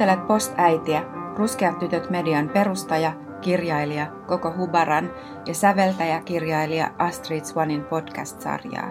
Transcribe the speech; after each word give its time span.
Kuuntelet 0.00 0.26
Post-äitiä, 0.26 1.02
Ruskeat 1.36 1.78
tytöt 1.78 2.10
median 2.10 2.48
perustaja, 2.48 3.12
kirjailija 3.40 4.06
Koko 4.26 4.54
Hubaran 4.56 5.10
ja 5.46 5.54
säveltäjä-kirjailija 5.54 6.90
Astrid 6.98 7.44
Swanin 7.44 7.84
podcast-sarjaa. 7.84 8.90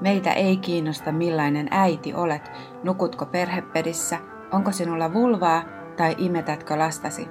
Meitä 0.00 0.32
ei 0.32 0.56
kiinnosta 0.56 1.12
millainen 1.12 1.68
äiti 1.70 2.14
olet, 2.14 2.50
nukutko 2.84 3.26
perhepedissä, 3.26 4.18
onko 4.50 4.72
sinulla 4.72 5.12
vulvaa 5.12 5.64
tai 5.96 6.14
imetätkö 6.18 6.78
lastasi. 6.78 7.28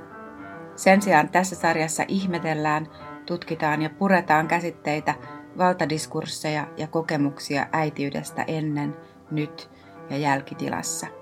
Sen 0.75 1.01
sijaan 1.01 1.29
tässä 1.29 1.55
sarjassa 1.55 2.03
ihmetellään, 2.07 2.87
tutkitaan 3.25 3.81
ja 3.81 3.89
puretaan 3.89 4.47
käsitteitä, 4.47 5.13
valtadiskursseja 5.57 6.67
ja 6.77 6.87
kokemuksia 6.87 7.65
äitiydestä 7.71 8.43
ennen, 8.47 8.95
nyt 9.31 9.69
ja 10.09 10.17
jälkitilassa. 10.17 11.20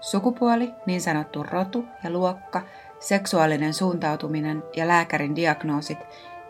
Sukupuoli, 0.00 0.74
niin 0.86 1.00
sanottu 1.00 1.42
rotu 1.42 1.84
ja 2.04 2.10
luokka, 2.10 2.62
seksuaalinen 3.00 3.74
suuntautuminen 3.74 4.62
ja 4.76 4.88
lääkärin 4.88 5.36
diagnoosit 5.36 5.98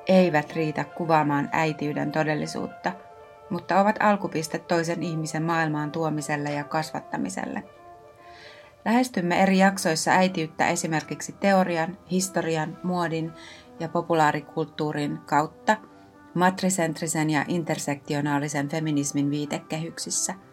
eivät 0.06 0.52
riitä 0.52 0.84
kuvaamaan 0.84 1.48
äitiyden 1.52 2.12
todellisuutta, 2.12 2.92
mutta 3.50 3.80
ovat 3.80 3.96
alkupiste 4.00 4.58
toisen 4.58 5.02
ihmisen 5.02 5.42
maailmaan 5.42 5.92
tuomiselle 5.92 6.52
ja 6.52 6.64
kasvattamiselle. 6.64 7.64
Lähestymme 8.84 9.42
eri 9.42 9.58
jaksoissa 9.58 10.10
äitiyttä 10.10 10.68
esimerkiksi 10.68 11.32
teorian, 11.40 11.98
historian, 12.10 12.78
muodin 12.82 13.32
ja 13.80 13.88
populaarikulttuurin 13.88 15.18
kautta, 15.18 15.76
matrisentrisen 16.34 17.30
ja 17.30 17.44
intersektionaalisen 17.48 18.68
feminismin 18.68 19.30
viitekehyksissä– 19.30 20.34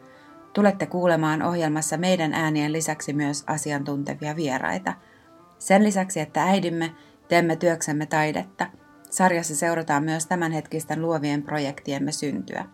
Tulette 0.56 0.86
kuulemaan 0.86 1.42
ohjelmassa 1.42 1.98
meidän 1.98 2.34
äänien 2.34 2.74
lisäksi 2.74 3.14
myös 3.14 3.44
asiantuntevia 3.48 4.36
vieraita. 4.36 4.94
Sen 5.60 5.84
lisäksi, 5.84 6.20
että 6.20 6.44
äidimme, 6.44 6.92
teemme 7.28 7.56
työksemme 7.56 8.06
taidetta. 8.06 8.68
Sarjassa 9.10 9.56
seurataan 9.56 10.04
myös 10.04 10.26
tämänhetkisten 10.26 11.02
luovien 11.02 11.44
projektiemme 11.44 12.12
syntyä. 12.12 12.66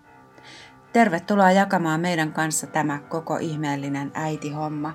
Tervetuloa 0.94 1.52
jakamaan 1.52 2.02
meidän 2.02 2.34
kanssa 2.34 2.68
tämä 2.68 3.00
koko 3.00 3.38
ihmeellinen 3.38 4.12
äitihomma 4.14 4.94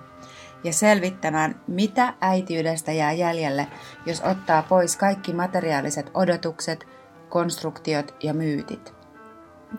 ja 0.65 0.73
selvittämään, 0.73 1.61
mitä 1.67 2.15
äitiydestä 2.21 2.93
jää 2.93 3.13
jäljelle, 3.13 3.67
jos 4.07 4.21
ottaa 4.21 4.63
pois 4.63 4.97
kaikki 4.97 5.33
materiaaliset 5.33 6.11
odotukset, 6.15 6.87
konstruktiot 7.29 8.15
ja 8.23 8.35
myytit 8.35 8.96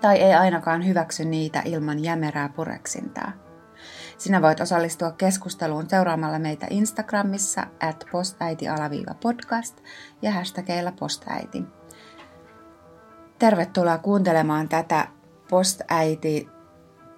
tai 0.01 0.17
ei 0.17 0.33
ainakaan 0.33 0.87
hyväksy 0.87 1.25
niitä 1.25 1.61
ilman 1.65 2.03
jämerää 2.03 2.49
pureksintaa. 2.49 3.31
Sinä 4.17 4.41
voit 4.41 4.59
osallistua 4.59 5.11
keskusteluun 5.11 5.89
seuraamalla 5.89 6.39
meitä 6.39 6.67
Instagramissa 6.69 7.67
at 7.79 8.05
postäiti-podcast 8.11 9.81
ja 10.21 10.31
hashtageilla 10.31 10.91
postäiti. 10.91 11.63
Tervetuloa 13.39 13.97
kuuntelemaan 13.97 14.69
tätä 14.69 15.07
postäiti 15.49 16.49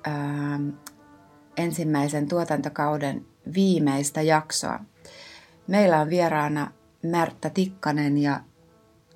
ää, 0.04 0.60
ensimmäisen 1.58 2.28
tuotantokauden 2.28 3.26
viimeistä 3.54 4.22
jaksoa. 4.22 4.80
Meillä 5.68 6.00
on 6.00 6.10
vieraana 6.10 6.72
Märttä 7.04 7.50
Tikkanen 7.50 8.18
ja 8.18 8.40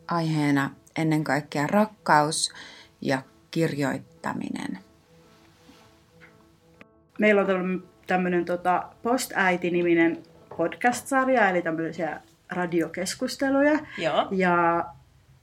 aiheena 0.08 0.70
ennen 0.96 1.24
kaikkea 1.24 1.68
rakkaus 1.68 2.54
ja 3.02 3.22
kirjoittaminen? 3.54 4.80
Meillä 7.20 7.42
on 7.42 7.84
tämmöinen 8.08 8.46
tota, 8.46 8.84
Post-äiti-niminen 9.04 10.24
podcast-sarja, 10.58 11.50
eli 11.50 11.62
tämmöisiä 11.62 12.22
radiokeskusteluja. 12.50 13.80
Joo. 13.98 14.28
Ja 14.32 14.86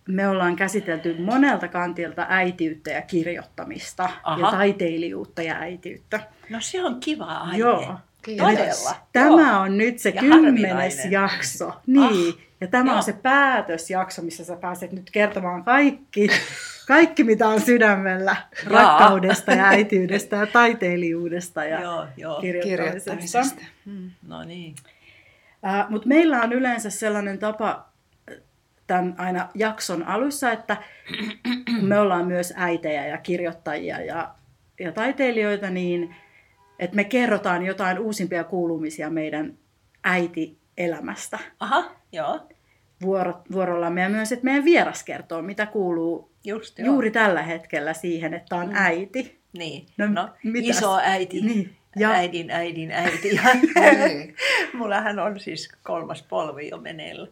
me 0.08 0.28
ollaan 0.28 0.56
käsitelty 0.56 1.16
monelta 1.22 1.68
kantilta 1.68 2.26
äitiyttä 2.28 2.90
ja 2.90 3.02
kirjoittamista 3.02 4.08
Aha. 4.22 4.46
ja 4.46 4.50
taiteilijuutta 4.50 5.42
ja 5.42 5.54
äitiyttä. 5.54 6.20
No 6.50 6.58
se 6.60 6.84
on 6.84 7.00
kiva 7.00 7.24
aihe. 7.24 7.58
Joo. 7.58 7.94
Todella. 8.38 8.96
Tämä 9.12 9.50
Joo. 9.50 9.60
on 9.60 9.78
nyt 9.78 9.98
se 9.98 10.10
ja 10.10 10.20
kymmenes 10.20 11.04
jakso. 11.10 11.72
Niin. 11.86 12.34
Ah. 12.34 12.44
Ja 12.60 12.66
tämä 12.66 12.90
Joo. 12.90 12.96
on 12.96 13.02
se 13.02 13.12
päätösjakso, 13.12 14.22
missä 14.22 14.44
sä 14.44 14.56
pääset 14.56 14.92
nyt 14.92 15.10
kertomaan 15.10 15.64
kaikki 15.64 16.28
kaikki, 16.90 17.24
mitä 17.24 17.48
on 17.48 17.60
sydämellä 17.60 18.36
rakkaudesta 18.66 19.52
ja 19.52 19.64
äitiydestä 19.64 20.36
ja 20.36 20.46
taiteilijuudesta 20.46 21.64
ja 21.64 21.80
joo, 21.80 22.06
joo. 22.16 22.40
kirjoittamisesta. 22.40 23.62
Hmm. 23.84 24.10
No 24.26 24.44
niin. 24.44 24.74
Uh, 25.62 25.90
Mutta 25.90 26.08
meillä 26.08 26.42
on 26.42 26.52
yleensä 26.52 26.90
sellainen 26.90 27.38
tapa 27.38 27.88
tämän 28.86 29.14
aina 29.18 29.48
jakson 29.54 30.02
alussa, 30.02 30.52
että 30.52 30.76
me 31.82 31.98
ollaan 31.98 32.26
myös 32.26 32.52
äitejä 32.56 33.06
ja 33.06 33.18
kirjoittajia 33.18 34.00
ja, 34.00 34.34
ja 34.80 34.92
taiteilijoita, 34.92 35.70
niin 35.70 36.16
että 36.78 36.96
me 36.96 37.04
kerrotaan 37.04 37.66
jotain 37.66 37.98
uusimpia 37.98 38.44
kuulumisia 38.44 39.10
meidän 39.10 39.58
äiti-elämästä. 40.04 41.38
Aha, 41.60 41.90
joo. 42.12 42.48
Vuoro, 43.02 43.42
vuorollamme 43.52 44.00
ja 44.00 44.08
myös, 44.08 44.32
että 44.32 44.44
meidän 44.44 44.64
vieras 44.64 45.04
kertoo, 45.04 45.42
mitä 45.42 45.66
kuuluu 45.66 46.29
Just, 46.44 46.78
joo. 46.78 46.86
juuri 46.86 47.10
tällä 47.10 47.42
hetkellä 47.42 47.94
siihen, 47.94 48.34
että 48.34 48.56
on 48.56 48.68
mm. 48.68 48.74
äiti. 48.74 49.40
Niin, 49.58 49.86
no, 49.98 50.06
no 50.06 50.28
iso 50.54 50.98
äiti. 51.02 51.40
Niin. 51.40 51.76
Ja. 51.96 52.10
Äidin, 52.10 52.50
äidin, 52.50 52.92
äiti. 52.92 53.30
niin. 54.06 54.36
Mullahan 54.74 55.18
on 55.18 55.40
siis 55.40 55.68
kolmas 55.82 56.22
polvi 56.22 56.68
jo 56.68 56.78
meneillä. 56.78 57.28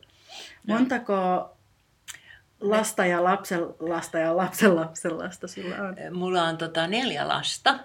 Montako 0.67 1.51
lasta 2.61 3.07
ja 3.07 3.25
lapsen 3.25 3.61
lasta 3.79 4.19
ja 4.19 4.37
lapsen 4.37 4.77
lapsen 4.77 5.19
lasta 5.19 5.49
sulla 5.49 5.77
on? 5.77 5.97
Mulla 6.13 6.45
on 6.45 6.57
tota 6.59 6.87
neljä 6.87 7.29
lasta. 7.29 7.79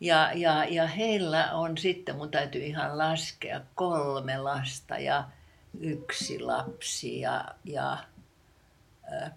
Ja, 0.00 0.30
ja, 0.34 0.64
ja 0.64 0.86
heillä 0.86 1.52
on 1.52 1.78
sitten, 1.78 2.16
mun 2.16 2.30
täytyy 2.30 2.62
ihan 2.62 2.98
laskea, 2.98 3.60
kolme 3.74 4.38
lasta 4.38 4.98
ja 4.98 5.24
yksi 5.80 6.40
lapsi 6.40 7.20
ja, 7.20 7.44
ja 7.64 7.98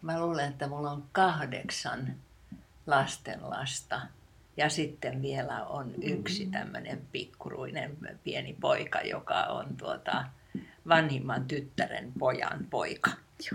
mä 0.01 0.19
luulen, 0.19 0.49
että 0.49 0.67
mulla 0.67 0.91
on 0.91 1.03
kahdeksan 1.11 2.15
lastenlasta. 2.87 4.01
Ja 4.57 4.69
sitten 4.69 5.21
vielä 5.21 5.65
on 5.65 5.93
yksi 6.03 6.45
tämmöinen 6.45 7.01
pikkuruinen 7.11 7.97
pieni 8.23 8.57
poika, 8.61 9.01
joka 9.01 9.43
on 9.43 9.77
tuota 9.77 10.25
vanhimman 10.87 11.45
tyttären 11.45 12.13
pojan 12.19 12.67
poika, 12.69 13.11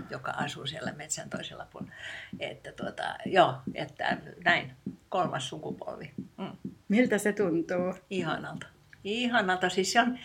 joka 0.09 0.31
asuu 0.31 0.67
siellä 0.67 0.91
metsän 0.91 1.29
toisella 1.29 1.67
puolella. 1.71 1.95
Että 2.39 2.71
tuota, 2.71 3.15
joo, 3.25 3.55
että 3.73 4.17
näin, 4.45 4.73
kolmas 5.09 5.49
sukupolvi. 5.49 6.13
Mm. 6.37 6.71
Miltä 6.87 7.17
se 7.17 7.33
tuntuu? 7.33 7.93
Ihanalta 8.09 8.74
ihanalta. 9.05 9.69
Siis 9.69 9.91
se 9.91 10.01
on, 10.01 10.19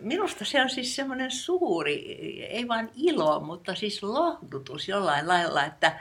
minusta 0.00 0.44
se 0.44 0.62
on 0.62 0.70
siis 0.70 0.96
semmoinen 0.96 1.30
suuri, 1.30 1.94
ei 2.50 2.68
vain 2.68 2.90
ilo, 2.96 3.40
mutta 3.40 3.74
siis 3.74 4.02
lohdutus 4.02 4.88
jollain 4.88 5.28
lailla, 5.28 5.64
että 5.64 6.00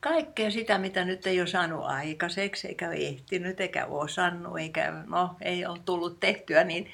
kaikkea 0.00 0.50
sitä, 0.50 0.78
mitä 0.78 1.04
nyt 1.04 1.26
ei 1.26 1.40
ole 1.40 1.46
saanut 1.46 1.84
aikaiseksi, 1.84 2.68
eikä 2.68 2.92
ehtinyt, 2.92 3.60
eikä 3.60 3.86
osannut, 3.86 4.58
eikä 4.58 4.92
no, 5.06 5.36
ei 5.40 5.66
ole 5.66 5.78
tullut 5.84 6.20
tehtyä, 6.20 6.64
niin 6.64 6.90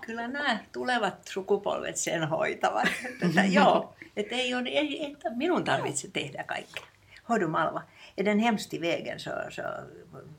kyllä 0.00 0.28
nämä 0.28 0.58
tulevat 0.72 1.28
sukupolvet 1.28 1.96
sen 1.96 2.28
hoitavat. 2.28 2.88
Että, 3.22 3.44
joo, 3.44 3.94
että 4.16 4.34
ei 4.34 4.54
ole, 4.54 4.68
ei, 4.68 5.12
että 5.12 5.30
minun 5.30 5.64
tarvitse 5.64 6.08
tehdä 6.12 6.44
kaikkea. 6.44 6.84
Hoidu 7.28 7.48
Malva 7.48 7.82
är 8.16 8.24
den 8.24 8.38
hemskt 8.38 8.74
i 8.74 8.78
vägen 8.78 9.20
så, 9.20 9.30
så 9.50 9.62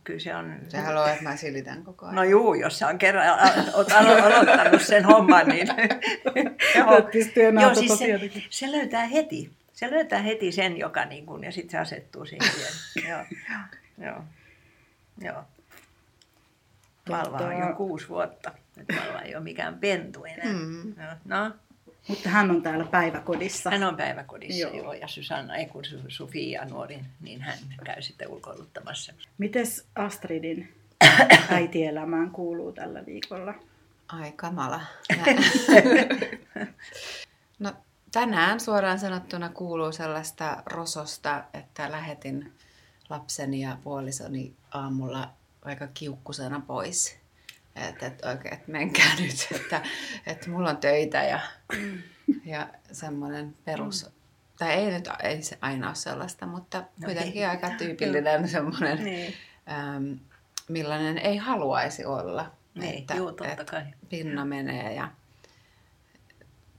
kyllä 0.03 0.19
se 0.19 0.35
on... 0.35 0.55
Se 0.69 0.77
haluaa, 0.77 1.11
että 1.11 1.23
mä 1.23 1.35
silitän 1.35 1.83
koko 1.83 2.05
ajan. 2.05 2.15
No 2.15 2.23
juu, 2.23 2.53
jos 2.53 2.79
sä 2.79 2.87
on 2.87 2.97
kerran 2.97 3.39
oot 3.73 3.91
aloittanut 3.91 4.81
sen 4.81 5.05
homman, 5.05 5.47
niin... 5.47 5.67
joo, 6.75 7.09
joo 7.61 7.75
siis 7.75 7.97
se, 7.97 8.19
se, 8.49 8.71
löytää 8.71 9.05
heti. 9.05 9.51
Se 9.73 9.91
löytää 9.91 10.21
heti 10.21 10.51
sen, 10.51 10.77
joka 10.77 11.05
niin 11.05 11.25
kuin, 11.25 11.43
ja 11.43 11.51
sitten 11.51 11.71
se 11.71 11.77
asettuu 11.77 12.25
siihen. 12.25 12.49
joo, 13.09 13.25
joo, 13.97 14.23
joo. 15.21 15.43
Valva 17.09 17.37
on 17.37 17.59
jo 17.59 17.75
kuusi 17.75 18.09
vuotta. 18.09 18.51
Nyt 18.75 18.87
Valva 18.99 19.21
ei 19.21 19.35
ole 19.35 19.43
mikään 19.43 19.77
pentu 19.77 20.25
enää. 20.25 20.53
Mm. 20.53 20.95
No, 21.25 21.51
mutta 22.07 22.29
hän 22.29 22.51
on 22.51 22.61
täällä 22.61 22.85
päiväkodissa. 22.85 23.69
Hän 23.69 23.83
on 23.83 23.97
päiväkodissa, 23.97 24.59
joo. 24.59 24.73
joo. 24.73 24.93
Ja 24.93 25.07
Susanna, 25.07 25.55
ei 25.55 25.65
kun 25.65 25.83
Sofia 26.07 26.65
nuori, 26.65 26.99
niin 27.21 27.41
hän 27.41 27.57
käy 27.83 28.01
sitten 28.01 28.27
ulkoiluttamassa. 28.27 29.13
Mites 29.37 29.87
Astridin 29.95 30.73
äitielämään 31.49 32.31
kuuluu 32.31 32.71
tällä 32.71 33.05
viikolla? 33.05 33.53
Ai 34.07 34.31
kamala. 34.31 34.81
no 37.59 37.73
tänään 38.11 38.59
suoraan 38.59 38.99
sanottuna 38.99 39.49
kuuluu 39.49 39.91
sellaista 39.91 40.63
rososta, 40.65 41.43
että 41.53 41.91
lähetin 41.91 42.53
lapseni 43.09 43.61
ja 43.61 43.77
puolisoni 43.83 44.53
aamulla 44.71 45.29
aika 45.61 45.87
kiukkusena 45.87 46.61
pois 46.67 47.17
että, 47.75 48.05
että 48.05 48.29
oikein, 48.29 48.53
että 48.53 48.71
menkää 48.71 49.15
nyt, 49.19 49.47
että, 49.55 49.81
että 50.27 50.49
mulla 50.49 50.69
on 50.69 50.77
töitä 50.77 51.23
ja, 51.23 51.39
ja 52.45 52.67
semmoinen 52.91 53.55
perus, 53.65 54.09
tai 54.59 54.71
ei 54.73 54.91
nyt 54.91 55.09
ei 55.23 55.41
se 55.43 55.57
aina 55.61 55.87
ole 55.87 55.95
sellaista, 55.95 56.45
mutta 56.45 56.77
No 56.77 57.05
kuitenkin 57.05 57.41
ei. 57.43 57.49
aika 57.49 57.69
tyypillinen 57.69 58.47
semmoinen, 58.55 59.03
Niin. 59.03 59.33
äm, 59.95 60.19
millainen 60.69 61.17
ei 61.17 61.37
haluaisi 61.37 62.05
olla. 62.05 62.51
Niin, 62.75 63.05
juu, 63.15 63.31
totta 63.31 63.65
kai. 63.65 63.83
pinna 64.09 64.45
menee 64.45 64.93
ja 64.93 65.07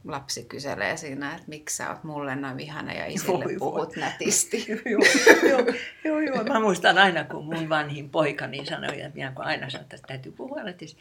lapsi 0.07 0.45
kyselee 0.45 0.97
siinä, 0.97 1.33
että 1.35 1.49
miksi 1.49 1.77
sä 1.77 1.91
oot 1.91 2.05
mulle 2.05 2.37
noin 2.37 2.57
vihana 2.57 2.93
ja 2.93 3.07
isille 3.07 3.45
Voi, 3.45 3.45
voi. 3.45 3.73
puhut 3.73 3.97
nätisti. 3.97 4.67
Joo, 4.91 5.03
joo, 5.49 5.75
joo, 6.05 6.21
joo. 6.21 6.45
Mä 6.45 6.61
muistan 6.61 6.99
aina, 6.99 7.25
kun 7.25 7.45
mun 7.45 7.69
vanhin 7.69 8.11
poikani 8.11 8.67
sanoi, 8.67 9.01
että 9.01 9.15
minä 9.17 9.33
kun 9.33 9.45
aina 9.45 9.71
sanoin, 9.71 9.85
että 9.85 10.07
täytyy 10.07 10.33
puhua 10.33 10.63
nätisti, 10.63 11.01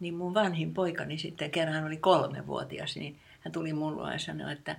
niin 0.00 0.14
mun 0.14 0.34
vanhin 0.34 0.74
poikani 0.74 1.18
sitten 1.18 1.50
kerran 1.50 1.74
hän 1.74 1.86
oli 1.86 1.96
kolmevuotias, 1.96 2.96
niin 2.96 3.18
hän 3.40 3.52
tuli 3.52 3.72
mulle 3.72 4.12
ja 4.12 4.18
sanoi, 4.18 4.52
että 4.52 4.76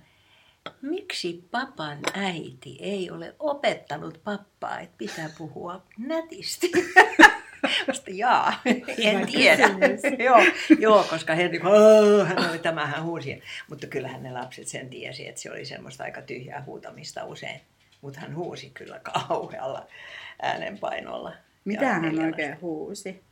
miksi 0.82 1.44
papan 1.50 1.98
äiti 2.14 2.76
ei 2.80 3.10
ole 3.10 3.34
opettanut 3.38 4.20
pappaa, 4.24 4.80
että 4.80 4.94
pitää 4.98 5.30
puhua 5.38 5.82
nätisti? 5.98 6.70
Vasta 7.88 8.10
jaa, 8.10 8.60
en 8.98 9.26
tiedä. 9.26 9.70
joo, 10.24 10.42
joo, 10.78 11.04
koska 11.10 11.34
hän, 11.34 11.50
niin 11.50 11.60
kuin, 11.60 11.72
"Aa", 11.72 12.24
hän 12.24 12.50
oli 12.50 12.58
tämä, 12.58 12.86
hän 12.86 13.02
huusi. 13.04 13.42
Mutta 13.70 13.86
kyllähän 13.86 14.22
ne 14.22 14.32
lapset 14.32 14.68
sen 14.68 14.88
tiesi, 14.90 15.28
että 15.28 15.40
se 15.40 15.50
oli 15.50 15.64
semmoista 15.64 16.04
aika 16.04 16.22
tyhjää 16.22 16.62
huutamista 16.66 17.24
usein. 17.24 17.60
Mutta 18.00 18.20
hän 18.20 18.36
huusi 18.36 18.70
kyllä 18.74 19.00
kauhealla 19.02 19.86
äänenpainolla. 20.42 21.32
Mitä 21.64 21.86
hän 21.88 22.02
neljä 22.02 22.24
oikein 22.26 22.60
huusi? 22.60 23.22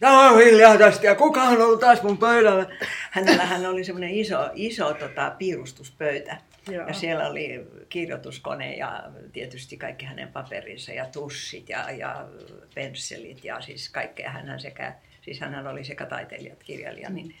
Tämä 0.00 0.30
on 0.30 0.38
hiljaa 0.38 0.78
tästä 0.78 1.06
ja 1.06 1.14
kuka 1.14 1.42
on 1.42 1.62
ollut 1.62 1.80
taas 1.80 2.02
mun 2.02 2.18
pöydällä? 2.18 2.66
Hänellä 3.10 3.46
hän 3.46 3.66
oli 3.66 3.84
semmoinen 3.84 4.10
iso, 4.10 4.50
iso 4.54 4.94
tota, 4.94 5.34
piirustuspöytä. 5.38 6.36
Joo. 6.68 6.88
Ja 6.88 6.94
siellä 6.94 7.28
oli 7.28 7.66
kirjoituskone 7.88 8.76
ja 8.76 9.10
tietysti 9.32 9.76
kaikki 9.76 10.06
hänen 10.06 10.28
paperinsa 10.28 10.92
ja 10.92 11.06
tussit 11.06 11.68
ja, 11.68 11.90
ja 11.90 12.28
pensselit 12.74 13.44
ja 13.44 13.60
siis 13.60 13.88
kaikkea. 13.88 14.30
Hänhän 14.30 14.60
sekä, 14.60 14.94
siis 15.22 15.40
hänhän 15.40 15.66
oli 15.66 15.84
sekä 15.84 16.06
taiteilija 16.06 16.52
että 16.52 16.64
kirjailija, 16.64 17.10
niin, 17.10 17.34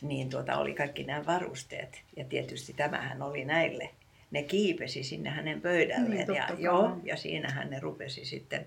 niin 0.00 0.30
tuota, 0.30 0.56
oli 0.56 0.74
kaikki 0.74 1.04
nämä 1.04 1.26
varusteet. 1.26 2.02
Ja 2.16 2.24
tietysti 2.24 2.72
tämähän 2.72 3.22
oli 3.22 3.44
näille. 3.44 3.90
Ne 4.30 4.42
kiipesi 4.42 5.02
sinne 5.02 5.30
hänen 5.30 5.60
pöydälleen 5.60 6.26
Niin, 6.26 6.36
ja, 6.36 6.46
kai. 6.46 6.56
joo, 6.62 6.98
ja 7.04 7.16
siinähän 7.16 7.70
ne 7.70 7.80
rupesi 7.80 8.24
sitten 8.24 8.66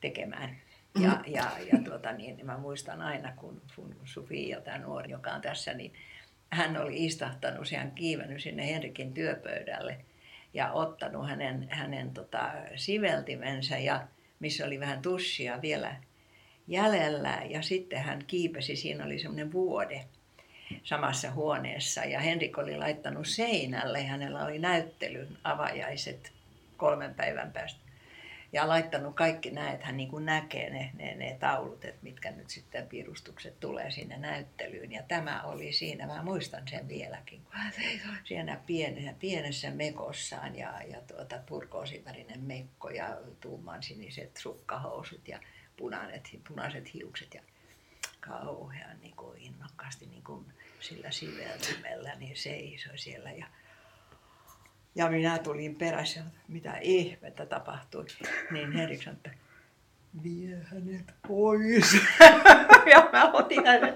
tekemään. 0.00 0.56
Ja, 1.00 1.20
ja, 1.26 1.50
ja 1.72 1.78
tuota, 1.84 2.12
niin, 2.12 2.36
niin 2.36 2.46
mä 2.46 2.58
muistan 2.58 3.02
aina, 3.02 3.32
kun, 3.36 3.62
kun 3.76 3.94
Sofia, 4.04 4.60
tämä 4.60 4.78
nuori, 4.78 5.10
joka 5.10 5.30
on 5.30 5.40
tässä, 5.40 5.74
niin 5.74 5.92
hän 6.50 6.76
oli 6.76 7.04
istahtanut, 7.04 7.70
hän 7.70 7.90
kiivennyt 7.90 8.42
sinne 8.42 8.66
Henrikin 8.66 9.14
työpöydälle 9.14 9.98
ja 10.54 10.72
ottanut 10.72 11.28
hänen, 11.28 11.68
hänen 11.70 12.10
tota, 12.10 12.52
siveltimensä, 12.76 13.78
ja 13.78 14.06
missä 14.40 14.66
oli 14.66 14.80
vähän 14.80 15.02
tussia 15.02 15.62
vielä 15.62 15.96
jäljellä. 16.68 17.42
Ja 17.48 17.62
sitten 17.62 18.02
hän 18.02 18.24
kiipesi, 18.26 18.76
siinä 18.76 19.04
oli 19.04 19.18
semmoinen 19.18 19.52
vuode 19.52 20.04
samassa 20.84 21.30
huoneessa. 21.30 22.04
Ja 22.04 22.20
Henrik 22.20 22.58
oli 22.58 22.76
laittanut 22.76 23.26
seinälle, 23.26 24.04
hänellä 24.04 24.44
oli 24.44 24.58
näyttelyn 24.58 25.38
avajaiset 25.44 26.32
kolmen 26.76 27.14
päivän 27.14 27.52
päästä 27.52 27.85
ja 28.52 28.68
laittanut 28.68 29.16
kaikki 29.16 29.50
nämä, 29.50 29.70
että 29.70 29.86
hän 29.86 29.96
niin 29.96 30.08
kuin 30.08 30.26
näkee 30.26 30.70
ne, 30.70 30.90
ne, 30.94 31.14
ne 31.14 31.36
taulut, 31.40 31.84
että 31.84 32.02
mitkä 32.02 32.30
nyt 32.30 32.50
sitten 32.50 32.86
piirustukset 32.86 33.60
tulee 33.60 33.90
sinne 33.90 34.16
näyttelyyn. 34.16 34.92
Ja 34.92 35.02
tämä 35.02 35.42
oli 35.42 35.72
siinä, 35.72 36.06
mä 36.06 36.22
muistan 36.22 36.68
sen 36.68 36.88
vieläkin, 36.88 37.42
kun 37.42 37.52
hän 37.52 37.72
siinä 38.24 38.60
pienessä, 38.66 39.14
pienessä 39.18 39.70
mekossaan 39.70 40.56
ja, 40.56 40.82
ja 40.82 41.00
tuota, 41.00 41.38
turkoosivärinen 41.38 42.40
mekko 42.40 42.90
ja 42.90 43.18
tuuman 43.40 43.82
siniset 43.82 44.36
sukkahousut 44.36 45.28
ja 45.28 45.40
punaiset, 45.76 46.28
punaiset 46.48 46.94
hiukset 46.94 47.34
ja 47.34 47.42
kauhean 48.20 49.00
niin 49.00 49.16
kuin 49.16 49.38
innokkaasti 49.38 50.06
niin 50.06 50.24
kuin 50.24 50.46
sillä 50.80 51.10
siveltimellä 51.10 52.14
niin 52.14 52.36
seisoi 52.36 52.98
siellä 52.98 53.32
ja 53.32 53.46
ja 54.96 55.10
minä 55.10 55.38
tulin 55.38 55.76
perässä, 55.76 56.20
mitä 56.48 56.78
ihmettä 56.80 57.46
tapahtui. 57.46 58.04
Niin 58.50 58.72
Henrik 58.72 59.02
sanoi, 59.02 59.16
että 59.16 59.30
vie 60.22 60.58
hänet 60.64 61.14
pois. 61.28 61.92
ja 62.92 63.08
mä 63.12 63.32
otin 63.32 63.66
hänet. 63.66 63.94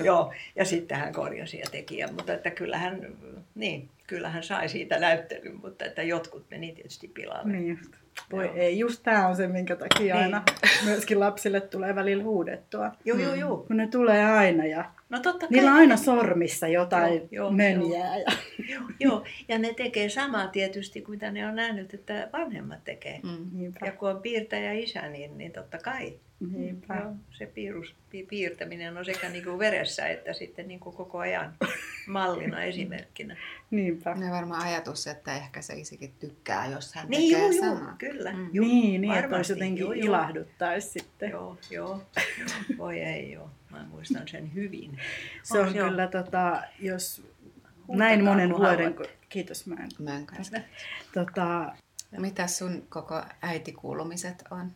Joo, 0.00 0.32
ja 0.56 0.64
sitten 0.64 0.98
hän 0.98 1.12
korjasi 1.12 1.58
ja 1.58 1.66
teki. 1.70 2.06
Mutta 2.12 2.32
että 2.32 2.50
kyllähän, 2.50 3.16
niin, 3.54 3.88
kyllähän 4.06 4.42
sai 4.42 4.68
siitä 4.68 4.98
näyttelyn, 4.98 5.60
mutta 5.62 5.84
että 5.84 6.02
jotkut 6.02 6.50
meni 6.50 6.72
tietysti 6.72 7.08
pilalle. 7.08 7.52
Niin 7.52 7.68
just. 7.68 8.01
Voi 8.32 8.44
Joo. 8.46 8.54
ei, 8.54 8.78
just 8.78 9.02
tämä 9.02 9.28
on 9.28 9.36
se, 9.36 9.46
minkä 9.48 9.76
takia 9.76 10.14
Niin. 10.14 10.24
aina 10.24 10.42
myöskin 10.84 11.20
lapsille 11.20 11.60
tulee 11.60 11.94
välillä 11.94 12.24
huudettua. 12.24 12.90
Joo, 13.04 13.18
joo, 13.18 13.34
joo. 13.34 13.56
Kun 13.56 13.76
ne 13.76 13.86
tulee 13.86 14.24
aina 14.24 14.66
ja 14.66 14.84
No 15.08 15.20
totta 15.20 15.38
kai. 15.46 15.48
niillä 15.50 15.70
on 15.70 15.76
aina 15.76 15.96
sormissa 15.96 16.68
jotain 16.68 17.14
Joo, 17.14 17.26
joo, 17.30 17.50
mönjää. 17.50 18.16
Ja... 18.18 18.24
Joo, 18.72 18.82
joo, 19.00 19.24
ja 19.48 19.58
ne 19.58 19.74
tekee 19.74 20.08
samaa 20.08 20.46
tietysti 20.46 21.00
kuin 21.02 21.16
mitä 21.16 21.30
ne 21.30 21.46
on 21.46 21.54
nähnyt, 21.56 21.94
että 21.94 22.28
vanhemmat 22.32 22.84
tekee. 22.84 23.20
Mm. 23.22 23.46
Niinpä. 23.52 23.86
Ja 23.86 23.92
kun 23.92 24.10
on 24.10 24.22
piirtäjä 24.22 24.72
isä, 24.72 25.08
niin, 25.08 25.38
niin 25.38 25.52
totta 25.52 25.78
kai. 25.78 26.12
Niinpä. 26.50 26.94
Joo, 26.94 27.12
se 27.30 27.46
piirus, 27.46 27.94
pi- 28.10 28.26
piirtäminen 28.26 28.96
on 28.96 29.04
sekä 29.04 29.28
niin 29.28 29.44
kuin 29.44 29.58
veressä 29.58 30.06
että 30.08 30.32
sitten 30.32 30.68
niin 30.68 30.80
kuin 30.80 30.96
koko 30.96 31.18
ajan 31.18 31.52
mallina 32.06 32.62
esimerkkinä. 32.62 33.36
Niinpä. 33.70 34.16
Ja 34.24 34.30
varmaan 34.30 34.62
ajatus, 34.66 35.06
että 35.06 35.36
ehkä 35.36 35.62
se 35.62 35.74
isikin 35.74 36.12
tykkää, 36.20 36.66
jos 36.66 36.94
hän 36.94 37.08
Niin, 37.08 37.34
tekee 37.34 37.48
joo, 37.48 37.66
joo, 37.66 37.76
samaa. 37.76 37.94
kyllä. 37.98 38.32
Mm. 38.32 38.50
Juu, 38.52 38.66
niin, 38.66 39.00
niin 39.00 39.14
että 39.14 39.36
olisi 39.36 39.52
jotenkin 39.52 39.80
joo, 39.82 39.92
joo. 39.92 40.06
ilahduttaisi 40.06 40.88
sitten. 40.90 41.30
Joo, 41.30 41.58
joo, 41.70 42.02
joo. 42.38 42.48
Voi 42.78 43.00
ei 43.00 43.32
joo. 43.32 43.50
Mä 43.70 43.84
muistan 43.90 44.28
sen 44.28 44.54
hyvin. 44.54 44.98
Se 45.42 45.58
on 45.58 45.74
joo. 45.74 45.88
kyllä, 45.88 46.06
tota, 46.06 46.62
jos 46.80 47.22
Huutakaa, 47.88 47.96
näin 48.08 48.24
monen 48.24 48.50
vuoden... 48.50 48.94
kun- 48.94 49.06
Kiitos, 49.28 49.66
mä 49.66 49.74
en. 49.74 49.88
Mä 49.98 50.16
en 50.16 50.26
kanssa. 50.26 50.56
Tota, 51.14 51.72
Mitä 52.18 52.46
sun 52.46 52.86
koko 52.88 53.22
äitikuulumiset 53.42 54.44
on? 54.50 54.72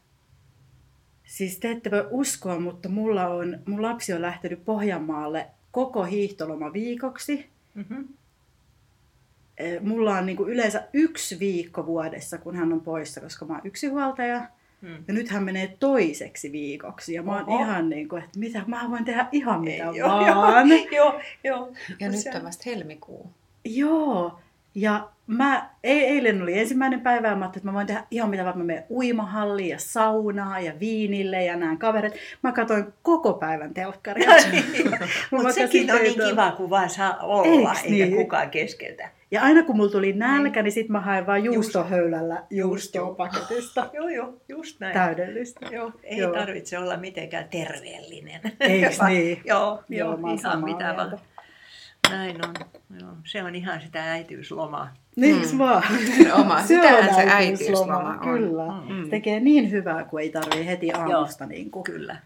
Siis 1.27 1.59
te 1.59 1.71
ette 1.71 1.91
voi 1.91 2.07
uskoa, 2.11 2.59
mutta 2.61 2.89
mulla 2.89 3.29
on, 3.29 3.59
mun 3.67 3.83
lapsi 3.83 4.13
on 4.13 4.23
lähtenyt 4.23 4.65
Pohjanmaalle 4.65 5.47
koko 5.71 6.05
hiihtoloma 6.05 6.73
viikoksi. 6.73 7.47
Mm-hmm. 7.75 8.09
Eh, 9.59 9.81
Mulla 9.83 10.19
on 10.19 10.27
niin 10.27 10.37
kuin 10.37 10.51
yleensä 10.53 10.89
yksi 10.93 11.39
viikko 11.39 11.87
vuodessa, 11.87 12.39
kun 12.39 12.57
hän 12.57 12.73
on 12.73 12.81
poissa, 12.81 13.21
koska 13.21 13.45
mä 13.45 13.53
oon 13.55 13.63
yksinhuoltaja. 13.65 14.43
Mm. 14.81 15.05
Ja 15.09 15.15
nyt 15.15 15.29
hän 15.29 15.45
menee 15.45 15.77
toiseksi 15.81 16.53
viikoksi. 16.53 17.15
Ja 17.15 17.23
mä 17.23 17.37
oon 17.37 17.49
Oho. 17.49 17.63
ihan 17.63 17.89
niin 17.91 18.09
kuin, 18.09 18.23
että 18.25 18.39
mitä, 18.39 18.63
mä 18.67 18.87
voin 18.91 19.05
tehdä 19.05 19.29
ihan 19.33 19.61
mitä 19.61 19.85
Ei, 19.91 19.97
joo, 19.97 20.09
vaan. 20.09 20.69
joo, 20.97 21.21
joo. 21.45 21.73
Ja 22.01 22.07
Mut 22.07 22.11
nyt 22.15 22.21
se- 22.21 22.31
on 22.37 22.45
vasta 22.45 22.63
helmikuu. 22.67 23.31
Joo. 23.65 24.39
Ja 24.79 25.09
mä, 25.27 25.71
ei, 25.85 26.05
eilen 26.05 26.43
oli 26.43 26.59
ensimmäinen 26.59 27.01
päivä 27.01 27.29
ja 27.29 27.37
mä 27.37 27.45
ajattelin, 27.45 27.61
että 27.61 27.69
mä 27.69 27.75
voin 27.75 27.87
tehdä 27.87 28.05
ihan 28.11 28.31
mitä 28.31 28.45
vaan. 28.45 28.59
Mä 28.59 28.65
menen 28.65 28.85
uimahalliin 28.91 29.69
ja 29.69 29.79
saunaan 29.79 30.65
ja 30.65 30.73
viinille 30.81 31.45
ja 31.45 31.57
näen 31.57 31.79
kaverit. 31.79 32.15
Mä 32.43 32.53
katsoin 32.53 32.85
koko 33.03 33.33
päivän 33.35 33.75
telkkaria. 33.75 34.31
Mutta 35.31 35.53
sekin 35.63 35.91
on 35.93 36.03
niin 36.03 36.21
kiva, 36.29 36.53
kun 36.53 36.71
vaan 36.71 36.91
saa 36.91 37.17
olla, 37.17 37.71
Eiks 37.71 37.85
eikä 37.85 38.05
niin? 38.05 38.17
kukaan 38.17 38.51
keskeltä. 38.51 39.09
Ja 39.31 39.43
aina 39.43 39.63
kun 39.63 39.77
mulla 39.77 39.91
tuli 39.91 40.13
nälkä, 40.13 40.63
niin 40.63 40.73
sit 40.73 40.89
mä 40.89 41.01
hain 41.01 41.27
vaan 41.27 41.45
juustohöylällä 41.45 42.43
juustoa 42.51 43.01
joo. 43.07 43.15
paketista. 43.15 43.91
Joo, 43.93 44.35
just 44.49 44.81
näin. 44.81 44.95
Täydellistä. 44.95 45.67
Joo, 45.73 45.93
ei 46.05 46.19
Joo. 46.19 46.33
tarvitse 46.33 46.79
olla 46.79 46.97
mitenkään 46.97 47.49
terveellinen. 47.49 48.41
Eiks 48.61 48.99
Vaan- 48.99 49.13
niin? 49.13 49.41
Joo, 49.45 49.83
Joo, 49.89 50.19
joo, 50.21 50.33
ihan 50.35 50.65
mitä 50.65 50.95
vaan. 50.97 51.19
Näin 52.11 52.45
on. 52.49 52.55
Joo. 53.01 53.11
Se 53.25 53.43
on 53.43 53.55
ihan 53.55 53.81
sitä 53.81 54.13
äitiyslomaa. 54.13 54.95
Niinkö 55.17 55.49
Mm. 55.53 55.59
vaan? 55.59 55.83
Oma, 56.35 56.63
sitähän 56.63 57.15
se 57.15 57.23
äitiysloma 57.31 57.97
on. 57.97 58.19
Kyllä. 58.19 58.65
Mm. 58.89 59.05
Se 59.05 59.11
tekee 59.11 59.41
niin 59.41 59.71
hyvää, 59.71 60.05
kun 60.05 60.21
ei 60.21 60.31
tarvii 60.31 60.67
heti 60.67 60.93
aamusta 60.93 61.47
niin 61.47 61.71
kuin. 61.71 61.85
Kyllä. 61.85 62.17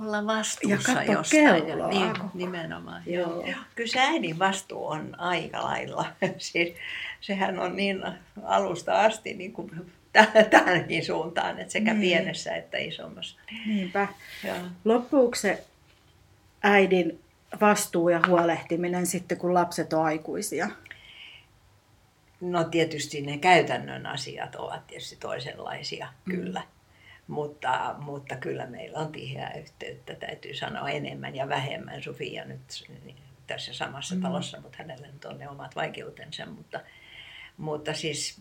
Olla 0.00 0.26
vastuussa 0.26 0.90
Ja 0.92 0.96
katso 0.96 1.12
jostain. 1.12 1.66
kelloa. 1.66 1.88
Niin, 1.88 2.12
nimenomaan. 2.34 3.02
Joo. 3.06 3.30
Joo. 3.46 3.58
Kyllä 3.74 3.88
se 3.90 4.00
äidin 4.00 4.38
vastuu 4.38 4.86
on 4.86 5.20
aika 5.20 5.62
lailla. 5.64 6.06
siis, 6.38 6.74
sehän 7.20 7.58
on 7.58 7.76
niin 7.76 8.02
alusta 8.44 9.00
asti 9.00 9.34
niin 9.38 9.52
kuin 9.52 9.70
tä- 10.12 10.44
tähänkin 10.50 11.04
suuntaan, 11.04 11.58
että 11.58 11.72
sekä 11.72 11.94
Niin. 11.94 12.00
pienessä 12.00 12.56
että 12.56 12.78
isommassa. 12.78 13.36
Niinpä. 13.66 14.08
Joo. 14.46 14.56
Loppuuko 14.84 15.34
se 15.34 15.64
äidin 16.62 17.20
vastuu 17.60 18.08
ja 18.08 18.20
huolehtiminen 18.26 19.06
sitten, 19.06 19.38
kun 19.38 19.54
lapset 19.54 19.92
on 19.92 20.04
aikuisia? 20.04 20.68
No 22.40 22.64
tietysti 22.64 23.20
ne 23.20 23.38
käytännön 23.38 24.06
asiat 24.06 24.54
ovat 24.54 24.86
tietysti 24.86 25.16
toisenlaisia, 25.16 26.08
mm. 26.24 26.34
kyllä. 26.34 26.62
Mutta, 27.26 27.94
mutta 27.98 28.36
kyllä 28.36 28.66
meillä 28.66 28.98
on 28.98 29.12
tiheää 29.12 29.54
yhteyttä, 29.54 30.14
täytyy 30.14 30.54
sanoa 30.54 30.88
enemmän 30.88 31.34
ja 31.34 31.48
vähemmän. 31.48 32.02
Sofia 32.02 32.44
nyt 32.44 32.60
tässä 33.46 33.74
samassa 33.74 34.14
mm. 34.14 34.22
talossa, 34.22 34.60
mutta 34.60 34.78
hänellä 34.78 35.06
nyt 35.06 35.24
on 35.24 35.38
ne 35.38 35.48
omat 35.48 35.76
vaikeutensa. 35.76 36.46
Mutta, 36.46 36.80
mutta 37.56 37.94
siis, 37.94 38.40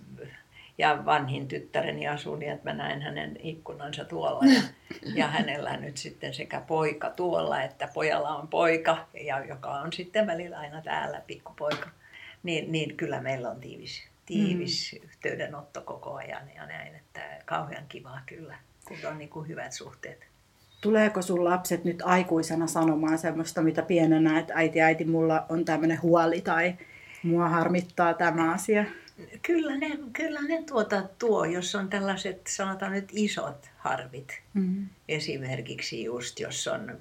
ja 0.77 1.05
vanhin 1.05 1.47
tyttäreni 1.47 2.07
asuu 2.07 2.35
niin, 2.35 2.51
että 2.51 2.69
mä 2.69 2.77
näen 2.77 3.01
hänen 3.01 3.37
ikkunansa 3.43 4.05
tuolla. 4.05 4.45
Ja, 4.45 4.61
ja 5.15 5.27
hänellä 5.27 5.77
nyt 5.77 5.97
sitten 5.97 6.33
sekä 6.33 6.61
poika 6.61 7.09
tuolla, 7.09 7.61
että 7.61 7.89
pojalla 7.93 8.35
on 8.35 8.47
poika, 8.47 9.07
ja 9.25 9.45
joka 9.45 9.69
on 9.69 9.93
sitten 9.93 10.27
välillä 10.27 10.57
aina 10.57 10.81
täällä, 10.81 11.21
pikkupoika. 11.27 11.89
Niin, 12.43 12.71
niin 12.71 12.97
kyllä 12.97 13.21
meillä 13.21 13.49
on 13.49 13.59
tiivis, 13.59 14.03
tiivis 14.25 14.95
mm. 14.99 15.05
yhteydenotto 15.09 15.81
koko 15.81 16.13
ajan 16.13 16.49
ja 16.55 16.65
näin, 16.65 16.95
että 16.95 17.21
kauhean 17.45 17.85
kivaa 17.89 18.21
kyllä, 18.25 18.57
kun 18.85 18.97
on 19.07 19.17
niin 19.17 19.29
kuin 19.29 19.47
hyvät 19.47 19.73
suhteet. 19.73 20.27
Tuleeko 20.81 21.21
sun 21.21 21.43
lapset 21.43 21.83
nyt 21.83 22.01
aikuisena 22.05 22.67
sanomaan 22.67 23.17
semmoista, 23.17 23.61
mitä 23.61 23.81
pienenä, 23.81 24.39
että 24.39 24.53
äiti, 24.55 24.81
äiti, 24.81 25.05
mulla 25.05 25.45
on 25.49 25.65
tämmöinen 25.65 26.01
huoli 26.01 26.41
tai 26.41 26.75
mua 27.23 27.49
harmittaa 27.49 28.13
tämä 28.13 28.53
asia? 28.53 28.85
Kyllä 29.41 29.77
ne, 29.77 29.97
kyllä 30.13 30.41
ne 30.41 30.63
tuota 30.63 31.03
tuo, 31.19 31.45
jos 31.45 31.75
on 31.75 31.89
tällaiset, 31.89 32.47
sanotaan 32.47 32.91
nyt 32.91 33.09
isot 33.11 33.69
harvit. 33.77 34.41
Mm. 34.53 34.87
Esimerkiksi 35.07 36.03
just, 36.03 36.39
jos 36.39 36.67
on, 36.67 36.99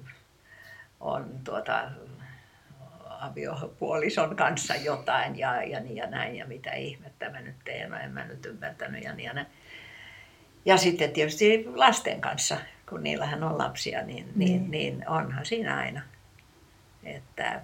on 0.99 1.39
tuota, 1.43 1.91
aviopuolison 3.19 4.35
kanssa 4.35 4.75
jotain 4.75 5.39
ja, 5.39 5.63
ja 5.63 5.79
niin 5.79 5.95
ja 5.95 6.07
näin 6.07 6.35
ja 6.35 6.45
mitä 6.45 6.71
ihmettä 6.71 7.29
mä 7.29 7.41
nyt 7.41 7.55
teen, 7.63 7.89
no 7.89 7.97
en 7.97 8.11
mä 8.11 8.25
nyt 8.25 8.45
ymmärtänyt 8.45 9.03
ja 9.03 9.13
niin 9.13 9.25
ja 9.25 9.33
näin. 9.33 9.47
Ja 10.65 10.77
sitten 10.77 11.11
tietysti 11.11 11.65
lasten 11.75 12.21
kanssa, 12.21 12.57
kun 12.89 13.03
niillähän 13.03 13.43
on 13.43 13.57
lapsia, 13.57 14.03
niin, 14.03 14.31
niin, 14.35 14.61
mm. 14.61 14.71
niin 14.71 15.09
onhan 15.09 15.45
siinä 15.45 15.77
aina. 15.77 16.01
Että 17.03 17.61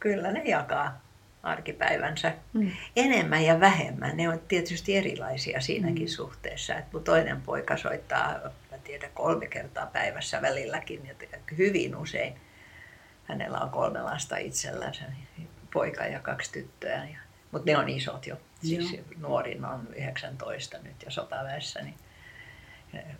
kyllä 0.00 0.32
ne 0.32 0.42
jakaa 0.44 1.03
arkipäivänsä 1.44 2.32
mm. 2.52 2.70
enemmän 2.96 3.44
ja 3.44 3.60
vähemmän. 3.60 4.16
Ne 4.16 4.28
on 4.28 4.40
tietysti 4.48 4.96
erilaisia 4.96 5.60
siinäkin 5.60 6.06
mm. 6.06 6.08
suhteessa. 6.08 6.74
Että 6.74 6.90
mun 6.92 7.04
toinen 7.04 7.40
poika 7.40 7.76
soittaa, 7.76 8.32
mä 8.70 8.78
tiedän, 8.84 9.10
kolme 9.14 9.46
kertaa 9.46 9.86
päivässä 9.86 10.42
välilläkin, 10.42 11.06
ja 11.06 11.38
hyvin 11.58 11.96
usein. 11.96 12.34
Hänellä 13.24 13.58
on 13.58 13.70
kolme 13.70 14.02
lasta 14.02 14.36
itsellänsä, 14.36 15.04
poika 15.72 16.04
ja 16.04 16.20
kaksi 16.20 16.52
tyttöä. 16.52 17.08
Mutta 17.50 17.70
ne 17.70 17.78
on 17.78 17.88
isot 17.88 18.26
jo. 18.26 18.36
Siis 18.62 18.92
Joo. 18.92 19.02
nuorin 19.16 19.64
on 19.64 19.88
19 19.96 20.78
nyt 20.78 21.02
ja 21.04 21.10
sotaväessä, 21.10 21.82
niin 21.82 21.94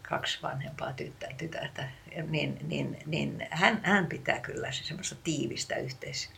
kaksi 0.02 0.38
vanhempaa 0.42 0.92
tyttä, 0.92 1.28
tytärtä, 1.36 1.88
niin, 2.28 2.58
niin, 2.62 2.98
niin 3.06 3.46
hän, 3.50 3.80
hän 3.82 4.06
pitää 4.06 4.40
kyllä 4.40 4.72
se 4.72 4.84
semmoista 4.84 5.16
tiivistä 5.24 5.76
yhteis, 5.76 6.30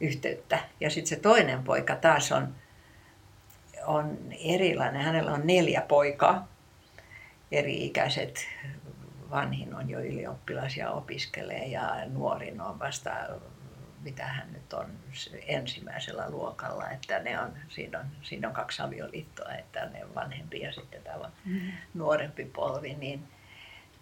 yhteyttä. 0.00 0.58
Ja 0.80 0.90
sitten 0.90 1.08
se 1.08 1.16
toinen 1.16 1.62
poika 1.62 1.96
taas 1.96 2.32
on, 2.32 2.54
on 3.86 4.18
erilainen. 4.44 5.02
Hänellä 5.02 5.32
on 5.32 5.46
neljä 5.46 5.80
poikaa, 5.80 6.48
eri-ikäiset. 7.52 8.46
Vanhin 9.30 9.74
on 9.74 9.90
jo 9.90 10.00
ylioppilas 10.00 10.76
ja 10.76 10.90
opiskelee 10.90 11.66
ja 11.66 12.06
nuorin 12.06 12.60
on 12.60 12.78
vasta 12.78 13.10
mitä 14.02 14.26
hän 14.26 14.52
nyt 14.52 14.72
on 14.72 14.86
ensimmäisellä 15.46 16.30
luokalla, 16.30 16.90
että 16.90 17.18
ne 17.18 17.40
on, 17.40 17.52
siinä, 17.68 18.00
on, 18.00 18.06
siinä 18.22 18.48
on 18.48 18.54
kaksi 18.54 18.82
avioliittoa, 18.82 19.54
että 19.54 19.86
ne 19.86 20.04
on 20.04 20.14
vanhempi 20.14 20.60
ja 20.60 20.72
sitten 20.72 21.02
tämä 21.02 21.30
mm. 21.44 21.60
nuorempi 21.94 22.44
polvi, 22.44 22.94
niin, 22.94 23.28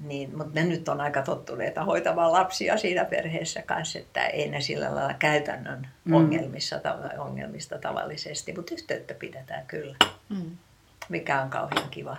niin, 0.01 0.37
mutta 0.37 0.61
ne 0.61 0.67
nyt 0.67 0.89
on 0.89 1.01
aika 1.01 1.23
tottuneita 1.23 1.85
hoitamaan 1.85 2.33
lapsia 2.33 2.77
siinä 2.77 3.05
perheessä 3.05 3.63
kanssa, 3.63 3.99
että 3.99 4.27
ei 4.27 4.49
ne 4.49 4.61
sillä 4.61 4.95
lailla 4.95 5.15
käytännön 5.15 5.89
mm. 6.05 6.15
ongelmissa, 6.15 6.81
ongelmista 7.19 7.79
tavallisesti, 7.79 8.53
mutta 8.53 8.75
yhteyttä 8.75 9.15
pidetään 9.15 9.67
kyllä, 9.67 9.97
mm. 10.29 10.57
mikä 11.09 11.43
on 11.43 11.51
kauhean 11.51 11.91
kiva. 11.91 12.17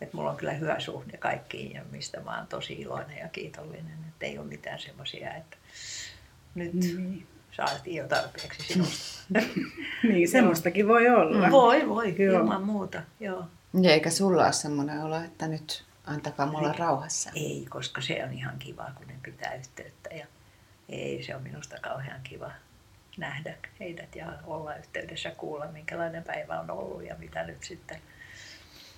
Että 0.00 0.16
mulla 0.16 0.30
on 0.30 0.36
kyllä 0.36 0.52
hyvä 0.52 0.80
suhde 0.80 1.16
kaikkiin 1.16 1.72
ja 1.72 1.82
mistä 1.90 2.20
mä 2.20 2.38
oon 2.38 2.46
tosi 2.46 2.72
iloinen 2.72 3.18
ja 3.18 3.28
kiitollinen, 3.28 3.98
että 4.08 4.26
ei 4.26 4.38
ole 4.38 4.46
mitään 4.46 4.78
semmoisia, 4.78 5.34
että 5.34 5.56
nyt 6.54 6.74
niin. 6.74 7.26
saatiin 7.52 7.96
jo 7.96 8.08
tarpeeksi 8.08 8.62
sinusta. 8.62 9.22
niin, 10.08 10.28
semmoistakin 10.28 10.88
voi 10.88 11.08
olla. 11.08 11.50
Voi, 11.50 11.88
voi, 11.88 12.14
Joo. 12.18 12.40
ilman 12.40 12.64
muuta. 12.64 13.02
Joo. 13.20 13.44
Ja 13.82 13.92
eikä 13.92 14.10
sulla 14.10 14.44
ole 14.44 14.52
semmoinen 14.52 15.00
olo, 15.00 15.16
että 15.16 15.48
nyt 15.48 15.84
antakaa 16.06 16.46
mulla 16.46 16.72
ei, 16.72 16.78
rauhassa. 16.78 17.30
Ei, 17.34 17.66
koska 17.70 18.00
se 18.00 18.24
on 18.24 18.32
ihan 18.32 18.58
kiva, 18.58 18.90
kun 18.94 19.06
ne 19.06 19.14
pitää 19.22 19.54
yhteyttä. 19.54 20.14
Ja 20.14 20.26
ei, 20.88 21.22
se 21.22 21.36
on 21.36 21.42
minusta 21.42 21.76
kauhean 21.80 22.20
kiva 22.22 22.50
nähdä 23.16 23.54
heidät 23.80 24.16
ja 24.16 24.26
olla 24.44 24.74
yhteydessä, 24.74 25.30
kuulla 25.30 25.66
minkälainen 25.66 26.24
päivä 26.24 26.60
on 26.60 26.70
ollut 26.70 27.04
ja 27.04 27.14
mitä 27.18 27.44
nyt 27.44 27.62
sitten. 27.62 28.00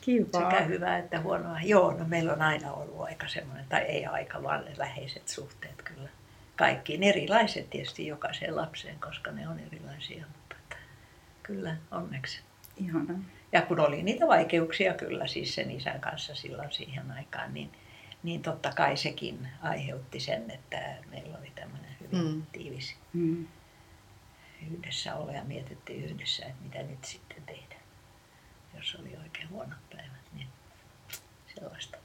Kiva. 0.01 0.39
Sekä 0.41 0.61
hyvää 0.61 0.99
että 0.99 1.21
huonoa. 1.21 1.61
Joo, 1.61 1.93
no 1.93 2.05
meillä 2.05 2.33
on 2.33 2.43
aina 2.43 2.73
ollut 2.73 3.01
aika 3.01 3.29
semmoinen, 3.29 3.67
tai 3.69 3.81
ei 3.81 4.07
aika, 4.07 4.43
vaan 4.43 4.65
läheiset 4.77 5.29
suhteet 5.29 5.83
kyllä 5.83 6.09
kaikkiin 6.57 7.03
erilaiset 7.03 7.71
tietysti 7.71 8.07
jokaiseen 8.07 8.57
lapseen, 8.57 9.01
koska 9.01 9.31
ne 9.31 9.49
on 9.49 9.59
erilaisia. 9.59 10.25
Mutta 10.37 10.57
kyllä, 11.43 11.77
onneksi. 11.91 12.41
Ihana. 12.77 13.15
Ja 13.55 13.63
kun 13.63 13.81
oli 13.81 14.03
niitä 14.03 14.27
vaikeuksia 14.27 14.95
kyllä 14.95 15.27
siis 15.27 15.55
sen 15.55 15.71
isän 15.71 16.01
kanssa 16.01 16.35
silloin 16.35 16.73
siihen 16.73 17.11
aikaan, 17.11 17.55
niin, 17.55 17.73
niin 18.23 18.43
totta 18.43 18.73
kai 18.77 18.97
sekin 18.97 19.49
aiheutti 19.63 20.21
sen, 20.21 20.51
että 20.51 20.97
meillä 21.11 21.39
oli 21.39 21.53
tämmöinen 21.55 21.97
hyvin 22.01 22.35
mm. 22.35 22.43
tiivis 22.53 22.97
mm. 23.13 23.47
yhdessä 24.73 25.15
olla 25.15 25.33
ja 25.33 25.45
mietittiin 25.45 26.05
yhdessä, 26.05 26.47
että 26.47 26.63
mitä 26.63 26.83
nyt 26.83 27.05
sitten 27.05 27.43
tehdään, 27.47 27.83
jos 28.77 28.97
oli 29.01 29.17
oikein 29.23 29.51
huonot 29.51 29.91
päivät. 29.91 30.33
Niin 30.35 30.49
sellaista 31.55 31.99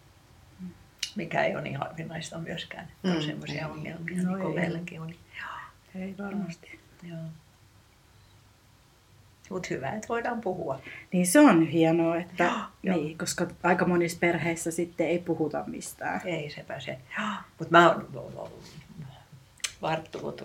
mikä 1.16 1.44
ei 1.44 1.56
ole 1.56 1.62
niin 1.62 1.78
harvinaista 1.78 2.38
myöskään. 2.38 2.88
Mm. 3.04 3.16
On 3.16 3.24
semmoisia 3.24 3.68
ongelmia, 3.68 4.24
no 4.24 4.30
niin 4.36 4.42
kuin 4.42 4.56
meilläkin 4.56 5.02
on. 5.02 5.10
Joo. 5.10 5.50
Ei 5.96 6.16
varmasti. 6.18 6.80
Joo. 7.04 7.20
Mutta 9.50 9.68
hyvä, 9.72 9.90
että 9.90 10.08
voidaan 10.08 10.42
puhua. 10.42 10.80
Niin 11.12 11.28
se 11.28 11.40
on 11.40 11.68
hienoa, 11.68 12.18
että, 12.18 12.44
Joo, 12.84 12.98
niin, 12.98 13.18
koska 13.18 13.48
aika 13.64 13.86
monissa 13.86 14.18
perheissä 14.22 14.72
sitten 14.72 15.08
ei 15.08 15.20
puhuta 15.20 15.64
mistään. 15.68 16.22
Ei 16.26 16.50
sepä 16.50 16.80
se. 16.80 16.98
Mutta 17.60 17.78
mä 17.78 17.90
oon 17.90 18.52
varttunut 19.82 20.44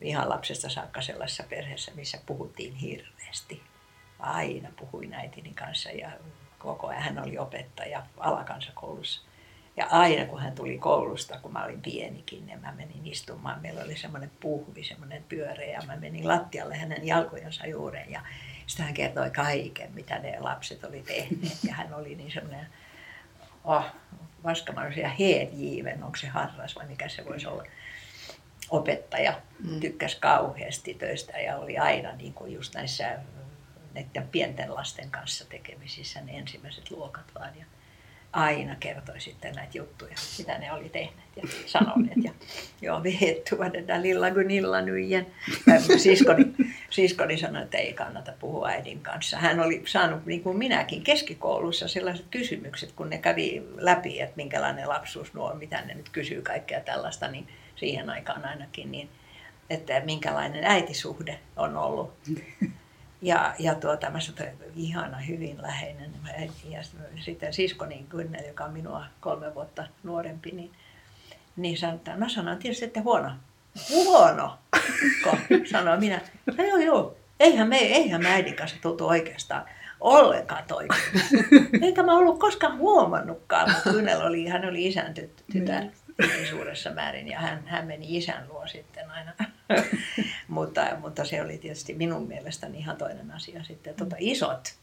ihan 0.00 0.28
lapsesta 0.28 0.68
saakka 0.68 1.02
sellaisessa 1.02 1.44
perheessä, 1.48 1.92
missä 1.94 2.18
puhuttiin 2.26 2.74
hirveästi. 2.74 3.62
Aina 4.18 4.68
puhuin 4.80 5.14
äitini 5.14 5.52
kanssa 5.54 5.90
ja 5.90 6.10
koko 6.58 6.86
ajan 6.86 7.02
hän 7.02 7.22
oli 7.24 7.38
opettaja 7.38 8.02
alakansakoulussa. 8.18 9.22
Ja 9.76 9.86
aina 9.90 10.26
kun 10.26 10.40
hän 10.40 10.54
tuli 10.54 10.78
koulusta, 10.78 11.38
kun 11.42 11.52
mä 11.52 11.64
olin 11.64 11.82
pienikin, 11.82 12.46
niin 12.46 12.60
mä 12.60 12.72
menin 12.72 13.06
istumaan. 13.06 13.62
Meillä 13.62 13.82
oli 13.82 13.96
semmoinen 13.96 14.30
puhvi, 14.40 14.84
semmoinen 14.84 15.24
pyöreä 15.28 15.72
ja 15.72 15.86
mä 15.86 15.96
menin 15.96 16.28
lattialle 16.28 16.76
hänen 16.76 17.06
jalkojensa 17.06 17.66
juureen. 17.66 18.10
Ja 18.10 18.20
sitten 18.66 18.86
hän 18.86 18.94
kertoi 18.94 19.30
kaiken, 19.30 19.92
mitä 19.92 20.18
ne 20.18 20.40
lapset 20.40 20.84
oli 20.84 21.02
tehneet. 21.02 21.64
Ja 21.64 21.74
hän 21.74 21.94
oli 21.94 22.14
niin 22.14 22.32
semmoinen, 22.32 22.66
oh, 23.64 23.84
vaskamainen 24.44 24.98
ja 24.98 25.08
heenjiiven, 25.08 26.02
onko 26.02 26.16
se 26.16 26.26
harras 26.26 26.76
vai 26.76 26.86
mikä 26.86 27.08
se 27.08 27.24
voisi 27.24 27.46
olla 27.46 27.64
opettaja. 28.70 29.40
Mm. 29.64 29.80
Tykkäsi 29.80 30.16
kauheasti 30.20 30.94
töistä 30.94 31.38
ja 31.38 31.56
oli 31.56 31.78
aina 31.78 32.16
niin 32.16 32.34
kuin 32.34 32.52
just 32.52 32.74
näissä 32.74 33.18
näiden 33.94 34.28
pienten 34.28 34.74
lasten 34.74 35.10
kanssa 35.10 35.44
tekemisissä 35.48 36.20
ne 36.20 36.32
ensimmäiset 36.32 36.90
luokat 36.90 37.24
vaan. 37.38 37.58
Ja 37.58 37.64
aina 38.32 38.76
kertoi 38.80 39.20
sitten 39.20 39.54
näitä 39.54 39.78
juttuja, 39.78 40.14
mitä 40.38 40.58
ne 40.58 40.72
oli 40.72 40.88
tehneet 40.88 41.36
ja 41.36 41.42
sanoneet. 41.66 42.16
Ja 42.24 42.32
joo, 42.82 43.02
vihettua 43.02 43.70
tätä 43.70 44.02
lilla 44.02 44.30
gunilla 44.30 44.80
nyjen. 44.80 45.26
Siskoni, 45.96 46.46
siskoni 46.90 47.38
sanoi, 47.38 47.62
että 47.62 47.78
ei 47.78 47.92
kannata 47.92 48.32
puhua 48.40 48.68
äidin 48.68 49.00
kanssa. 49.00 49.36
Hän 49.36 49.60
oli 49.60 49.82
saanut, 49.86 50.26
niin 50.26 50.42
kuin 50.42 50.58
minäkin, 50.58 51.02
keskikoulussa 51.02 51.88
sellaiset 51.88 52.26
kysymykset, 52.30 52.92
kun 52.92 53.10
ne 53.10 53.18
kävi 53.18 53.62
läpi, 53.76 54.20
että 54.20 54.36
minkälainen 54.36 54.88
lapsuus 54.88 55.34
nuo, 55.34 55.54
mitä 55.54 55.80
ne 55.80 55.94
nyt 55.94 56.08
kysyy 56.08 56.42
kaikkea 56.42 56.80
tällaista, 56.80 57.28
niin 57.28 57.48
siihen 57.76 58.10
aikaan 58.10 58.44
ainakin, 58.44 58.92
niin 58.92 59.08
että 59.70 60.00
minkälainen 60.00 60.64
äitisuhde 60.64 61.38
on 61.56 61.76
ollut. 61.76 62.12
Ja, 63.22 63.54
ja 63.58 63.74
tuota, 63.74 64.10
mä 64.10 64.20
sanoin, 64.20 64.48
että 64.48 64.64
ihana, 64.76 65.18
hyvin 65.18 65.62
läheinen. 65.62 66.10
Ja 66.64 66.80
sitten 67.20 67.52
siskoni 67.52 68.06
Gunnel, 68.10 68.44
joka 68.46 68.64
on 68.64 68.72
minua 68.72 69.04
kolme 69.20 69.54
vuotta 69.54 69.86
nuorempi, 70.02 70.50
niin, 70.50 70.72
niin 71.56 71.84
että 71.94 72.16
no 72.16 72.28
sanon 72.28 72.58
tietysti, 72.58 72.84
että 72.84 73.00
huono. 73.00 73.30
Huono, 73.90 74.58
sanoin 75.70 76.00
minä. 76.00 76.20
No 76.58 76.64
joo, 76.64 76.78
joo. 76.78 77.16
Eihän 77.40 77.68
me, 77.68 77.76
eihän 77.76 78.22
me 78.22 78.28
äidin 78.30 78.56
kanssa 78.56 78.76
tultu 78.82 79.06
oikeastaan 79.06 79.64
ollenkaan 80.00 80.64
toiminut. 80.68 81.00
Eikä 81.82 82.02
mä 82.02 82.16
ollut 82.16 82.38
koskaan 82.38 82.78
huomannutkaan, 82.78 83.70
mutta 83.72 83.90
Kyynel 83.90 84.20
oli, 84.20 84.46
hän 84.46 84.64
oli 84.64 84.86
isän 84.86 85.14
tyt- 85.18 85.42
tytär 85.52 85.84
hyvin 86.22 86.46
suuressa 86.46 86.90
määrin 86.90 87.28
ja 87.28 87.40
hän, 87.40 87.62
hän 87.66 87.86
meni 87.86 88.16
isän 88.16 88.48
luo 88.48 88.66
sitten 88.66 89.10
aina. 89.10 89.32
Mutta, 90.48 90.96
mutta 91.00 91.24
se 91.24 91.42
oli 91.42 91.58
tietysti 91.58 91.94
minun 91.94 92.28
mielestäni 92.28 92.78
ihan 92.78 92.96
toinen 92.96 93.30
asia 93.30 93.64
sitten. 93.64 93.94
Tota, 93.94 94.16
isot 94.18 94.74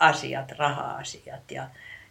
asiat, 0.00 0.52
raha-asiat 0.52 1.50
ja, 1.50 1.68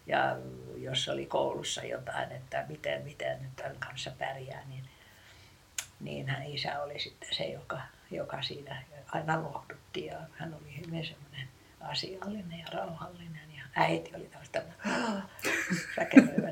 ja 0.08 0.38
jos 0.78 1.10
oli 1.10 1.26
koulussa 1.26 1.84
jotain, 1.84 2.32
että 2.32 2.66
miten, 2.68 3.02
miten 3.02 3.42
nyt 3.42 3.56
tämän 3.56 3.78
kanssa 3.80 4.12
pärjää, 4.20 4.64
niin, 4.68 4.84
niin 6.00 6.30
hän 6.30 6.44
isä 6.44 6.82
oli 6.82 7.00
sitten 7.00 7.36
se, 7.36 7.44
joka, 7.44 7.82
joka 8.12 8.42
siinä 8.42 8.84
aina 9.12 9.44
lohdutti 9.44 10.06
ja 10.06 10.18
hän 10.32 10.54
oli 10.54 10.78
hyvin 10.78 11.06
semmoinen 11.06 11.48
asiallinen 11.82 12.60
ja 12.60 12.66
rauhallinen 12.72 13.56
ja 13.58 13.64
äiti 13.76 14.12
oli 14.16 14.26
taas 14.26 14.50
tämmöinen 14.50 15.40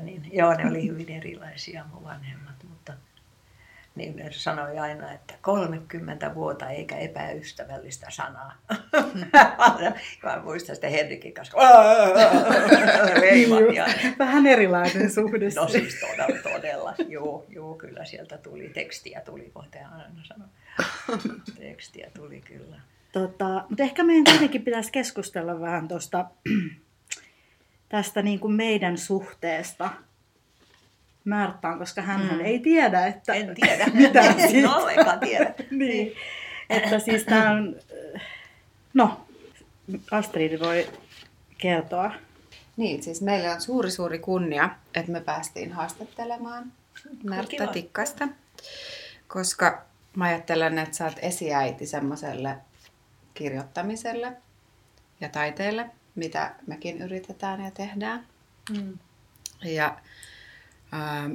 niin 0.06 0.30
joo, 0.32 0.54
ne 0.54 0.70
oli 0.70 0.88
hyvin 0.88 1.10
erilaisia 1.10 1.84
mun 1.92 2.04
vanhemmat, 2.04 2.57
niin 3.98 4.16
ne 4.16 4.32
sanoi 4.32 4.78
aina, 4.78 5.12
että 5.12 5.34
30 5.42 6.34
vuotta 6.34 6.70
eikä 6.70 6.96
epäystävällistä 6.96 8.06
sanaa. 8.10 8.56
Mä 10.22 10.40
muistan 10.44 10.74
sitä 10.74 10.88
Henrikin 10.88 11.34
kanssa. 11.34 11.58
Ja... 13.74 13.86
Vähän 14.18 14.46
erilainen 14.46 15.10
suhde. 15.14 15.48
No 15.56 15.68
siis 15.68 16.00
todella, 16.00 16.42
todella. 16.42 16.94
Joo, 17.08 17.44
joo, 17.48 17.74
kyllä 17.74 18.04
sieltä 18.04 18.38
tuli 18.38 18.68
tekstiä, 18.68 19.20
tuli, 19.20 19.52
voitte 19.54 19.78
aina 19.78 20.22
sanoa. 20.22 20.48
Tekstiä 21.58 22.10
tuli 22.16 22.40
kyllä. 22.40 22.80
Tota, 23.12 23.64
mutta 23.68 23.82
ehkä 23.82 24.04
meidän 24.04 24.24
kuitenkin 24.24 24.64
pitäisi 24.64 24.92
keskustella 24.92 25.60
vähän 25.60 25.88
tosta, 25.88 26.24
tästä 27.88 28.22
niin 28.22 28.40
kuin 28.40 28.52
meidän 28.52 28.98
suhteesta 28.98 29.90
Märttaan, 31.28 31.78
koska 31.78 32.02
hän 32.02 32.20
mm. 32.20 32.40
ei 32.40 32.58
tiedä, 32.58 33.06
että 33.06 33.34
En 33.34 33.54
tiedä. 33.54 33.86
mitä 33.94 34.20
en 34.20 34.68
ollenkaan 34.68 35.20
tiedä. 35.20 35.54
niin. 35.70 36.12
Että 36.70 36.98
siis 36.98 37.24
tämä 37.24 37.50
on, 37.50 37.76
no, 38.94 39.26
Astrid 40.10 40.60
voi 40.60 40.88
kertoa. 41.58 42.12
Niin, 42.76 43.02
siis 43.02 43.22
meillä 43.22 43.52
on 43.52 43.60
suuri 43.60 43.90
suuri 43.90 44.18
kunnia, 44.18 44.70
että 44.94 45.12
me 45.12 45.20
päästiin 45.20 45.72
haastattelemaan 45.72 46.72
Märttä 47.24 47.56
Kiva. 47.56 47.66
Tikkasta, 47.66 48.28
koska 49.28 49.82
mä 50.16 50.24
ajattelen, 50.24 50.78
että 50.78 50.96
sä 50.96 51.04
oot 51.04 51.18
esiäiti 51.22 51.86
semmoiselle 51.86 52.56
kirjoittamiselle 53.34 54.32
ja 55.20 55.28
taiteelle, 55.28 55.90
mitä 56.14 56.54
mekin 56.66 57.02
yritetään 57.02 57.64
ja 57.64 57.70
tehdään. 57.70 58.26
Mm. 58.70 58.98
Ja 59.64 59.98
ähm, 60.94 61.32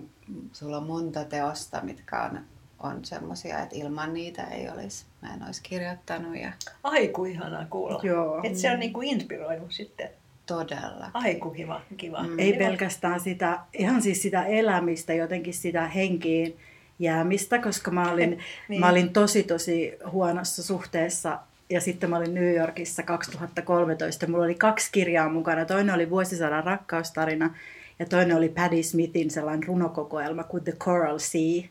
sulla 0.54 0.78
on 0.78 0.84
monta 0.88 1.26
teosta, 1.26 1.82
mitkä 1.82 2.24
on, 2.24 2.40
on 2.80 3.06
semmoisia, 3.06 3.60
että 3.60 3.76
ilman 3.76 4.14
niitä 4.14 4.44
ei 4.44 4.70
olisi, 4.70 5.06
mä 5.22 5.34
en 5.34 5.44
olisi 5.44 5.62
kirjoittanut 5.64 6.36
ja 6.38 6.52
Aiku 6.84 7.26
ihanaa 7.26 7.66
kuulla. 7.70 8.00
Joo. 8.04 8.40
Et 8.44 8.56
se 8.58 8.72
on 8.72 8.80
niinku 8.80 9.02
inspiroinut 9.02 9.72
sitten. 9.72 10.10
todella. 10.46 11.12
Aiku 11.14 11.50
kiva, 11.50 11.82
kiva. 11.98 12.24
Mm. 12.24 12.40
Ei 12.40 12.54
Kiva. 12.54 12.66
pelkästään 12.66 13.20
sitä, 13.20 13.60
ihan 13.74 14.02
siis 14.02 14.22
sitä 14.22 14.46
elämistä, 14.46 15.14
jotenkin 15.14 15.54
sitä 15.54 15.88
henkiin 15.88 16.58
jäämistä, 17.00 17.60
koska 17.60 17.92
mä 17.92 18.12
olin, 18.12 18.40
niin. 18.70 18.80
mä 18.80 18.90
olin 18.90 19.14
tosi 19.14 19.44
tosi 19.44 19.98
huonossa 20.12 20.64
suhteessa 20.64 21.40
ja 21.70 21.82
sitten 21.82 22.10
mä 22.10 22.18
olin 22.18 22.34
New 22.34 22.56
Yorkissa 22.56 23.04
2013. 23.04 24.28
Mulla 24.28 24.44
oli 24.44 24.56
kaksi 24.56 24.90
kirjaa 24.92 25.30
mukana. 25.30 25.66
Toinen 25.66 25.96
oli 25.96 26.10
Vuosisadan 26.10 26.64
rakkaustarina 26.64 27.56
ja 28.00 28.06
toinen 28.06 28.38
oli 28.38 28.50
Paddy 28.50 28.84
Smithin 28.84 29.32
sellainen 29.32 29.68
runokokoelma 29.68 30.44
kuin 30.44 30.64
The 30.64 30.72
Coral 30.72 31.20
Sea. 31.20 31.64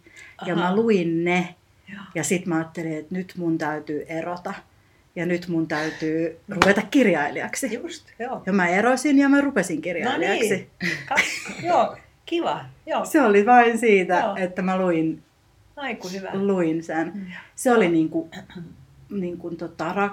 Ja 0.46 0.54
Aha. 0.54 0.62
mä 0.62 0.76
luin 0.76 1.24
ne 1.24 1.54
Joo. 1.92 2.02
ja 2.14 2.24
sitten 2.24 2.48
mä 2.48 2.56
ajattelin, 2.56 2.92
että 2.98 3.14
nyt 3.14 3.32
mun 3.37 3.58
täytyy 3.58 4.04
erota. 4.08 4.54
Ja 5.16 5.26
nyt 5.26 5.48
mun 5.48 5.68
täytyy 5.68 6.38
ruveta 6.48 6.82
kirjailijaksi. 6.90 7.74
Just, 7.74 8.06
joo. 8.18 8.42
Ja 8.46 8.52
mä 8.52 8.68
erosin 8.68 9.18
ja 9.18 9.28
mä 9.28 9.40
rupesin 9.40 9.76
No 9.76 9.82
kirjailijaksi. 9.82 10.48
niin, 10.48 10.68
Kaksi. 11.08 11.66
joo, 11.66 11.96
kiva. 12.26 12.64
Joo, 12.87 13.04
Se 13.04 13.22
oli 13.22 13.46
vain 13.46 13.78
siitä, 13.78 14.18
Joo. 14.18 14.37
että 14.37 14.62
mä 14.62 14.78
luin, 14.78 15.22
aiku 15.76 16.08
hyvä. 16.08 16.30
luin 16.35 16.82
sen. 16.82 17.35
Se 17.54 17.72
oli 17.72 17.88
niin 17.88 18.08
kuin, 18.08 18.30
niin 19.20 19.38
kuin 19.38 19.57
tota, 19.57 19.92
rak, 19.92 20.12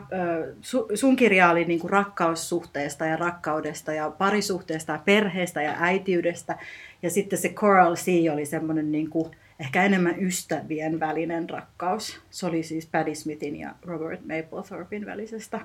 sun 0.95 1.15
kirja 1.15 1.49
oli 1.49 1.65
niin 1.65 1.79
kuin 1.79 1.91
rakkaussuhteesta 1.91 3.05
ja 3.05 3.15
rakkaudesta 3.15 3.93
ja 3.93 4.09
parisuhteesta 4.09 4.91
ja 4.91 4.99
perheestä 5.05 5.61
ja 5.61 5.75
äitiydestä. 5.79 6.57
Ja 7.03 7.09
sitten 7.09 7.39
se 7.39 7.49
Coral 7.49 7.95
Sea 7.95 8.33
oli 8.33 8.45
semmoinen 8.45 8.91
niin 8.91 9.09
kuin, 9.09 9.31
ehkä 9.59 9.83
enemmän 9.83 10.23
ystävien 10.23 10.99
välinen 10.99 11.49
rakkaus. 11.49 12.21
Se 12.29 12.45
oli 12.45 12.63
siis 12.63 12.85
Paddy 12.85 13.15
Smithin 13.15 13.55
ja 13.55 13.75
Robert 13.85 14.21
Mapplethorpin 14.21 15.05
välisestä 15.05 15.61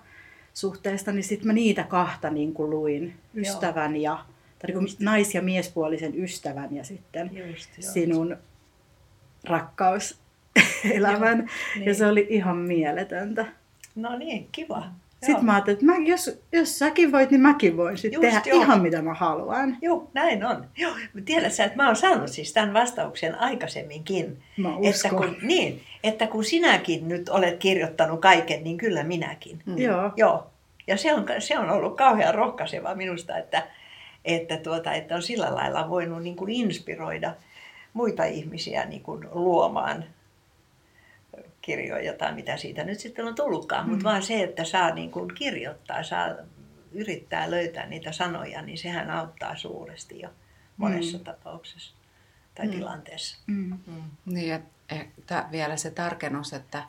suhteesta. 0.55 1.13
Niin 1.13 1.25
sitten 1.25 1.47
mä 1.47 1.53
niitä 1.53 1.83
kahta 1.83 2.31
niin 2.31 2.55
kuin 2.55 2.71
luin. 2.71 3.15
Ystävän 3.35 3.97
ja, 3.97 4.25
tai 4.59 4.67
niin 4.67 4.79
kuin 4.79 4.89
nais- 5.01 5.35
ja 5.35 5.43
miespuolisen 5.43 6.19
ystävän 6.19 6.77
ja 6.77 6.85
sitten 6.85 7.31
Just, 7.49 7.71
sinun 7.81 8.37
Joo, 10.95 11.25
Ja 11.25 11.35
niin. 11.79 11.95
se 11.95 12.07
oli 12.07 12.27
ihan 12.31 12.57
mieletöntä. 12.57 13.47
No 13.95 14.19
niin, 14.19 14.49
kiva. 14.53 14.85
Sitten 15.27 15.45
mä 15.45 15.53
ajattelin, 15.53 15.79
että 15.79 15.87
mä, 15.87 16.09
jos, 16.09 16.43
jos 16.53 16.79
säkin 16.79 17.13
voit, 17.13 17.31
niin 17.31 17.41
mäkin 17.41 17.77
voin 17.77 17.99
sitten 17.99 18.21
tehdä 18.21 18.43
joo. 18.47 18.63
ihan 18.63 18.83
mitä 18.83 19.03
mä 19.03 19.15
haluan. 19.15 19.77
Joo, 19.83 20.11
näin 20.15 20.45
on. 20.45 20.67
Joo, 20.77 20.93
tiedät 21.25 21.53
sä, 21.53 21.65
että 21.65 21.77
mä 21.77 21.87
oon 21.87 21.97
saanut 21.97 22.31
siis 22.31 22.53
tämän 22.53 22.75
vastauksen 22.75 23.39
aikaisemminkin. 23.39 24.39
Mä 24.57 24.69
Että 24.69 25.09
uskon. 25.09 25.19
kun, 25.19 25.37
niin, 25.43 25.81
että 26.05 26.27
kun 26.27 26.45
sinäkin 26.45 27.09
nyt 27.09 27.29
olet 27.29 27.57
kirjoittanut 27.59 28.21
kaiken, 28.21 28.65
niin 28.65 28.77
kyllä 28.77 29.03
minäkin. 29.03 29.63
Mm. 29.67 29.79
Joo. 29.79 30.13
Joo. 30.17 30.47
Ja 30.87 30.97
se 30.97 31.15
on, 31.15 31.27
se 31.39 31.59
on 31.59 31.71
ollut 31.71 31.97
kauhean 31.97 32.35
rohkaisevaa 32.35 32.95
minusta, 32.95 33.39
että, 33.39 33.63
että, 34.25 34.57
tuota, 34.57 34.93
että 34.93 35.15
on 35.15 35.23
sillä 35.23 35.55
lailla 35.55 35.91
voinut 35.91 36.23
niin 36.23 36.37
kuin 36.37 36.51
inspiroida 36.51 37.35
muita 37.93 38.25
ihmisiä 38.25 38.85
niin 38.85 39.03
kuin 39.03 39.27
luomaan 39.33 40.05
kirjoja 41.65 42.13
tai 42.13 42.35
mitä 42.35 42.57
siitä 42.57 42.85
nyt 42.85 43.01
sitten 43.01 43.27
on 43.27 43.35
tullutkaan. 43.35 43.85
Mm. 43.85 43.91
Mutta 43.91 44.05
vaan 44.05 44.23
se, 44.23 44.43
että 44.43 44.65
saa 44.65 44.95
niin 44.95 45.11
kuin 45.11 45.35
kirjoittaa, 45.35 46.03
saa 46.03 46.29
yrittää 46.93 47.51
löytää 47.51 47.87
niitä 47.87 48.13
sanoja, 48.13 48.63
niin 48.63 48.79
sehän 48.79 49.11
auttaa 49.11 49.57
suuresti 49.57 50.21
jo 50.21 50.29
monessa 50.77 51.19
mm. 51.19 51.25
tapauksessa 51.25 51.95
tai 52.55 52.67
mm. 52.67 52.73
tilanteessa. 52.73 53.39
Mm. 53.47 53.79
Mm. 53.87 54.03
Niin, 54.25 54.55
että 54.89 55.49
vielä 55.51 55.77
se 55.77 55.91
tarkennus, 55.91 56.53
että 56.53 56.83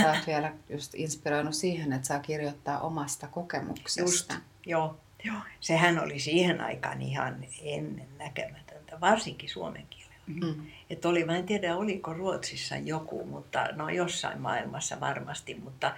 sä 0.00 0.12
oot 0.12 0.26
vielä 0.32 0.52
just 0.68 0.94
inspiroinut 0.94 1.54
siihen, 1.54 1.92
että 1.92 2.08
saa 2.08 2.18
kirjoittaa 2.18 2.80
omasta 2.80 3.26
kokemuksesta. 3.26 4.00
Just, 4.00 4.34
joo. 4.66 5.00
joo. 5.24 5.40
Sehän 5.60 6.02
oli 6.02 6.18
siihen 6.18 6.60
aikaan 6.60 7.02
ihan 7.02 7.44
ennennäkemätöntä, 7.62 9.00
varsinkin 9.00 9.48
suomen. 9.48 9.86
Mm. 10.26 10.66
Että 10.90 11.08
oli, 11.08 11.24
mä 11.24 11.36
en 11.36 11.46
tiedä 11.46 11.76
oliko 11.76 12.14
Ruotsissa 12.14 12.76
joku, 12.76 13.24
mutta 13.24 13.68
no 13.72 13.88
jossain 13.88 14.40
maailmassa 14.40 15.00
varmasti, 15.00 15.54
mutta, 15.54 15.96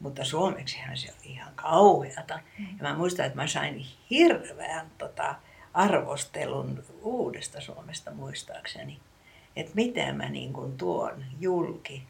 mutta 0.00 0.24
suomeksihan 0.24 0.96
se 0.96 1.08
oli 1.08 1.32
ihan 1.32 1.52
kauheata. 1.54 2.40
Ja 2.58 2.82
mä 2.82 2.94
muistan, 2.94 3.26
että 3.26 3.38
mä 3.38 3.46
sain 3.46 3.86
hirveän 4.10 4.86
tota, 4.98 5.34
arvostelun 5.74 6.84
uudesta 7.02 7.60
Suomesta 7.60 8.10
muistaakseni. 8.10 8.98
Että 9.56 9.72
miten 9.74 10.16
mä 10.16 10.28
niin 10.28 10.52
kuin 10.52 10.76
tuon 10.78 11.24
julki 11.40 12.02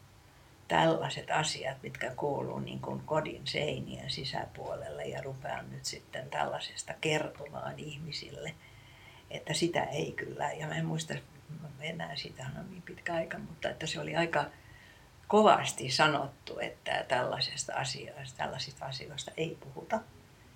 tällaiset 0.68 1.30
asiat, 1.30 1.82
mitkä 1.82 2.10
kuuluu 2.16 2.58
niin 2.58 2.80
kuin 2.80 3.00
kodin 3.00 3.42
seinien 3.44 4.10
sisäpuolelle 4.10 5.04
ja 5.04 5.22
rupean 5.22 5.70
nyt 5.70 5.84
sitten 5.84 6.30
tällaisesta 6.30 6.94
kertomaan 7.00 7.78
ihmisille, 7.78 8.54
että 9.30 9.54
sitä 9.54 9.82
ei 9.82 10.12
kyllä, 10.12 10.52
ja 10.52 10.66
mä 10.66 10.74
en 10.74 10.86
muista 10.86 11.14
enää, 11.80 12.16
siitä 12.16 12.46
on 12.58 12.70
niin 12.70 12.82
pitkä 12.82 13.14
aika, 13.14 13.38
mutta 13.38 13.68
että 13.68 13.86
se 13.86 14.00
oli 14.00 14.16
aika 14.16 14.44
kovasti 15.28 15.90
sanottu, 15.90 16.58
että 16.58 17.04
tällaisesta 17.08 17.74
asioista, 17.74 18.36
tällaisista 18.36 18.84
asioista 18.84 19.30
ei 19.36 19.58
puhuta, 19.60 20.00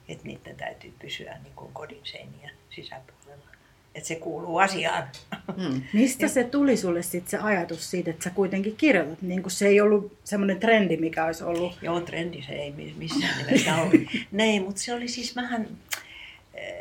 että 0.09 0.25
niiden 0.25 0.57
täytyy 0.57 0.95
pysyä 0.99 1.39
niin 1.43 1.55
kuin 1.57 1.73
kodin 1.73 2.01
seinien 2.05 2.51
sisäpuolella. 2.71 3.53
Että 3.95 4.09
se 4.09 4.15
kuuluu 4.15 4.59
asiaan. 4.59 5.09
Mm. 5.57 5.83
Mistä 5.93 6.29
se 6.29 6.45
tuli 6.45 6.77
sulle 6.77 7.03
sitten 7.03 7.31
se 7.31 7.39
ajatus 7.39 7.91
siitä, 7.91 8.11
että 8.11 8.25
sä 8.25 8.31
kuitenkin 8.31 8.77
kirjoitat? 8.77 9.23
Niin 9.23 9.43
se 9.49 9.67
ei 9.67 9.81
ollut 9.81 10.19
semmoinen 10.25 10.61
trendi, 10.61 10.97
mikä 10.97 11.25
olisi 11.25 11.45
ollut. 11.45 11.79
Joo, 11.83 12.01
trendi 12.01 12.43
se 12.43 12.53
ei 12.53 12.73
mi- 12.73 12.95
missään 12.99 13.47
nimessä 13.47 13.75
ole. 13.75 13.91
Näin, 14.33 14.63
mutta 14.63 14.81
se 14.81 14.95
oli 14.95 15.09
siis 15.09 15.37
vähän... 15.37 15.69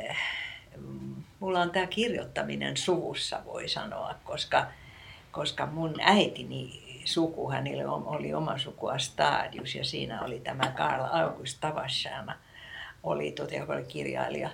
Äh, 0.09 0.17
mulla 1.41 1.61
on 1.61 1.71
tämä 1.71 1.87
kirjoittaminen 1.87 2.77
suvussa, 2.77 3.41
voi 3.45 3.69
sanoa, 3.69 4.15
koska, 4.23 4.67
koska 5.31 5.65
mun 5.65 5.95
äitini 6.01 6.81
suku, 7.05 7.51
hänellä 7.51 7.91
oli 7.91 8.33
oma 8.33 8.57
sukua 8.57 8.97
Stadius 8.97 9.75
ja 9.75 9.83
siinä 9.83 10.21
oli 10.21 10.39
tämä 10.39 10.67
Karl 10.77 11.05
August 11.11 11.57
Tavasjana 11.61 12.37
oli, 13.03 13.31
tuota, 13.31 13.55
joka 13.55 13.73
oli 13.73 13.83
kirjailija 13.83 14.49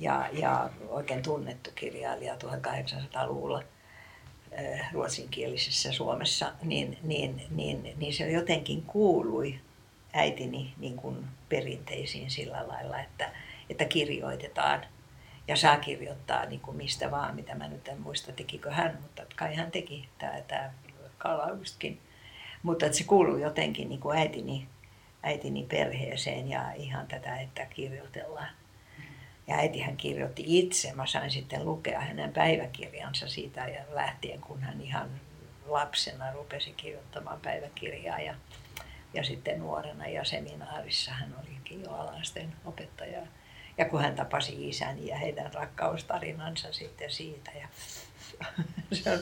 ja, 0.00 0.28
ja 0.32 0.70
oikein 0.88 1.22
tunnettu 1.22 1.70
kirjailija 1.74 2.34
1800-luvulla 2.34 3.62
ruotsinkielisessä 4.92 5.92
Suomessa, 5.92 6.52
niin, 6.62 6.98
niin, 7.02 7.42
niin, 7.50 7.94
niin 7.96 8.14
se 8.14 8.30
jotenkin 8.30 8.82
kuului 8.82 9.60
äitini 10.12 10.74
niin 10.78 10.96
kuin 10.96 11.24
perinteisiin 11.48 12.30
sillä 12.30 12.68
lailla, 12.68 13.00
että, 13.00 13.32
että 13.70 13.84
kirjoitetaan 13.84 14.86
ja 15.48 15.56
saa 15.56 15.76
kirjoittaa 15.76 16.46
niin 16.46 16.60
kuin 16.60 16.76
mistä 16.76 17.10
vaan, 17.10 17.34
mitä 17.34 17.54
mä 17.54 17.68
nyt 17.68 17.88
en 17.88 18.00
muista, 18.00 18.32
tekikö 18.32 18.70
hän, 18.70 18.98
mutta 19.02 19.22
kai 19.36 19.54
hän 19.54 19.70
teki 19.70 20.08
tämä, 20.18 20.40
tämä 20.48 20.70
Kalaustkin. 21.18 22.00
Mutta 22.62 22.86
että 22.86 22.98
se 22.98 23.04
kuuluu 23.04 23.36
jotenkin 23.36 23.88
niin 23.88 24.00
kuin 24.00 24.18
äitini, 24.18 24.68
äitini 25.22 25.62
perheeseen 25.62 26.48
ja 26.48 26.72
ihan 26.72 27.06
tätä, 27.06 27.40
että 27.40 27.66
kirjoitellaan. 27.66 28.48
Ja 29.46 29.56
äitihän 29.56 29.96
kirjoitti 29.96 30.42
itse. 30.46 30.92
Mä 30.92 31.06
sain 31.06 31.30
sitten 31.30 31.64
lukea 31.64 32.00
hänen 32.00 32.32
päiväkirjansa 32.32 33.28
siitä 33.28 33.68
ja 33.68 33.84
lähtien, 33.90 34.40
kun 34.40 34.62
hän 34.62 34.80
ihan 34.80 35.10
lapsena 35.66 36.32
rupesi 36.32 36.72
kirjoittamaan 36.76 37.40
päiväkirjaa. 37.40 38.20
Ja, 38.20 38.34
ja 39.14 39.24
sitten 39.24 39.58
nuorena 39.58 40.06
ja 40.06 40.24
seminaarissa 40.24 41.12
hän 41.12 41.34
olikin 41.40 41.82
jo 41.82 41.90
alasten 41.90 42.52
opettaja. 42.64 43.20
Ja 43.78 43.84
kun 43.84 44.00
hän 44.00 44.14
tapasi 44.14 44.68
isän 44.68 45.06
ja 45.06 45.16
heidän 45.16 45.54
rakkaustarinansa 45.54 46.72
sitten 46.72 47.10
siitä. 47.10 47.50
Ja 47.60 47.68
se 49.02 49.12
on 49.12 49.18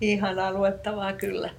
ihan 0.00 0.54
luettavaa 0.54 1.12
kyllä. 1.12 1.50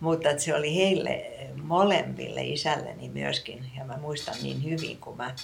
Mutta 0.00 0.38
se 0.38 0.54
oli 0.54 0.76
heille 0.76 1.30
molemmille 1.62 2.44
isälleni 2.44 3.08
myöskin. 3.08 3.70
Ja 3.78 3.84
mä 3.84 3.96
muistan 3.96 4.34
niin 4.42 4.64
hyvin, 4.64 4.98
kun 4.98 5.16
mä 5.16 5.34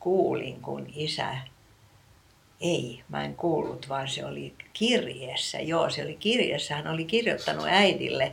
kuulin, 0.00 0.62
kun 0.62 0.86
isä 0.94 1.36
ei, 2.60 3.02
mä 3.08 3.24
en 3.24 3.34
kuullut, 3.34 3.88
vaan 3.88 4.08
se 4.08 4.24
oli 4.24 4.54
kirjeessä. 4.72 5.60
Joo, 5.60 5.90
se 5.90 6.02
oli 6.02 6.16
kirjeessä. 6.16 6.74
Hän 6.74 6.86
oli 6.86 7.04
kirjoittanut 7.04 7.66
äidille, 7.68 8.32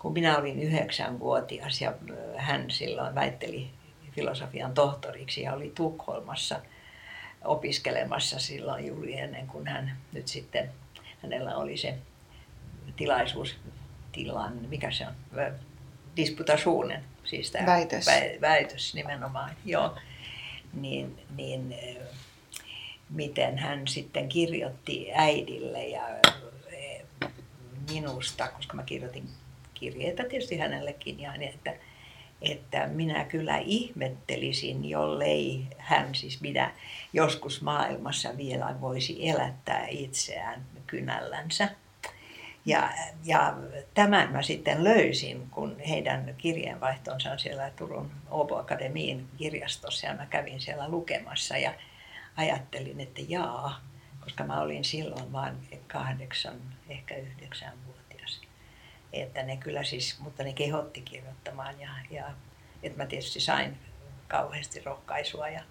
kun 0.00 0.12
minä 0.12 0.38
olin 0.38 0.62
yhdeksänvuotias 0.62 1.80
ja 1.80 1.92
hän 2.36 2.70
silloin 2.70 3.14
väitteli 3.14 3.70
filosofian 4.16 4.74
tohtoriksi 4.74 5.42
ja 5.42 5.52
oli 5.52 5.72
Tukholmassa 5.74 6.60
opiskelemassa 7.44 8.38
silloin 8.38 8.86
juuri 8.86 9.18
ennen 9.18 9.46
kuin 9.46 9.66
hän 9.66 9.96
nyt 10.12 10.28
sitten, 10.28 10.70
hänellä 11.22 11.56
oli 11.56 11.76
se 11.76 11.94
tilaisuus, 12.96 13.56
tilan, 14.12 14.52
mikä 14.68 14.90
se 14.90 15.06
on, 15.06 15.14
disputasuunen, 16.16 17.04
siis 17.24 17.50
tämä 17.50 17.66
väitös. 17.66 18.06
väitös 18.40 18.94
nimenomaan, 18.94 19.50
joo 19.64 19.96
niin, 20.72 21.18
niin 21.36 21.76
miten 23.10 23.58
hän 23.58 23.86
sitten 23.88 24.28
kirjoitti 24.28 25.12
äidille 25.14 25.86
ja 25.86 26.02
minusta, 27.90 28.48
koska 28.48 28.76
mä 28.76 28.82
kirjoitin 28.82 29.28
kirjeitä 29.74 30.24
tietysti 30.24 30.58
hänellekin, 30.58 31.20
ja 31.20 31.32
niin, 31.32 31.54
että, 31.54 31.74
että 32.42 32.86
minä 32.86 33.24
kyllä 33.24 33.58
ihmettelisin, 33.58 34.84
jollei 34.84 35.66
hän 35.78 36.14
siis 36.14 36.40
minä 36.40 36.72
joskus 37.12 37.62
maailmassa 37.62 38.36
vielä 38.36 38.80
voisi 38.80 39.28
elättää 39.28 39.86
itseään 39.86 40.66
kynällänsä. 40.86 41.68
Ja, 42.66 42.90
ja 43.24 43.54
tämän 43.94 44.32
mä 44.32 44.42
sitten 44.42 44.84
löysin, 44.84 45.50
kun 45.50 45.78
heidän 45.78 46.34
kirjeenvaihtonsa 46.38 47.30
on 47.30 47.38
siellä 47.38 47.70
Turun 47.76 48.10
Åbo 48.30 48.58
Akademiin 48.58 49.28
kirjastossa 49.36 50.06
ja 50.06 50.14
mä 50.14 50.26
kävin 50.26 50.60
siellä 50.60 50.88
lukemassa 50.88 51.56
ja 51.56 51.74
ajattelin, 52.36 53.00
että 53.00 53.22
jaa, 53.28 53.80
koska 54.20 54.44
mä 54.44 54.60
olin 54.60 54.84
silloin 54.84 55.32
vain 55.32 55.54
kahdeksan, 55.88 56.56
ehkä 56.88 57.16
yhdeksän. 57.16 57.85
Että 59.12 59.42
ne 59.42 59.56
kyllä 59.56 59.84
siis, 59.84 60.18
mutta 60.18 60.42
ne 60.42 60.52
kehotti 60.52 61.00
kirjoittamaan 61.00 61.80
ja, 61.80 61.88
ja 62.10 62.34
että 62.82 62.98
mä 62.98 63.06
tietysti 63.06 63.40
sain 63.40 63.78
kauheasti 64.28 64.80
rohkaisua 64.80 65.48
ja, 65.48 65.62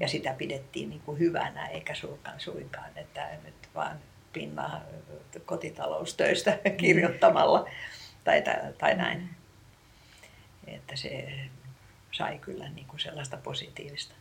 ja 0.00 0.08
sitä 0.08 0.34
pidettiin 0.34 0.90
niin 0.90 1.00
kuin 1.00 1.18
hyvänä 1.18 1.66
eikä 1.66 1.94
suinkaan 1.94 2.40
suinkaan, 2.40 2.98
että 2.98 3.28
nyt 3.44 3.68
vaan 3.74 3.98
pinna 4.32 4.80
kotitaloustöistä 5.46 6.58
kirjoittamalla 6.76 7.68
tai, 8.24 8.42
tai 8.78 8.94
näin. 8.94 9.30
Että 10.66 10.96
se 10.96 11.40
sai 12.12 12.38
kyllä 12.38 12.68
niin 12.68 12.86
kuin 12.86 13.00
sellaista 13.00 13.36
positiivista 13.36 14.14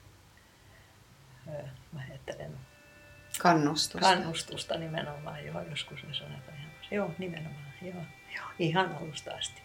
mä 1.92 2.02
ajattelen, 2.10 2.58
kannustusta. 3.40 4.08
Kannustusta 4.08 4.78
nimenomaan, 4.78 5.46
joo, 5.46 5.62
joskus 5.62 6.02
se 6.02 6.14
sanotaan. 6.14 6.58
Joo, 6.92 7.12
nimenomaan, 7.18 7.74
joo, 7.82 8.04
joo 8.36 8.46
ihan 8.60 8.96
alusta 8.96 9.32
asti. 9.32 9.62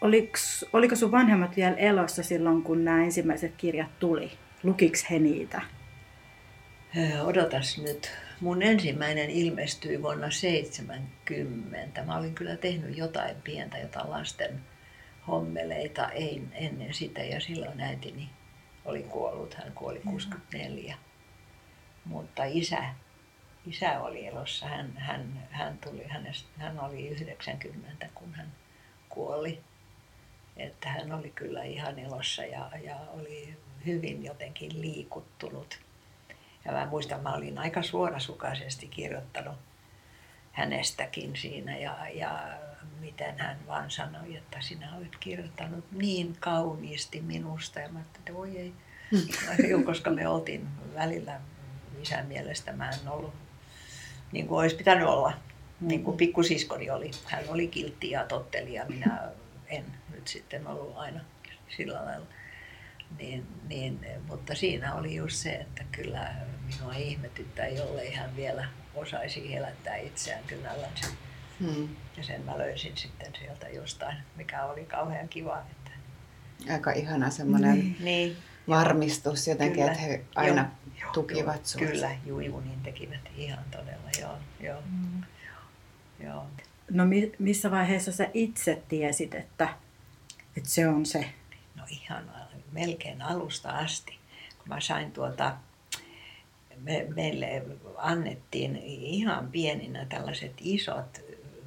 Oliks, 0.00 0.64
oliko 0.72 0.96
sun 0.96 1.12
vanhemmat 1.12 1.56
vielä 1.56 1.76
elossa 1.76 2.22
silloin, 2.22 2.62
kun 2.62 2.84
nämä 2.84 3.04
ensimmäiset 3.04 3.54
kirjat 3.56 3.98
tuli? 3.98 4.32
Lukiks 4.62 5.10
he 5.10 5.18
niitä? 5.18 5.62
Odotas 7.22 7.78
nyt. 7.78 8.10
Mun 8.40 8.62
ensimmäinen 8.62 9.30
ilmestyi 9.30 10.02
vuonna 10.02 10.30
70. 10.30 12.04
Mä 12.04 12.16
olin 12.16 12.34
kyllä 12.34 12.56
tehnyt 12.56 12.96
jotain 12.96 13.36
pientä, 13.44 13.78
jotain 13.78 14.10
lasten 14.10 14.60
hommeleita 15.28 16.08
ei, 16.08 16.42
ennen 16.52 16.94
sitä 16.94 17.22
ja 17.22 17.40
silloin 17.40 17.80
äitini 17.80 18.30
oli 18.84 19.02
kuollut. 19.02 19.54
Hän 19.54 19.72
kuoli 19.72 20.00
64. 20.00 20.96
Mutta 22.04 22.44
isä, 22.44 22.82
isä 23.66 24.00
oli 24.00 24.26
elossa. 24.26 24.66
Hän, 24.66 24.92
hän, 24.96 25.48
hän, 25.50 25.78
tuli, 25.78 26.04
hänestä, 26.08 26.48
hän 26.58 26.80
oli 26.80 27.08
90, 27.08 28.08
kun 28.14 28.34
hän 28.34 28.52
kuoli. 29.08 29.60
Että 30.56 30.88
hän 30.88 31.12
oli 31.12 31.30
kyllä 31.30 31.62
ihan 31.62 31.98
elossa 31.98 32.44
ja, 32.44 32.70
ja 32.82 32.96
oli 32.96 33.56
hyvin 33.86 34.24
jotenkin 34.24 34.80
liikuttunut 34.80 35.78
ja 36.64 36.72
mä 36.72 36.86
muistan, 36.86 37.20
mä 37.20 37.34
olin 37.34 37.58
aika 37.58 37.82
suorasukaisesti 37.82 38.88
kirjoittanut 38.88 39.56
hänestäkin 40.52 41.36
siinä 41.36 41.76
ja, 41.76 42.08
ja 42.14 42.58
miten 43.00 43.38
hän 43.38 43.58
vaan 43.66 43.90
sanoi, 43.90 44.36
että 44.36 44.60
sinä 44.60 44.96
olet 44.96 45.16
kirjoittanut 45.20 45.84
niin 45.92 46.36
kauniisti 46.40 47.20
minusta. 47.20 47.80
Ja 47.80 47.88
mä 47.88 47.98
ajattelin, 47.98 48.22
että 48.22 48.34
voi 48.34 48.58
ei. 48.58 48.72
Mm. 49.10 49.84
koska 49.84 50.10
me 50.10 50.28
oltiin 50.28 50.68
välillä 50.94 51.40
isän 52.02 52.26
mielestä 52.26 52.72
mä 52.72 52.90
en 52.90 53.08
ollut 53.08 53.34
niin 54.32 54.46
kuin 54.46 54.58
olisi 54.58 54.76
pitänyt 54.76 55.08
olla. 55.08 55.32
Niin 55.80 56.04
kuin 56.04 56.16
pikkusiskoni 56.16 56.90
oli. 56.90 57.10
Hän 57.24 57.44
oli 57.48 57.68
kiltti 57.68 58.10
ja 58.10 58.24
totteli 58.24 58.74
ja 58.74 58.84
minä 58.88 59.22
en 59.66 59.84
nyt 60.10 60.28
sitten 60.28 60.66
ollut 60.66 60.96
aina 60.96 61.20
sillä 61.76 62.04
lailla. 62.04 62.26
Niin, 63.18 63.46
niin, 63.68 64.00
mutta 64.28 64.54
siinä 64.54 64.94
oli 64.94 65.14
just 65.14 65.36
se, 65.36 65.50
että 65.52 65.84
kyllä 65.92 66.34
minua 66.66 66.94
ihmetyttää, 66.94 67.68
jollei 67.68 68.14
hän 68.14 68.36
vielä 68.36 68.68
osaisi 68.94 69.56
elättää 69.56 69.96
itseään 69.96 70.44
kynällänsä. 70.46 71.06
Hmm. 71.60 71.88
Ja 72.16 72.22
sen 72.22 72.44
mä 72.44 72.58
löysin 72.58 72.96
sitten 72.96 73.32
sieltä 73.38 73.68
jostain, 73.68 74.16
mikä 74.36 74.64
oli 74.64 74.84
kauhean 74.84 75.28
kiva. 75.28 75.62
Että... 75.70 75.90
Aika 76.72 76.92
ihana 76.92 77.30
semmoinen 77.30 77.74
niin, 77.74 77.96
niin. 78.00 78.36
Varmistus 78.68 79.48
jotenkin, 79.48 79.76
kyllä. 79.76 79.92
että 79.92 80.02
he 80.02 80.24
aina 80.34 80.70
joo, 81.00 81.12
tukivat 81.12 81.56
joo, 81.56 81.64
sinua. 81.64 81.90
Kyllä, 81.90 82.10
juu, 82.26 82.40
juu, 82.40 82.60
niin 82.60 82.80
tekivät 82.80 83.20
ihan 83.36 83.64
todella, 83.70 84.10
joo. 84.20 84.38
joo. 84.60 84.82
Hmm. 84.82 85.22
joo. 86.20 86.46
No 86.90 87.04
missä 87.38 87.70
vaiheessa 87.70 88.12
sä 88.12 88.26
itse 88.34 88.82
tiesit, 88.88 89.34
että, 89.34 89.68
että 90.56 90.68
se 90.68 90.88
on 90.88 91.06
se? 91.06 91.26
No 91.76 91.84
ihan 91.90 92.30
melkein 92.72 93.22
alusta 93.22 93.70
asti, 93.70 94.18
kun 94.58 94.68
mä 94.68 94.80
sain 94.80 95.12
tuota, 95.12 95.56
me, 96.76 97.06
meille 97.14 97.62
annettiin 97.96 98.76
ihan 98.76 99.48
pieninä 99.48 100.06
tällaiset 100.08 100.52
isot 100.60 101.20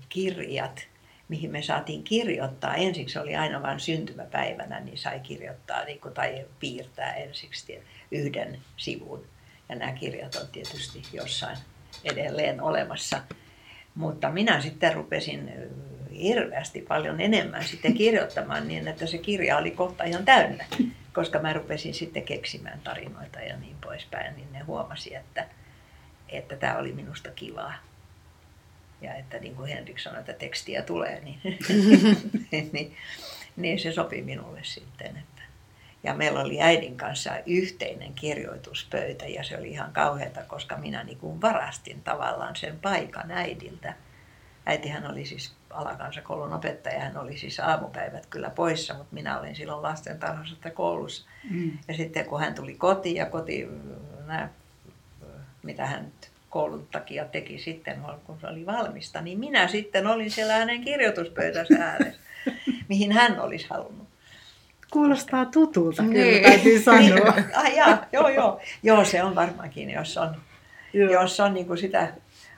kirjat, 0.10 0.88
mihin 1.28 1.52
me 1.52 1.62
saatiin 1.62 2.04
kirjoittaa. 2.04 2.76
Ensiksi 2.76 3.20
oli 3.20 3.36
aina 3.36 3.62
vain 3.62 3.80
syntymäpäivänä, 3.80 4.80
niin 4.80 4.98
sai 4.98 5.20
kirjoittaa 5.20 5.84
niin 5.84 6.00
kuin, 6.00 6.14
tai 6.14 6.46
piirtää 6.60 7.14
ensiksi 7.14 7.80
yhden 8.12 8.60
sivun. 8.78 9.26
Ja 9.70 9.76
nämä 9.76 9.92
kirjat 9.92 10.36
on 10.36 10.48
tietysti 10.52 11.02
jossain 11.14 11.58
edelleen 12.04 12.62
olemassa. 12.62 13.22
Mutta 13.96 14.30
minä 14.30 14.62
sitten 14.62 14.94
rupesin 14.94 15.52
hirveästi 16.22 16.82
paljon 16.82 17.22
enemmän 17.22 17.64
sitten 17.64 17.94
kirjoittamaan 17.94 18.68
niin, 18.68 18.88
että 18.88 19.06
se 19.06 19.18
kirja 19.18 19.58
oli 19.58 19.72
kohta 19.72 20.04
ihan 20.04 20.26
täynnä. 20.26 20.66
Koska 21.14 21.40
mä 21.40 21.54
rupesin 21.54 21.94
sitten 21.94 22.24
keksimään 22.24 22.80
tarinoita 22.84 23.40
ja 23.40 23.58
niin 23.58 23.76
poispäin, 23.84 24.36
niin 24.36 24.54
ne 24.54 24.60
huomasi, 24.60 25.16
että, 25.16 25.46
että 26.30 26.56
tämä 26.56 26.78
oli 26.78 26.92
minusta 26.92 27.30
kivaa. 27.32 27.74
Ja 29.06 29.16
että 29.16 29.40
niin 29.40 29.56
kuin 29.56 29.70
Henrik 29.70 30.00
sanoi, 30.00 30.20
että 30.20 30.34
tekstiä 30.34 30.82
tulee, 30.82 31.22
niin, 31.22 31.40
niin, 32.74 32.96
Niin 33.56 33.80
se 33.80 33.92
sopi 33.92 34.22
minulle 34.22 34.60
sitten. 34.64 35.08
Että. 35.08 35.42
Ja 36.04 36.14
meillä 36.14 36.42
oli 36.42 36.62
äidin 36.62 36.98
kanssa 36.98 37.32
yhteinen 37.46 38.14
kirjoituspöytä 38.14 39.28
ja 39.28 39.44
se 39.44 39.58
oli 39.58 39.70
ihan 39.70 39.94
kauheata, 39.94 40.44
koska 40.44 40.78
minä 40.78 41.04
niin 41.04 41.18
kuin 41.18 41.42
varastin 41.42 42.02
tavallaan 42.02 42.56
sen 42.56 42.80
paikan 42.80 43.32
äidiltä. 43.32 43.94
Äitihän 44.66 45.12
oli 45.12 45.26
siis 45.26 45.54
alakansakoulun 45.70 46.54
opettaja, 46.54 47.00
hän 47.00 47.18
oli 47.18 47.38
siis 47.38 47.60
aamupäivät 47.60 48.26
kyllä 48.26 48.50
poissa, 48.50 48.94
mutta 48.94 49.14
minä 49.14 49.40
olin 49.40 49.56
silloin 49.56 49.82
lasten 49.82 50.20
tarhassa 50.20 50.72
koulussa. 50.74 51.30
Mm. 51.50 51.78
Ja 51.88 51.94
sitten 51.94 52.26
kun 52.26 52.40
hän 52.40 52.56
tuli 52.56 52.76
kotiin 52.76 53.16
ja 53.16 53.26
koti, 53.26 53.68
nämä, 54.26 54.50
mitä 55.64 55.86
hän 55.86 56.12
koulun 56.56 56.88
takia 56.92 57.26
teki 57.26 57.58
sitten, 57.58 58.02
kun 58.26 58.40
se 58.42 58.48
oli 58.48 58.66
valmista, 58.66 59.22
niin 59.22 59.40
minä 59.40 59.68
sitten 59.68 60.08
olin 60.08 60.32
siellä 60.32 60.54
hänen 60.54 60.82
kirjoituspöytänsä 60.82 61.76
ääressä, 61.80 62.22
mihin 62.90 63.12
hän 63.12 63.40
olisi 63.40 63.68
halunnut. 63.70 64.08
Kuulostaa 64.92 65.46
tutulta, 65.46 66.04
niin. 66.04 66.14
kyllä 66.14 66.50
täytyy 66.50 66.80
sanoa. 66.84 67.34
ah, 67.56 67.76
jaa, 67.76 68.06
joo, 68.12 68.30
joo. 68.30 68.60
joo, 68.84 69.06
se 69.06 69.24
on 69.24 69.36
varmaankin, 69.36 69.90
jos 69.90 70.18
on, 70.18 70.36
joo. 70.94 71.12
jos 71.12 71.40
on 71.40 71.54
niin 71.54 71.66
kuin 71.66 71.78
sitä 71.78 72.14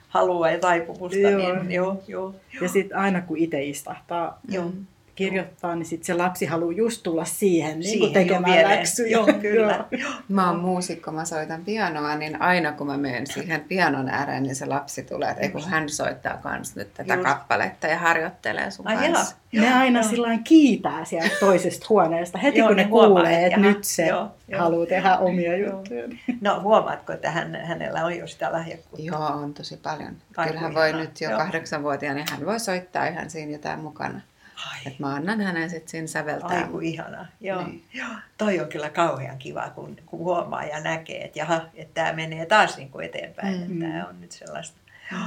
halua 0.08 0.50
ja 0.50 0.58
taipumusta. 0.58 1.18
Joo. 1.18 1.38
Niin, 1.38 1.72
joo, 1.72 2.02
joo, 2.08 2.34
joo. 2.52 2.62
Ja 2.62 2.68
sitten 2.68 2.98
aina 2.98 3.20
kun 3.20 3.38
itse 3.38 3.62
istahtaa 3.62 4.40
joo. 4.48 4.72
Kirjoittaa, 5.18 5.74
niin 5.74 5.86
sit 5.86 6.04
se 6.04 6.14
lapsi 6.14 6.46
haluaa 6.46 6.72
just 6.72 7.02
tulla 7.02 7.24
siihen, 7.24 7.78
niin 7.78 7.90
siihen 7.90 8.12
tekemään 8.12 8.64
läksyjä. 8.64 9.10
Joo, 9.10 9.26
kyllä. 9.40 9.84
joo. 9.90 10.10
Mä 10.28 10.50
oon 10.50 10.60
muusikko, 10.60 11.12
mä 11.12 11.24
soitan 11.24 11.64
pianoa, 11.64 12.16
niin 12.16 12.42
aina 12.42 12.72
kun 12.72 12.86
mä 12.86 12.96
menen 12.96 13.26
siihen 13.26 13.60
pianon 13.60 14.08
ääreen, 14.08 14.42
niin 14.42 14.54
se 14.54 14.66
lapsi 14.66 15.02
tulee, 15.02 15.30
että 15.30 15.48
kun 15.48 15.64
hän 15.64 15.88
soittaa 15.88 16.36
kans 16.36 16.76
nyt 16.76 16.94
tätä 16.94 17.14
just. 17.14 17.26
kappaletta 17.26 17.86
ja 17.86 17.98
harjoittelee 17.98 18.70
sun 18.70 18.88
Ai 18.88 18.96
kanssa. 18.96 19.36
Joo. 19.52 19.64
Ne 19.64 19.74
aina 19.74 20.02
sillä 20.02 20.38
kiitää 20.44 21.04
sieltä 21.04 21.36
toisesta 21.40 21.86
huoneesta, 21.88 22.38
heti 22.38 22.58
joo, 22.58 22.68
kun 22.68 22.76
ne, 22.76 22.82
ne 22.82 22.88
kuulee, 22.88 23.46
että 23.46 23.60
nyt 23.60 23.84
se 23.84 24.06
joo, 24.06 24.30
haluaa 24.58 24.86
tehdä 24.86 25.16
omia 25.16 25.56
juttuja. 25.56 26.08
No 26.40 26.60
huomaatko, 26.60 27.12
että 27.12 27.30
hän, 27.30 27.56
hänellä 27.64 28.04
on 28.04 28.16
jo 28.16 28.26
sitä 28.26 28.52
lahjakkuutta? 28.52 29.06
Joo, 29.06 29.26
on 29.26 29.54
tosi 29.54 29.76
paljon. 29.76 30.16
Kyllä 30.32 30.60
hän 30.60 30.74
voi 30.74 30.92
nyt 30.92 31.20
jo 31.20 31.30
kahdeksanvuotiaana, 31.30 32.16
niin 32.18 32.26
hän 32.30 32.46
voi 32.46 32.60
soittaa 32.60 33.06
ihan 33.06 33.30
siinä 33.30 33.52
jotain 33.52 33.80
mukana. 33.80 34.20
Ai. 34.66 34.78
Et 34.86 34.98
mä 34.98 35.14
annan 35.14 35.40
hänen 35.40 35.70
sitten 35.70 35.88
siinä 35.88 36.06
säveltää. 36.06 36.58
Ai 36.58 36.68
kun 36.68 36.82
ihanaa. 36.82 37.26
Joo. 37.40 37.66
Niin. 37.66 37.84
Joo. 37.94 38.08
Toi 38.38 38.60
on 38.60 38.68
kyllä 38.68 38.90
kauhean 38.90 39.38
kiva, 39.38 39.70
kun, 39.74 39.96
kun 40.06 40.18
huomaa 40.18 40.64
ja 40.64 40.80
näkee, 40.80 41.24
että 41.24 41.38
jaha, 41.38 41.60
että 41.74 41.94
tämä 41.94 42.12
menee 42.12 42.46
taas 42.46 42.76
niin 42.76 42.90
kuin 42.90 43.06
eteenpäin. 43.06 43.56
Mm. 43.56 43.62
Että 43.62 43.86
tämä 43.86 44.08
on 44.08 44.20
nyt 44.20 44.32
sellaista. 44.32 44.78
Joo. 45.12 45.20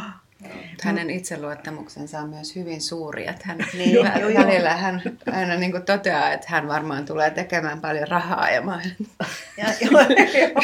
Hänen 0.84 1.10
itseluottamuksensa 1.10 2.20
on 2.20 2.30
myös 2.30 2.56
hyvin 2.56 2.82
suuri. 2.82 3.28
Että 3.28 3.42
hän, 3.46 3.58
niin, 3.78 3.94
joo, 3.94 4.06
joo, 4.20 4.46
välillä 4.46 4.78
hän 4.78 5.02
aina 5.32 5.56
niin 5.56 5.72
kuin 5.72 5.84
toteaa, 5.84 6.32
että 6.34 6.48
hän 6.50 6.68
varmaan 6.68 7.06
tulee 7.06 7.32
tekemään 7.32 7.82
paljon 7.82 8.08
rahaa. 8.08 8.50
Ja 8.50 8.62
mä... 8.62 8.82
ja, 9.58 9.66
joo, 9.82 10.02
joo, 10.40 10.62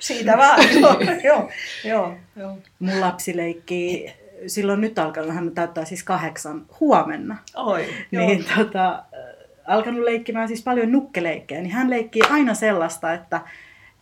siitä 0.00 0.36
vaan. 0.36 0.60
Joo, 0.80 1.00
joo, 1.24 1.50
joo, 1.84 2.16
joo. 2.36 2.58
Mun 2.78 3.00
lapsi 3.00 3.36
leikkii 3.36 4.19
silloin 4.46 4.80
nyt 4.80 4.98
alkanut, 4.98 5.34
hän 5.34 5.50
täyttää 5.50 5.84
siis 5.84 6.04
kahdeksan 6.04 6.66
huomenna. 6.80 7.36
Oi, 7.56 7.86
niin 8.10 8.38
joo. 8.38 8.64
tota, 8.64 9.04
alkanut 9.66 10.04
leikkimään 10.04 10.48
siis 10.48 10.62
paljon 10.62 10.92
nukkeleikkejä, 10.92 11.60
niin 11.60 11.72
hän 11.72 11.90
leikkii 11.90 12.22
aina 12.30 12.54
sellaista, 12.54 13.12
että, 13.12 13.40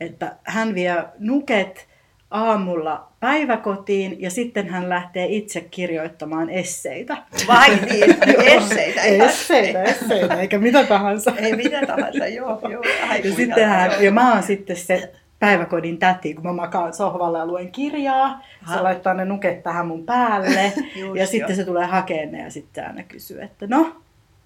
että 0.00 0.36
hän 0.44 0.74
vie 0.74 1.04
nuket 1.18 1.88
aamulla 2.30 3.08
päiväkotiin 3.20 4.22
ja 4.22 4.30
sitten 4.30 4.68
hän 4.68 4.88
lähtee 4.88 5.26
itse 5.26 5.60
kirjoittamaan 5.60 6.50
esseitä. 6.50 7.16
Vai 7.46 7.76
niin, 7.76 8.16
esseitä. 8.56 9.02
esseitä, 9.02 9.82
esseitä, 9.82 10.34
eikä 10.34 10.58
mitä 10.58 10.84
tahansa. 10.84 11.32
Ei 11.36 11.56
mitä 11.56 11.86
tahansa, 11.86 12.26
joo. 12.26 12.60
joo 12.70 12.82
ja, 13.24 13.34
sitten 13.34 13.68
hän, 13.68 13.90
ja 14.00 14.12
mä 14.12 14.32
oon 14.32 14.42
sitten 14.42 14.76
se 14.76 15.12
päiväkodin 15.38 15.98
täti, 15.98 16.34
kun 16.34 16.46
mä 16.46 16.52
makaan 16.52 16.94
sohvalla 16.94 17.38
ja 17.38 17.46
luen 17.46 17.72
kirjaa. 17.72 18.42
Ha. 18.62 18.74
Se 18.74 18.80
laittaa 18.80 19.14
ne 19.14 19.24
nuket 19.24 19.62
tähän 19.62 19.86
mun 19.86 20.06
päälle 20.06 20.72
ja 21.18 21.26
sitten 21.26 21.50
jo. 21.50 21.56
se 21.56 21.64
tulee 21.64 21.86
hakemaan 21.86 22.32
ne 22.32 22.42
ja 22.42 22.50
sitten 22.50 22.86
aina 22.86 23.02
kysyy, 23.02 23.42
että 23.42 23.66
no, 23.66 24.02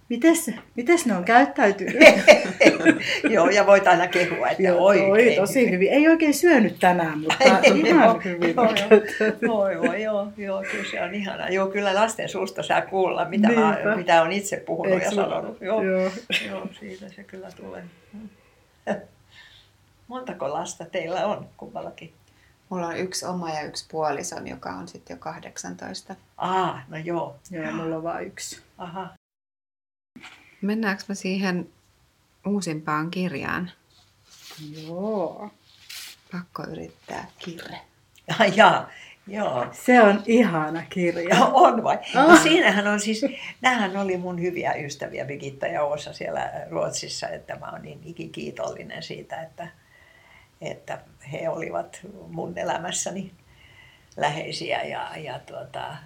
mites, 0.09 0.50
mites 0.76 1.07
ne 1.07 1.16
on 1.16 1.24
käyttäytynyt? 1.24 1.96
Joo, 3.35 3.48
ja 3.48 3.66
voit 3.66 3.87
aina 3.87 4.07
kehua, 4.07 4.48
että 4.48 4.62
Joo, 4.62 4.87
oikein 4.87 5.40
tosi 5.40 5.70
hyvin. 5.70 5.88
Ei 5.92 6.09
oikein 6.09 6.35
syönyt 6.35 6.76
tänään, 6.81 7.18
mutta 7.18 7.44
ihan 7.44 7.62
hyvin. 8.24 8.57
Joo, 9.42 9.70
joo, 9.70 9.92
joo, 9.92 9.94
joo, 9.94 10.28
joo, 10.37 10.64
kyllä 10.70 10.85
se 10.90 11.02
on 11.02 11.14
ihanaa. 11.14 11.48
Joo, 11.48 11.66
kyllä 11.66 11.94
lasten 11.94 12.28
suusta 12.28 12.62
saa 12.62 12.83
kuulla, 12.83 13.24
mitä, 13.24 13.48
mä, 13.48 13.78
mitä 13.96 14.22
on 14.22 14.33
itse 14.33 14.57
puhunut 14.57 14.92
Eikö 14.92 15.05
ja 15.05 15.11
sanonut. 15.11 15.61
Joo, 15.61 15.83
joo. 15.83 16.11
joo, 16.50 16.68
siitä 16.81 17.09
se 17.09 17.24
kyllä 17.24 17.48
tulee. 17.57 17.83
Montako 20.08 20.52
lasta 20.52 20.84
teillä 20.84 21.26
on 21.26 21.48
kummallakin? 21.56 22.14
Mulla 22.68 22.86
on 22.86 22.96
yksi 22.96 23.26
oma 23.26 23.50
ja 23.50 23.62
yksi 23.62 23.86
puolison, 23.90 24.48
joka 24.48 24.70
on 24.70 24.88
sitten 24.88 25.14
jo 25.14 25.18
18. 25.18 26.16
Ah, 26.36 26.88
no 26.88 26.96
joo. 26.96 27.36
Joo, 27.50 27.72
mulla 27.72 27.96
on 27.96 28.02
vain 28.02 28.26
yksi. 28.26 28.62
Aha. 28.78 29.08
Mennäänkö 30.62 31.04
me 31.08 31.14
siihen 31.14 31.68
uusimpaan 32.46 33.10
kirjaan? 33.10 33.70
Joo. 34.86 35.50
Pakko 36.32 36.62
yrittää 36.62 37.26
kirre. 37.38 37.80
Ja, 38.28 38.46
ja, 38.46 38.88
joo. 39.26 39.66
Se 39.72 40.02
on 40.02 40.22
ihana 40.26 40.82
kirja. 40.88 41.38
No, 41.38 41.50
on 41.64 41.84
vai? 41.84 41.98
Oh. 42.16 42.28
No, 42.28 42.36
siinähän 42.42 42.86
on 42.86 43.00
siis, 43.00 43.24
nämähän 43.60 43.96
oli 43.96 44.16
mun 44.16 44.40
hyviä 44.40 44.72
ystäviä 44.72 45.24
Birgitta 45.24 45.66
ja 45.66 45.82
Oosa 45.82 46.12
siellä 46.12 46.50
Ruotsissa, 46.70 47.28
että 47.28 47.56
mä 47.56 47.70
oon 47.70 47.82
niin 47.82 48.00
ikikiitollinen 48.04 49.02
siitä, 49.02 49.42
että, 49.42 49.68
että 50.70 50.98
he 51.33 51.48
olivat 51.48 52.01
mun 52.29 52.59
elämässäni 52.59 53.33
läheisiä 54.16 54.83
ja, 54.83 55.16
ja 55.16 55.38
tuota, 55.38 55.96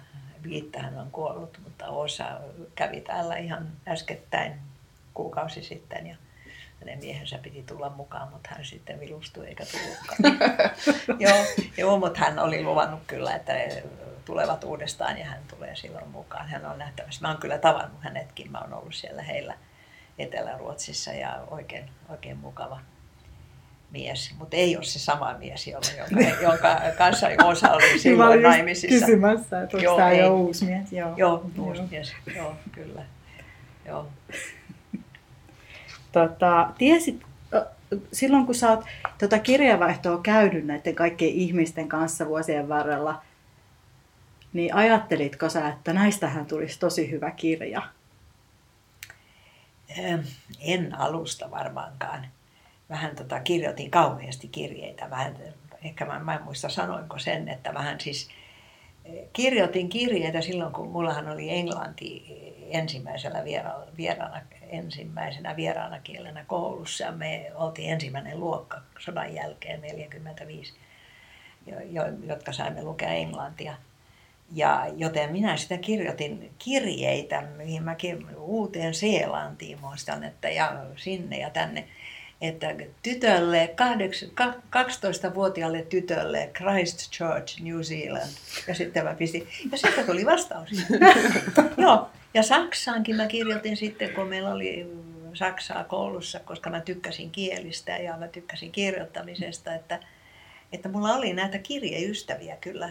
Viittähän 0.43 0.97
on 0.97 1.11
kuollut, 1.11 1.59
mutta 1.63 1.87
osa 1.87 2.39
kävi 2.75 3.01
täällä 3.01 3.37
ihan 3.37 3.67
äskettäin 3.87 4.53
kuukausi 5.13 5.63
sitten 5.63 6.07
ja 6.07 6.15
hänen 6.79 6.99
miehensä 6.99 7.37
piti 7.37 7.63
tulla 7.63 7.89
mukaan, 7.89 8.31
mutta 8.31 8.49
hän 8.51 8.65
sitten 8.65 8.99
vilustui 8.99 9.47
eikä 9.47 9.65
tullutkaan. 9.65 10.39
joo, 11.19 11.45
joo, 11.77 11.99
mutta 11.99 12.19
hän 12.19 12.39
oli 12.39 12.63
luvannut 12.63 12.99
kyllä, 13.07 13.35
että 13.35 13.53
tulevat 14.25 14.63
uudestaan 14.63 15.17
ja 15.17 15.25
hän 15.25 15.43
tulee 15.49 15.75
silloin 15.75 16.07
mukaan. 16.07 16.47
Hän 16.47 16.65
on 16.65 16.77
nähtävästi. 16.77 17.21
Mä 17.21 17.27
oon 17.27 17.37
kyllä 17.37 17.57
tavannut 17.57 18.03
hänetkin. 18.03 18.51
Mä 18.51 18.59
oon 18.59 18.73
ollut 18.73 18.95
siellä 18.95 19.21
heillä 19.21 19.57
Etelä-Ruotsissa 20.19 21.11
ja 21.11 21.43
oikein, 21.51 21.89
oikein 22.09 22.37
mukava 22.37 22.79
mies, 23.91 24.35
mutta 24.37 24.57
ei 24.57 24.75
ole 24.75 24.83
se 24.83 24.99
sama 24.99 25.35
mies, 25.37 25.67
jonka, 25.67 25.87
jonka 26.47 26.81
kanssa 26.97 27.27
osa 27.45 27.71
oli 27.71 27.99
silloin 27.99 28.29
oli 28.29 28.41
naimisissa. 28.41 29.05
kysymässä, 29.05 29.61
että 29.61 29.77
onko 29.77 29.95
tämä 29.95 30.11
jo 30.11 30.35
uusi 30.35 30.65
mies. 30.65 30.93
Joo, 30.93 31.13
joo 31.17 31.51
uusi 31.59 31.79
joo. 31.79 31.87
mies, 31.91 32.13
joo, 32.35 32.55
kyllä. 32.71 33.01
Joo. 33.85 34.07
Tota, 36.11 36.69
tiesit, 36.77 37.21
silloin 38.13 38.45
kun 38.45 38.55
sä 38.55 38.69
oot 38.69 38.85
tota 39.17 39.39
kirjavaihtoa 39.39 40.19
käynyt 40.23 40.65
näiden 40.65 40.95
kaikkien 40.95 41.31
ihmisten 41.31 41.87
kanssa 41.87 42.27
vuosien 42.27 42.69
varrella, 42.69 43.21
niin 44.53 44.75
ajattelitko 44.75 45.49
sä, 45.49 45.67
että 45.67 45.93
näistähän 45.93 46.45
tulisi 46.45 46.79
tosi 46.79 47.11
hyvä 47.11 47.31
kirja? 47.31 47.81
En 50.59 50.99
alusta 50.99 51.51
varmaankaan 51.51 52.27
vähän 52.89 53.15
tota, 53.15 53.39
kirjoitin 53.39 53.91
kauheasti 53.91 54.47
kirjeitä. 54.47 55.09
Vähän, 55.09 55.35
ehkä 55.83 56.05
mä, 56.05 56.19
mä 56.19 56.35
en 56.35 56.43
muista 56.43 56.69
sanoinko 56.69 57.19
sen, 57.19 57.49
että 57.49 57.73
vähän 57.73 57.99
siis 57.99 58.29
eh, 59.05 59.25
kirjoitin 59.33 59.89
kirjeitä 59.89 60.41
silloin, 60.41 60.73
kun 60.73 60.87
mullahan 60.87 61.29
oli 61.29 61.49
englanti 61.49 62.25
ensimmäisellä 62.69 63.43
vieraana, 63.43 63.85
vieraana, 63.97 64.41
ensimmäisenä 64.69 65.55
vieraana 65.55 65.99
kielenä 65.99 66.45
koulussa. 66.47 67.03
Ja 67.03 67.11
me 67.11 67.51
oltiin 67.55 67.91
ensimmäinen 67.91 68.39
luokka 68.39 68.81
sodan 68.99 69.33
jälkeen, 69.33 69.81
45, 69.81 70.73
jo, 71.65 71.79
jo, 71.79 72.03
jotka 72.27 72.51
saimme 72.51 72.83
lukea 72.83 73.09
englantia. 73.09 73.77
Ja, 74.53 74.85
joten 74.97 75.31
minä 75.31 75.57
sitä 75.57 75.77
kirjoitin 75.77 76.51
kirjeitä, 76.59 77.41
mihin 77.41 77.83
mä 77.83 77.95
uuteen 78.37 78.93
Seelantiin 78.93 79.79
muistan, 79.81 80.23
että 80.23 80.49
ja 80.49 80.85
sinne 80.95 81.39
ja 81.39 81.49
tänne 81.49 81.87
että 82.41 82.75
tytölle, 83.03 83.75
12-vuotiaalle 84.75 85.81
tytölle 85.81 86.49
Christchurch, 86.53 87.61
New 87.61 87.81
Zealand. 87.81 88.31
Ja 88.67 88.75
sitten 88.75 89.03
mä 89.03 89.13
pistin, 89.13 89.47
ja 89.71 89.77
sitten 89.77 90.05
tuli 90.05 90.25
vastaus. 90.25 90.69
Joo, 91.77 92.09
ja 92.33 92.43
Saksaankin 92.43 93.15
mä 93.15 93.27
kirjoitin 93.27 93.77
sitten, 93.77 94.13
kun 94.13 94.27
meillä 94.27 94.51
oli 94.51 94.87
Saksaa 95.33 95.83
koulussa, 95.83 96.39
koska 96.39 96.69
mä 96.69 96.81
tykkäsin 96.81 97.31
kielistä 97.31 97.97
ja 97.97 98.17
mä 98.17 98.27
tykkäsin 98.27 98.71
kirjoittamisesta, 98.71 99.75
että, 99.75 99.99
että 100.71 100.89
mulla 100.89 101.13
oli 101.13 101.33
näitä 101.33 101.57
kirjeystäviä 101.57 102.57
kyllä 102.61 102.89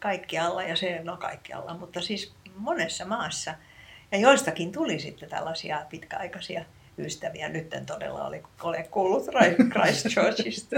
kaikkialla 0.00 0.62
ja 0.62 0.76
se, 0.76 1.00
no 1.02 1.16
kaikkialla, 1.16 1.74
mutta 1.74 2.00
siis 2.00 2.32
monessa 2.56 3.04
maassa– 3.04 3.54
Ja 4.12 4.18
joistakin 4.18 4.72
tuli 4.72 4.98
sitten 4.98 5.28
tällaisia 5.28 5.86
pitkäaikaisia 5.90 6.64
ystäviä. 6.98 7.48
Nyt 7.48 7.74
en 7.74 7.86
todella 7.86 8.24
ole, 8.24 8.42
ole 8.62 8.88
kuullut 8.90 9.26
Christchurchista 9.72 10.76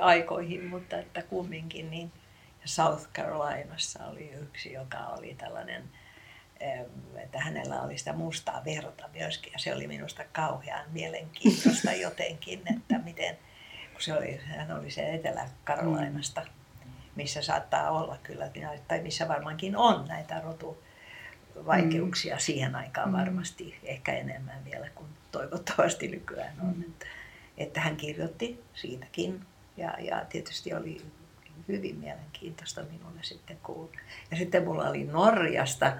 aikoihin, 0.00 0.64
mutta 0.64 0.98
että 0.98 1.22
kumminkin 1.22 1.90
niin 1.90 2.12
South 2.64 3.08
Carolinassa 3.14 4.04
oli 4.04 4.30
yksi, 4.42 4.72
joka 4.72 4.98
oli 4.98 5.34
tällainen, 5.38 5.82
että 7.16 7.40
hänellä 7.40 7.82
oli 7.82 7.98
sitä 7.98 8.12
mustaa 8.12 8.64
verta 8.64 9.08
myöskin 9.12 9.52
ja 9.52 9.58
se 9.58 9.74
oli 9.74 9.86
minusta 9.86 10.24
kauhean 10.32 10.84
mielenkiintoista 10.92 11.92
jotenkin, 12.06 12.62
että 12.76 12.98
miten, 12.98 13.38
kun 13.92 14.02
se 14.02 14.14
oli, 14.14 14.40
hän 14.44 14.78
oli 14.78 14.90
se 14.90 15.14
Etelä-Karolainasta, 15.14 16.46
missä 17.16 17.42
saattaa 17.42 17.90
olla 17.90 18.18
kyllä, 18.22 18.50
tai 18.88 19.00
missä 19.00 19.28
varmaankin 19.28 19.76
on 19.76 20.04
näitä 20.08 20.40
rotu 20.40 20.82
vaikeuksia 21.66 22.34
mm. 22.34 22.40
siihen 22.40 22.76
aikaan 22.76 23.08
mm. 23.08 23.16
varmasti, 23.16 23.78
ehkä 23.82 24.12
enemmän 24.12 24.64
vielä 24.64 24.90
kuin 24.94 25.08
toivottavasti 25.38 26.08
nykyään 26.08 26.56
on. 26.60 26.76
Mm. 26.76 26.82
Että, 26.82 27.06
että 27.58 27.80
hän 27.80 27.96
kirjoitti 27.96 28.60
siitäkin 28.74 29.40
ja, 29.76 29.94
ja 30.00 30.24
tietysti 30.28 30.74
oli 30.74 31.02
hyvin 31.68 31.96
mielenkiintoista 31.96 32.82
minulle 32.82 33.20
sitten 33.22 33.58
kuulla. 33.62 34.00
Ja 34.30 34.36
sitten 34.36 34.64
mulla 34.64 34.88
oli 34.88 35.04
Norjasta 35.04 35.92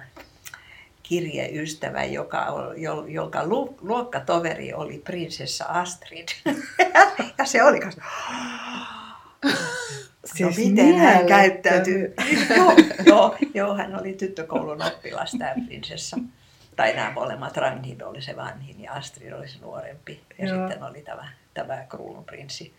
kirjeystävä, 1.03 2.03
joka, 2.03 2.47
jonka 3.07 3.47
luokkatoveri 3.81 4.73
oli 4.73 4.97
prinsessa 4.97 5.65
Astrid. 5.65 6.27
ja 7.37 7.45
se 7.45 7.63
oli 7.63 7.79
kanssa... 7.79 8.01
Siis 10.25 10.57
no 10.57 10.63
miten 10.65 10.95
hän 10.95 11.25
käyttäytyy? 11.25 12.13
joo, 12.57 12.75
joo, 13.05 13.35
joo, 13.53 13.75
hän 13.75 13.99
oli 13.99 14.13
tyttökoulun 14.13 14.81
oppilas, 14.81 15.35
tämä 15.39 15.53
prinsessa. 15.67 16.17
Tai 16.77 16.95
nämä 16.95 17.11
molemmat, 17.11 17.57
Ragnhild 17.57 18.01
oli 18.01 18.21
se 18.21 18.35
vanhin 18.35 18.83
ja 18.83 18.93
Astrid 18.93 19.31
oli 19.31 19.47
se 19.47 19.59
nuorempi. 19.59 20.23
Ja 20.37 20.47
joo. 20.47 20.67
sitten 20.67 20.83
oli 20.83 21.01
tämä, 21.01 21.29
tämä 21.53 21.85
kruununprinssi 21.89 22.73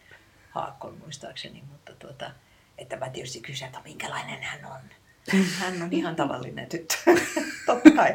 Haakon 0.50 0.98
muistaakseni. 0.98 1.62
Mutta 1.72 1.92
tuota, 1.98 2.30
että 2.78 2.96
mä 2.96 3.08
tietysti 3.08 3.40
kysyn, 3.40 3.66
että 3.66 3.80
minkälainen 3.84 4.42
hän 4.42 4.64
on. 4.64 4.80
Hän 5.60 5.82
on 5.82 5.88
ihan 5.92 6.16
tavallinen 6.16 6.66
tyttö. 6.66 6.94
Totta 7.66 7.90
kai. 7.90 8.14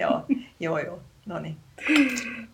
joo, 0.00 0.24
joo, 0.60 0.78
joo. 0.78 1.00
No 1.26 1.38
niin. 1.38 1.56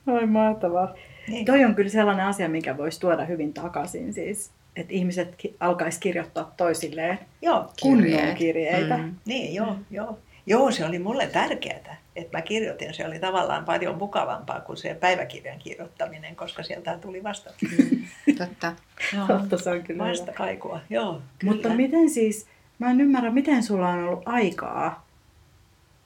Oi 0.07 0.27
mahtavaa. 0.27 0.95
Niin. 1.29 1.47
Toi 1.47 1.65
on 1.65 1.75
kyllä 1.75 1.91
sellainen 1.91 2.27
asia, 2.27 2.49
mikä 2.49 2.77
voisi 2.77 3.01
tuoda 3.01 3.25
hyvin 3.25 3.55
takaisin. 3.55 4.15
Siis 4.15 4.53
että 4.77 4.93
ihmiset 4.93 5.37
alkaisi 5.61 6.01
kirjoittaa 6.01 6.55
toisilleen 6.57 7.19
joo, 7.43 7.73
kunnon 7.83 8.37
kirjeitä. 8.39 8.97
Mm. 8.97 9.15
Niin, 9.25 9.55
joo, 9.55 9.77
joo. 9.91 10.19
Joo, 10.47 10.71
se 10.71 10.85
oli 10.85 10.99
mulle 10.99 11.27
tärkeää, 11.27 11.97
että 12.17 12.39
mä 12.39 12.43
kirjoitin. 12.43 12.95
Se 12.95 13.07
oli 13.07 13.19
tavallaan 13.19 13.65
paljon 13.65 13.99
mukavampaa 13.99 14.61
kuin 14.61 14.77
se 14.77 14.95
päiväkirjan 14.95 15.59
kirjoittaminen, 15.59 16.37
koska 16.37 16.63
sieltä 16.63 16.99
tuli 16.99 17.23
vasta. 17.23 17.51
Mm, 17.63 18.05
totta. 18.39 18.73
Joo, 19.17 19.27
totta, 19.27 19.59
se 19.59 19.71
on 19.71 19.83
kyllä 19.83 20.05
Vasta 20.05 20.33
kaikua, 20.33 20.81
joo. 20.91 21.23
Kyllä. 21.39 21.53
Mutta 21.53 21.69
miten 21.69 22.11
siis, 22.11 22.47
mä 22.79 22.91
en 22.91 23.01
ymmärrä, 23.01 23.31
miten 23.31 23.63
sulla 23.63 23.89
on 23.89 24.05
ollut 24.05 24.23
aikaa 24.27 25.13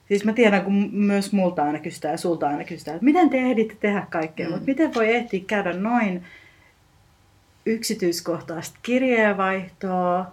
Siis 0.07 0.25
mä 0.25 0.33
tiedän, 0.33 0.63
kun 0.63 0.89
myös 0.91 1.33
multa 1.33 1.63
aina 1.63 1.79
kysytään 1.79 2.11
ja 2.11 2.17
sulta 2.17 2.47
aina 2.47 2.63
kysytään, 2.63 2.95
että 2.95 3.05
miten 3.05 3.29
te 3.29 3.37
ehditte 3.37 3.75
tehdä 3.79 4.07
kaikkea, 4.09 4.47
mm. 4.47 4.51
mutta 4.51 4.65
miten 4.67 4.93
voi 4.93 5.15
ehtiä 5.15 5.43
käydä 5.47 5.73
noin 5.73 6.23
yksityiskohtaista 7.65 8.79
kirjeenvaihtoa 8.83 10.31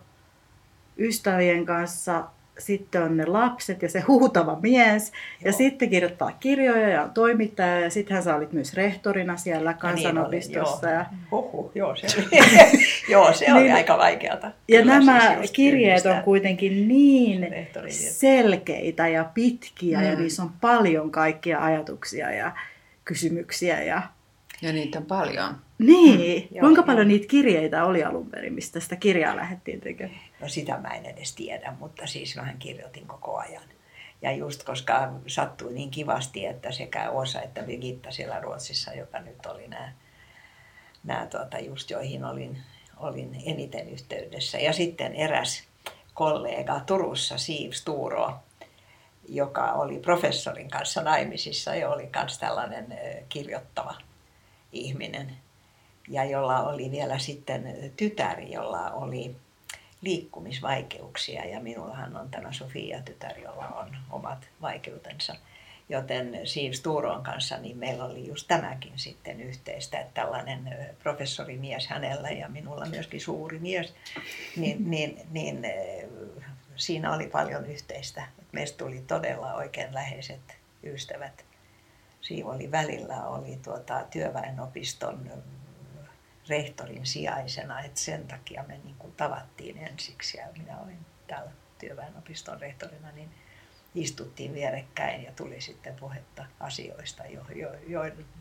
ystävien 0.99 1.67
kanssa, 1.67 2.25
sitten 2.59 3.03
on 3.03 3.17
ne 3.17 3.27
lapset 3.27 3.83
ja 3.83 3.88
se 3.88 4.01
huutava 4.01 4.59
mies, 4.62 5.09
Joo. 5.09 5.14
ja 5.45 5.53
sitten 5.53 5.90
kirjoittaa 5.90 6.33
kirjoja 6.33 6.88
ja 6.88 7.09
toimittaja, 7.09 7.81
ja 7.81 7.90
sittenhän 7.90 8.23
sä 8.23 8.37
olit 8.37 8.53
myös 8.53 8.75
rehtorina 8.75 9.37
siellä 9.37 9.75
kansanopistossa. 9.75 10.87
No 10.87 10.93
niin, 10.93 10.95
joo. 10.95 11.01
Ja... 11.01 11.07
Huhhuh, 11.31 11.73
joo, 11.75 11.97
se 11.97 12.07
oli, 12.19 12.27
joo, 13.12 13.33
se 13.33 13.53
oli 13.53 13.62
niin, 13.62 13.75
aika 13.75 13.99
vaikeata. 13.99 14.47
Ja 14.69 14.81
Kyllä 14.81 14.99
nämä 14.99 15.37
siis 15.38 15.51
kirjeet 15.51 16.07
on 16.07 16.23
kuitenkin 16.23 16.88
niin 16.88 17.49
selkeitä 17.88 19.09
ja 19.09 19.25
pitkiä, 19.35 19.99
mm. 19.99 20.05
ja 20.05 20.17
niissä 20.17 20.43
on 20.43 20.53
paljon 20.61 21.11
kaikkia 21.11 21.64
ajatuksia 21.64 22.31
ja 22.33 22.53
kysymyksiä. 23.05 23.83
Ja, 23.83 24.03
ja 24.62 24.73
niitä 24.73 24.99
on 24.99 25.07
paljon. 25.07 25.63
Niin, 25.79 26.49
mm, 26.51 26.61
kuinka 26.61 26.81
joo, 26.81 26.87
paljon 26.87 27.11
joo. 27.11 27.17
niitä 27.17 27.27
kirjeitä 27.27 27.85
oli 27.85 28.05
alun 28.05 28.31
perin, 28.31 28.53
mistä 28.53 28.81
sitä 28.81 28.97
kirjaa 28.97 29.37
lähdettiin 29.37 29.81
tekemään? 29.81 30.21
No 30.41 30.49
sitä 30.49 30.79
mä 30.79 30.89
en 30.89 31.07
edes 31.07 31.35
tiedä, 31.35 31.77
mutta 31.81 32.07
siis 32.07 32.37
mähän 32.37 32.59
kirjoitin 32.59 33.07
koko 33.07 33.37
ajan. 33.37 33.63
Ja 34.23 34.33
just 34.33 34.63
koska 34.63 35.13
sattui 35.27 35.73
niin 35.73 35.91
kivasti, 35.91 36.47
että 36.47 36.73
sekä 36.73 37.11
Osa 37.11 37.43
että 37.43 37.63
Birgitta 37.63 38.11
siellä 38.11 38.41
Ruotsissa, 38.41 38.93
joka 38.93 39.19
nyt 39.19 39.47
oli 39.47 39.69
nämä, 39.69 39.93
nämä 41.05 41.27
tuota, 41.27 41.59
just 41.59 41.91
joihin 41.91 42.25
olin, 42.25 42.59
olin 42.97 43.43
eniten 43.47 43.89
yhteydessä. 43.89 44.59
Ja 44.59 44.73
sitten 44.73 45.15
eräs 45.15 45.63
kollega 46.15 46.81
Turussa, 46.81 47.39
Siv 47.39 47.71
Sturo, 47.73 48.35
joka 49.29 49.73
oli 49.73 49.99
professorin 49.99 50.71
kanssa 50.71 51.03
naimisissa 51.03 51.75
ja 51.75 51.91
oli 51.91 52.11
myös 52.17 52.39
tällainen 52.39 52.99
kirjoittava 53.29 53.95
ihminen 54.73 55.37
ja 56.09 56.25
jolla 56.25 56.62
oli 56.62 56.90
vielä 56.90 57.19
sitten 57.19 57.93
tytär, 57.97 58.40
jolla 58.40 58.90
oli 58.90 59.37
liikkumisvaikeuksia 60.01 61.45
ja 61.45 61.61
minullahan 61.61 62.17
on 62.17 62.31
tämä 62.31 62.53
Sofia-tytär, 62.53 63.38
jolla 63.38 63.69
on 63.69 63.97
omat 64.11 64.49
vaikeutensa. 64.62 65.37
Joten 65.88 66.40
Siv 66.45 66.73
Sturon 66.73 67.23
kanssa 67.23 67.57
niin 67.57 67.77
meillä 67.77 68.05
oli 68.05 68.27
just 68.27 68.49
tämäkin 68.49 68.93
sitten 68.97 69.40
yhteistä, 69.40 69.99
että 69.99 70.23
tällainen 70.23 70.77
professorimies 71.03 71.87
hänellä 71.88 72.31
ja 72.31 72.49
minulla 72.49 72.85
myöskin 72.87 73.21
suuri 73.21 73.59
mies, 73.59 73.95
niin, 74.57 74.77
niin, 74.90 75.21
niin 75.31 75.67
siinä 76.77 77.14
oli 77.14 77.27
paljon 77.27 77.67
yhteistä. 77.67 78.27
Meistä 78.53 78.79
tuli 78.79 79.05
todella 79.07 79.55
oikein 79.55 79.95
läheiset 79.95 80.57
ystävät. 80.85 81.45
Siivo 82.21 82.51
oli 82.51 82.71
välillä 82.71 83.27
oli 83.27 83.59
tuota, 83.64 84.05
työväenopiston 84.11 85.31
rehtorin 86.48 87.07
sijaisena, 87.07 87.80
että 87.80 88.00
sen 88.00 88.28
takia 88.28 88.64
me 88.68 88.80
niin 88.85 88.96
kuin 88.98 89.12
tavattiin 89.12 89.78
ensiksi 89.78 90.38
ja 90.38 90.46
minä 90.59 90.78
olin 90.78 90.98
täällä 91.26 91.50
työväenopiston 91.78 92.61
rehtorina, 92.61 93.12
niin 93.12 93.30
istuttiin 93.94 94.54
vierekkäin 94.54 95.24
ja 95.24 95.33
tuli 95.37 95.61
sitten 95.61 95.94
puhetta 96.00 96.46
asioista, 96.61 97.26
jo, 97.26 97.42
jo, 97.54 97.68
jo, 97.87 98.00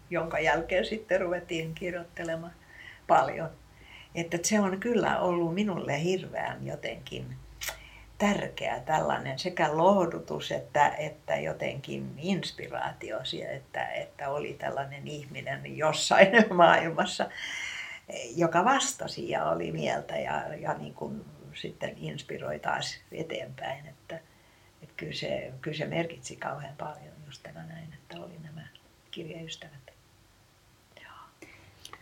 jonka 0.09 0.39
jälkeen 0.39 0.85
sitten 0.85 1.21
ruvettiin 1.21 1.75
kirjoittelemaan 1.75 2.53
paljon. 3.07 3.49
Että 4.15 4.37
se 4.43 4.59
on 4.59 4.79
kyllä 4.79 5.19
ollut 5.19 5.53
minulle 5.53 6.03
hirveän 6.03 6.65
jotenkin 6.65 7.37
tärkeä 8.17 8.79
tällainen 8.79 9.39
sekä 9.39 9.77
lohdutus 9.77 10.51
että, 10.51 10.89
että 10.89 11.35
jotenkin 11.35 12.13
inspiraatio, 12.17 13.19
että, 13.51 13.87
että 13.87 14.29
oli 14.29 14.53
tällainen 14.53 15.07
ihminen 15.07 15.77
jossain 15.77 16.27
maailmassa, 16.53 17.29
joka 18.35 18.65
vastasi 18.65 19.29
ja 19.29 19.45
oli 19.45 19.71
mieltä 19.71 20.17
ja, 20.17 20.55
ja 20.55 20.73
niin 20.73 20.93
kuin 20.93 21.25
sitten 21.53 21.97
inspiroi 21.97 22.59
taas 22.59 22.97
eteenpäin. 23.11 23.85
Että, 23.85 24.19
että 24.81 24.95
kyllä, 24.97 25.13
se, 25.13 25.53
kyllä 25.61 25.77
se 25.77 25.85
merkitsi 25.85 26.35
kauhean 26.35 26.75
paljon 26.77 27.13
just 27.25 27.43
tämä 27.43 27.65
näin, 27.65 27.93
että 27.93 28.17
oli 28.25 28.37
nämä 28.43 28.67
kirjaystävät. 29.11 29.83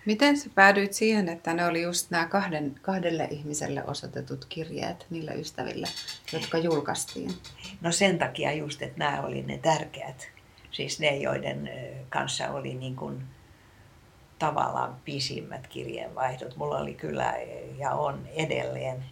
Miten 0.05 0.37
sä 0.37 0.49
päädyit 0.55 0.93
siihen, 0.93 1.29
että 1.29 1.53
ne 1.53 1.65
oli 1.65 1.81
just 1.81 2.11
nämä 2.11 2.25
kahden, 2.25 2.75
kahdelle 2.81 3.27
ihmiselle 3.31 3.83
osoitetut 3.83 4.45
kirjeet 4.45 5.06
niille 5.10 5.33
ystäville, 5.33 5.87
jotka 6.33 6.58
julkaistiin? 6.58 7.31
No 7.81 7.91
sen 7.91 8.19
takia 8.19 8.52
just, 8.52 8.81
että 8.81 8.99
nämä 8.99 9.21
oli 9.21 9.41
ne 9.41 9.58
tärkeät. 9.58 10.31
Siis 10.71 10.99
ne, 10.99 11.17
joiden 11.17 11.69
kanssa 12.10 12.49
oli 12.49 12.73
niin 12.73 12.95
kuin 12.95 13.23
tavallaan 14.42 14.96
pisimmät 15.06 15.67
kirjeenvaihdot. 15.67 16.56
Mulla 16.56 16.77
oli 16.77 16.94
kyllä 16.94 17.33
ja 17.77 17.92
on 17.92 18.27
edelleen 18.35 19.06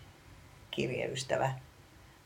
kirjeystävä 0.72 1.54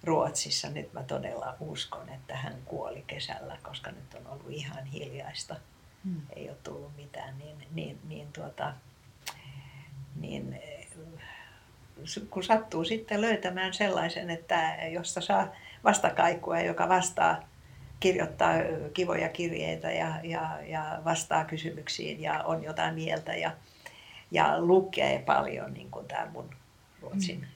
Ruotsissa. 0.04 0.70
Nyt 0.70 0.93
mä 0.93 1.04
todella 1.04 1.56
uskon, 1.60 2.10
että 2.10 2.36
hän 2.36 2.56
kuoli 2.66 3.04
kesällä, 3.08 3.58
koska 3.64 3.91
nyt 3.91 4.14
on 4.14 4.28
ollut 4.28 4.49
ihan 4.49 4.86
hiljaista. 4.86 5.56
Hmm. 6.04 6.22
Ei 6.36 6.49
ole 6.49 6.58
tullut 6.64 6.95
mitään. 6.95 7.38
Niin, 7.38 7.58
niin, 7.72 7.99
niin, 8.08 8.34
tuota, 8.34 8.74
niin 10.16 10.60
kun 12.30 12.43
sattuu 12.43 12.84
sitten 12.84 13.22
löytämään 13.22 13.74
sellaisen, 13.74 14.30
että 14.30 14.76
josta 14.91 15.22
saa 15.22 15.47
vastakaikua, 15.84 16.60
joka 16.60 16.89
vastaa 16.89 17.53
kirjoittaa 18.04 18.54
kivoja 18.93 19.30
kirjeitä 19.30 19.91
ja, 19.91 20.16
ja, 20.24 20.60
ja 20.68 21.01
vastaa 21.06 21.45
kysymyksiin 21.45 22.22
ja 22.22 22.43
on 22.43 22.64
jotain 22.64 22.95
mieltä 22.95 23.36
ja, 23.36 23.51
ja 24.32 24.62
lukee 24.62 25.20
paljon, 25.20 25.74
niin 25.74 25.91
kuin 25.91 26.08
tämä 26.08 26.32
mun 26.32 26.49
Ruotsin 27.01 27.39
mm. 27.39 27.47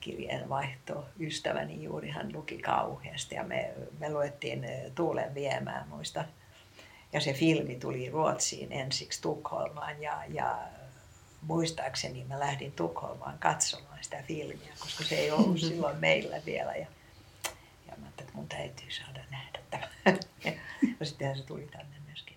kirjeenvaihto. 0.00 1.04
Ystäväni 1.20 1.82
juuri 1.82 2.10
hän 2.10 2.32
luki 2.32 2.58
kauheasti 2.58 3.34
ja 3.34 3.44
me, 3.44 3.70
me 3.98 4.12
luettiin 4.12 4.66
Tuulen 4.94 5.34
viemään 5.34 5.88
muista. 5.88 6.24
Ja 7.12 7.20
se 7.20 7.32
filmi 7.32 7.76
tuli 7.76 8.10
Ruotsiin 8.10 8.72
ensiksi 8.72 9.22
Tukholmaan 9.22 10.02
ja, 10.02 10.22
ja 10.28 10.58
muistaakseni 11.42 12.24
mä 12.24 12.40
lähdin 12.40 12.72
Tukholmaan 12.72 13.38
katsomaan 13.38 13.98
sitä 14.00 14.22
filmiä, 14.22 14.72
koska 14.78 15.04
se 15.04 15.14
ei 15.14 15.30
ollut 15.30 15.60
silloin 15.68 15.96
meillä 15.96 16.36
vielä. 16.46 16.72
Ja, 16.76 16.86
ajattelin, 18.02 18.28
että 18.28 18.38
mun 18.38 18.48
täytyy 18.48 18.90
saada 18.90 19.20
nähdä 19.30 19.58
tämä. 19.70 19.88
Ja 21.00 21.06
sittenhän 21.06 21.36
se 21.36 21.46
tuli 21.46 21.68
tänne 21.72 21.96
myöskin. 22.06 22.36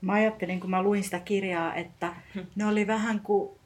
Mä 0.00 0.12
ajattelin, 0.12 0.60
kun 0.60 0.70
mä 0.70 0.82
luin 0.82 1.04
sitä 1.04 1.20
kirjaa, 1.20 1.74
että 1.74 2.14
ne 2.56 2.66
oli 2.66 2.86
vähän 2.86 3.20
kuin 3.20 3.58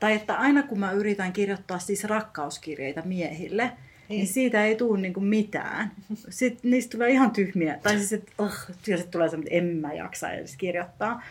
tai 0.00 0.14
että 0.14 0.34
aina 0.34 0.62
kun 0.62 0.80
mä 0.80 0.92
yritän 0.92 1.32
kirjoittaa 1.32 1.78
siis 1.78 2.04
rakkauskirjeitä 2.04 3.02
miehille, 3.02 3.62
niin, 3.64 4.18
niin 4.18 4.26
siitä 4.26 4.64
ei 4.64 4.76
tule 4.76 5.00
niinku 5.00 5.20
mitään. 5.20 5.92
Sitten 6.28 6.70
niistä 6.70 6.90
tulee 6.90 7.10
ihan 7.10 7.30
tyhmiä. 7.30 7.78
Tai 7.82 7.96
siis, 7.96 8.12
että 8.12 8.32
oh, 8.38 8.54
sitten 8.82 9.08
tulee 9.10 9.28
semmoinen, 9.28 9.52
että 9.52 9.70
en 9.70 9.76
mä 9.76 9.92
jaksa 9.92 10.30
edes 10.30 10.56
kirjoittaa. 10.56 11.22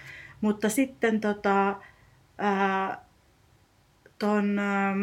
Mutta 0.42 0.70
sitten 0.70 1.22
tota, 1.22 1.76
ää, 2.38 3.02
ton, 4.20 4.60
ää, 4.60 4.96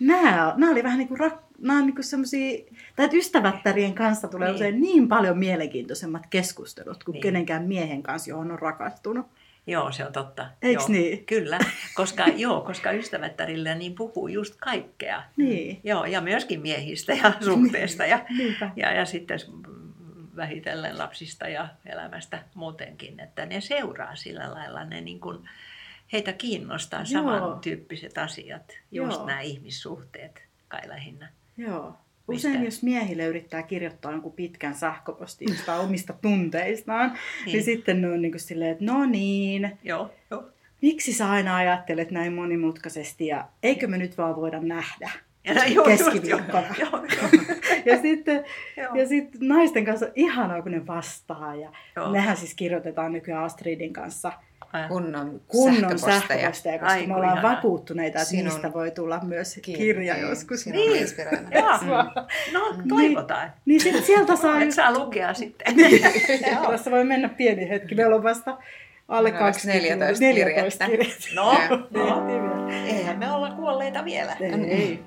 nämä, 0.00 0.54
nämä 0.56 0.72
oli 0.72 0.82
vähän 0.82 0.98
niin 0.98 1.08
kuin, 1.08 1.20
rak, 1.20 1.34
nämä 1.58 1.78
on 1.78 1.86
niin 1.86 1.94
kuin 1.94 2.04
semmosia, 2.04 2.58
tai 2.96 3.04
että 3.04 3.16
ystävättärien 3.16 3.94
kanssa 3.94 4.28
tulee 4.28 4.48
niin. 4.48 4.54
usein 4.54 4.80
niin 4.80 5.08
paljon 5.08 5.38
mielenkiintoisemmat 5.38 6.26
keskustelut 6.30 7.04
kuin 7.04 7.12
niin. 7.12 7.22
kenenkään 7.22 7.64
miehen 7.64 8.02
kanssa, 8.02 8.30
johon 8.30 8.52
on 8.52 8.58
rakastunut. 8.58 9.26
Joo, 9.66 9.92
se 9.92 10.06
on 10.06 10.12
totta. 10.12 10.46
Eiks 10.62 10.82
joo, 10.82 10.88
niin? 10.88 11.26
Kyllä, 11.26 11.58
koska, 11.94 12.26
joo, 12.36 12.60
koska 12.60 12.92
ystävättärillä 12.92 13.74
niin 13.74 13.94
puhuu 13.94 14.28
just 14.28 14.54
kaikkea. 14.60 15.22
Niin. 15.36 15.80
Joo, 15.84 16.04
ja 16.04 16.20
myöskin 16.20 16.60
miehistä 16.60 17.12
ja 17.12 17.32
suhteesta 17.40 18.06
ja, 18.06 18.26
ja, 18.76 18.92
ja 18.92 19.04
sitten 19.04 19.38
vähitellen 20.36 20.98
lapsista 20.98 21.48
ja 21.48 21.68
elämästä 21.86 22.38
muutenkin, 22.54 23.20
että 23.20 23.46
ne 23.46 23.60
seuraa 23.60 24.16
sillä 24.16 24.54
lailla, 24.54 24.84
ne 24.84 25.00
niin 25.00 25.20
kuin, 25.20 25.38
heitä 26.12 26.32
kiinnostaa 26.32 27.04
samantyyppiset 27.04 28.18
asiat, 28.18 28.78
just 28.92 29.16
Joo. 29.16 29.26
nämä 29.26 29.40
ihmissuhteet 29.40 30.42
kai 30.68 30.88
lähinnä. 30.88 31.32
Joo. 31.56 31.94
Usein 32.28 32.52
Mistä? 32.52 32.64
jos 32.64 32.82
miehille 32.82 33.26
yrittää 33.26 33.62
kirjoittaa 33.62 34.12
jonkun 34.12 34.32
pitkän 34.32 34.74
sähköpostin 34.74 35.48
omista 35.78 36.12
tunteistaan, 36.12 37.10
niin. 37.10 37.52
niin 37.52 37.64
sitten 37.64 38.00
ne 38.02 38.08
on 38.08 38.22
niin 38.22 38.32
kuin 38.32 38.40
silleen, 38.40 38.70
että 38.70 38.84
no 38.84 39.06
niin, 39.06 39.78
Joo, 39.84 40.10
jo. 40.30 40.50
miksi 40.82 41.12
sä 41.12 41.30
aina 41.30 41.56
ajattelet 41.56 42.10
näin 42.10 42.32
monimutkaisesti 42.32 43.26
ja 43.26 43.48
eikö 43.62 43.86
me 43.86 43.98
nyt 43.98 44.18
vaan 44.18 44.36
voida 44.36 44.60
nähdä? 44.60 45.10
Ja, 45.44 45.66
joo, 45.66 45.84
keskiviikkona. 45.84 46.74
Joo, 46.78 46.90
joo. 46.90 47.30
ja, 47.86 48.02
sitten, 48.02 48.44
ja 48.94 49.08
sitten 49.08 49.48
naisten 49.48 49.84
kanssa 49.84 50.06
on 50.06 50.12
ihanaa, 50.14 50.62
kun 50.62 50.72
ne 50.72 50.86
vastaa. 50.86 51.54
Ja 51.54 51.72
joo. 51.96 52.12
nehän 52.12 52.36
siis 52.36 52.54
kirjoitetaan 52.54 53.12
nykyään 53.12 53.44
Astridin 53.44 53.92
kanssa 53.92 54.32
kunnon, 54.88 55.40
kunnon 55.46 55.98
sähköposteja, 55.98 56.78
koska 56.78 56.94
Ai, 56.94 57.06
me 57.06 57.14
ollaan 57.14 57.38
ihanaa. 57.38 57.56
vakuuttuneita, 57.56 58.18
että 58.18 58.30
Sinun 58.30 58.44
niistä 58.44 58.72
voi 58.72 58.90
tulla 58.90 59.20
myös 59.22 59.60
kirja 59.62 60.14
niin, 60.14 60.28
joskus. 60.28 60.66
Niin, 60.66 61.06
no 62.52 62.74
toivotaan. 62.88 63.52
Niin, 63.64 63.82
niin 63.84 63.94
sit 63.94 64.04
sieltä 64.04 64.36
saa... 64.36 64.62
Et 64.62 64.72
saa 64.72 64.92
lukea 64.92 65.34
sitten. 65.34 65.74
Tässä 66.70 66.90
voi 66.90 67.04
mennä 67.04 67.28
pieni 67.28 67.68
hetki. 67.68 67.94
Meillä 67.94 68.16
on 68.16 68.22
vasta 68.22 68.58
alle 69.08 69.30
20, 69.32 70.04
14, 70.04 70.24
14 70.24 70.86
kirjettä. 70.86 71.26
No, 71.34 71.52
no. 71.90 72.28
eihän 72.86 73.18
me 73.18 73.32
olla 73.32 73.50
kuolleita 73.50 74.04
vielä. 74.04 74.36
Ei. 74.68 75.04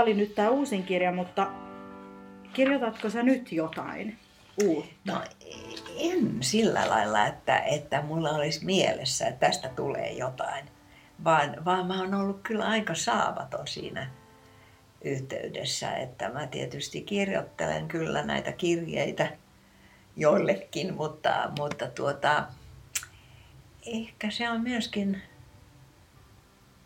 Tämä 0.00 0.08
oli 0.08 0.14
nyt 0.14 0.34
tämä 0.34 0.50
uusin 0.50 0.82
kirja, 0.82 1.12
mutta 1.12 1.50
kirjoitatko 2.52 3.10
sä 3.10 3.22
nyt 3.22 3.52
jotain 3.52 4.18
uutta? 4.64 4.92
No 5.04 5.22
en 5.98 6.36
sillä 6.40 6.88
lailla, 6.88 7.26
että, 7.26 7.58
että 7.58 8.02
mulla 8.02 8.30
olisi 8.30 8.64
mielessä, 8.64 9.26
että 9.26 9.46
tästä 9.46 9.68
tulee 9.68 10.12
jotain. 10.12 10.64
Vaan, 11.24 11.64
vaan 11.64 11.86
mä 11.86 12.00
oon 12.00 12.14
ollut 12.14 12.40
kyllä 12.42 12.64
aika 12.64 12.94
saavaton 12.94 13.68
siinä 13.68 14.10
yhteydessä, 15.04 15.92
että 15.92 16.28
mä 16.28 16.46
tietysti 16.46 17.00
kirjoittelen 17.00 17.88
kyllä 17.88 18.22
näitä 18.22 18.52
kirjeitä 18.52 19.28
joillekin, 20.16 20.94
mutta, 20.94 21.50
mutta 21.58 21.86
tuota, 21.86 22.44
ehkä 23.86 24.30
se 24.30 24.50
on 24.50 24.60
myöskin 24.60 25.22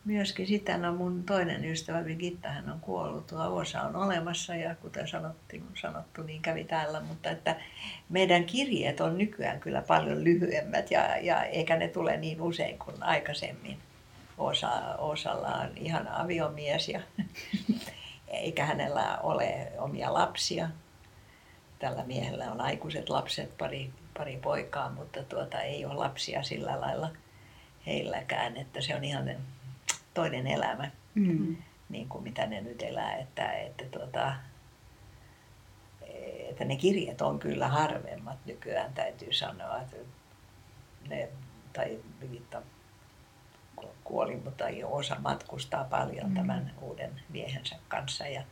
myöskin 0.05 0.47
sitä, 0.47 0.79
no 0.79 0.93
mun 0.93 1.25
toinen 1.25 1.65
ystävä 1.65 2.03
Birgitta, 2.03 2.49
hän 2.49 2.71
on 2.71 2.81
kuollut, 2.81 3.27
tuo 3.27 3.57
osa 3.57 3.83
on 3.83 3.97
olemassa 3.97 4.55
ja 4.55 4.75
kuten 4.75 5.09
sanottiin, 5.09 5.65
sanottu, 5.81 6.23
niin 6.23 6.43
kävi 6.43 6.65
täällä, 6.65 7.01
mutta 7.01 7.31
että 7.31 7.57
meidän 8.09 8.45
kirjeet 8.45 9.01
on 9.01 9.19
nykyään 9.19 9.61
kyllä 9.61 9.83
paljon 9.83 10.25
lyhyemmät 10.25 10.91
ja, 10.91 11.17
ja 11.17 11.45
eikä 11.45 11.77
ne 11.77 11.89
tule 11.89 12.17
niin 12.17 12.41
usein 12.41 12.79
kuin 12.79 13.03
aikaisemmin. 13.03 13.79
Osa, 14.39 14.71
osalla 14.99 15.49
on 15.49 15.71
ihan 15.77 16.09
aviomies 16.09 16.89
ja 16.89 17.01
eikä 18.29 18.67
hänellä 18.67 19.19
ole 19.19 19.73
omia 19.79 20.15
lapsia. 20.15 20.69
Tällä 21.79 22.05
miehellä 22.05 22.53
on 22.53 22.61
aikuiset 22.61 23.09
lapset, 23.09 23.59
pari, 23.59 23.91
pari 24.19 24.37
poikaa, 24.37 24.91
mutta 24.91 25.23
tuota, 25.23 25.61
ei 25.61 25.85
ole 25.85 25.95
lapsia 25.95 26.43
sillä 26.43 26.81
lailla 26.81 27.11
heilläkään, 27.87 28.57
että 28.57 28.81
se 28.81 28.97
on 28.97 29.05
ihan 29.05 29.29
toinen 30.15 30.47
elämä, 30.47 30.91
mm. 31.15 31.57
niin 31.89 32.09
kuin 32.09 32.25
mitä 32.25 32.47
ne 32.47 32.61
nyt 32.61 32.83
elää. 32.83 33.17
Että, 33.17 33.53
että, 33.53 33.85
tuota, 33.99 34.35
että 36.51 36.65
ne 36.65 36.77
kirjat 36.77 37.21
on 37.21 37.39
kyllä 37.39 37.69
harvemmat 37.69 38.39
nykyään, 38.47 38.95
täytyy 38.95 39.33
sanoa. 39.33 39.81
Että 39.81 39.97
ne, 41.09 41.29
tai 41.73 41.99
Vivitta 42.21 42.63
kuoli, 44.05 44.37
mutta 44.37 44.65
osa 44.85 45.17
matkustaa 45.21 45.85
paljon 45.85 46.29
mm. 46.29 46.35
tämän 46.35 46.75
uuden 46.81 47.21
miehensä 47.29 47.77
kanssa. 47.89 48.27
Ja, 48.27 48.43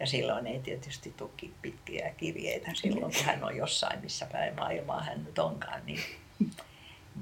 ja 0.00 0.06
silloin 0.06 0.46
ei 0.46 0.60
tietysti 0.60 1.14
tuki 1.16 1.54
pitkiä 1.62 2.14
kirjeitä 2.16 2.70
silloin, 2.74 3.12
kun 3.12 3.24
hän 3.24 3.44
on 3.44 3.56
jossain, 3.56 4.00
missä 4.00 4.26
päin 4.32 4.54
maailmaa 4.54 5.02
hän 5.02 5.24
nyt 5.24 5.38
onkaan. 5.38 5.80
Niin, 5.86 6.00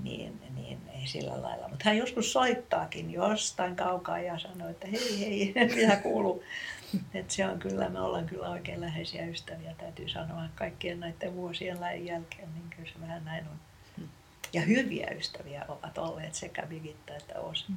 niin, 0.02 0.40
niin 0.54 0.78
ei 0.94 1.06
sillä 1.06 1.42
lailla. 1.42 1.68
Mutta 1.68 1.84
hän 1.84 1.96
joskus 1.96 2.32
soittaakin 2.32 3.10
jostain 3.10 3.76
kaukaa 3.76 4.18
ja 4.18 4.38
sanoo, 4.38 4.68
että 4.68 4.86
hei 4.86 5.20
hei, 5.20 5.54
mitä 5.76 5.96
kuuluu. 5.96 6.44
Että 7.14 7.34
se 7.34 7.46
on 7.46 7.58
kyllä, 7.58 7.88
me 7.88 8.00
ollaan 8.00 8.26
kyllä 8.26 8.48
oikein 8.48 8.80
läheisiä 8.80 9.26
ystäviä, 9.26 9.74
täytyy 9.78 10.08
sanoa, 10.08 10.42
kaikkien 10.54 11.00
näiden 11.00 11.34
vuosien 11.34 11.80
läin 11.80 12.06
jälkeen, 12.06 12.54
niin 12.54 12.70
kyllä 12.76 12.88
se 12.88 13.00
vähän 13.00 13.24
näin 13.24 13.44
on. 13.48 13.58
Ja 14.52 14.60
hyviä 14.60 15.10
ystäviä 15.18 15.64
ovat 15.68 15.98
olleet 15.98 16.34
sekä 16.34 16.66
Birgitta 16.66 17.16
että 17.16 17.40
Osa. 17.40 17.64
Mm. 17.68 17.76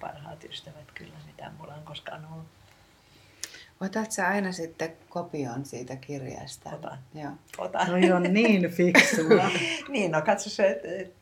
Parhaat 0.00 0.44
ystävät 0.44 0.92
kyllä, 0.94 1.14
mitä 1.26 1.50
mulla 1.58 1.74
on 1.74 1.82
koskaan 1.82 2.26
ollut. 2.32 2.46
Otat 3.80 4.12
sä 4.12 4.28
aina 4.28 4.52
sitten 4.52 4.92
kopion 5.08 5.64
siitä 5.64 5.96
kirjasta? 5.96 6.70
Otan. 6.70 6.98
Joo. 7.14 7.32
Otan. 7.58 7.86
No 8.08 8.16
on 8.16 8.22
niin 8.22 8.70
fiksua. 8.76 9.50
niin, 9.88 10.10
no 10.10 10.22
katso 10.22 10.50
se, 10.50 10.80
että 10.94 11.21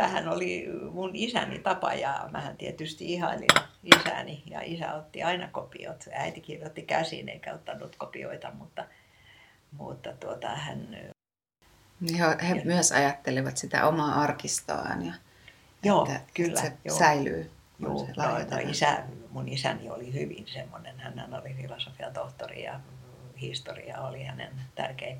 tämähän 0.00 0.28
oli 0.28 0.66
mun 0.92 1.10
isäni 1.14 1.58
tapa 1.58 1.94
ja 1.94 2.28
mähän 2.30 2.56
tietysti 2.56 3.12
ihailin 3.12 3.48
isäni 3.82 4.42
ja 4.46 4.60
isä 4.64 4.94
otti 4.94 5.22
aina 5.22 5.48
kopiot. 5.48 6.04
Äiti 6.12 6.40
kirjoitti 6.40 6.82
käsin 6.82 7.28
eikä 7.28 7.54
ottanut 7.54 7.96
kopioita, 7.96 8.50
mutta, 8.54 8.84
mutta 9.72 10.12
tuota, 10.12 10.48
hän... 10.48 10.96
Joo, 12.00 12.34
he 12.48 12.54
ja, 12.54 12.64
myös 12.64 12.92
ajattelivat 12.92 13.56
sitä 13.56 13.86
omaa 13.86 14.20
arkistoaan 14.20 15.06
ja 15.06 15.12
joo, 15.84 16.02
että, 16.02 16.20
kyllä, 16.34 16.48
että 16.48 16.62
se 16.62 16.72
joo. 16.84 16.98
säilyy. 16.98 17.50
Joo, 17.78 17.98
se 17.98 18.12
no, 18.16 18.24
no, 18.24 18.70
isä, 18.70 19.02
mun 19.30 19.48
isäni 19.48 19.90
oli 19.90 20.12
hyvin 20.12 20.46
semmoinen, 20.46 21.00
hän 21.00 21.34
oli 21.34 21.54
filosofian 21.54 22.12
tohtori 22.12 22.62
ja 22.62 22.80
historia 23.40 24.00
oli 24.00 24.24
hänen 24.24 24.52
tärkein 24.74 25.18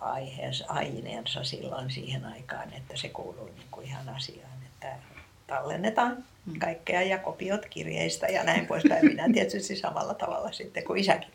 aiheensa, 0.00 0.64
aineensa 0.68 1.44
silloin 1.44 1.90
siihen 1.90 2.24
aikaan, 2.24 2.72
että 2.72 2.96
se 2.96 3.08
kuuluu 3.08 3.46
niin 3.46 3.68
kuin 3.70 3.86
ihan 3.86 4.08
asiaan, 4.08 4.62
että 4.66 4.96
tallennetaan 5.46 6.24
mm. 6.46 6.58
kaikkea 6.58 7.02
ja 7.02 7.18
kopiot 7.18 7.66
kirjeistä 7.66 8.26
ja 8.26 8.44
näin 8.44 8.66
poispäin. 8.66 9.06
Minä 9.06 9.28
tietysti 9.32 9.76
samalla 9.76 10.14
tavalla 10.14 10.52
sitten 10.52 10.84
kuin 10.84 11.00
isäkin. 11.00 11.30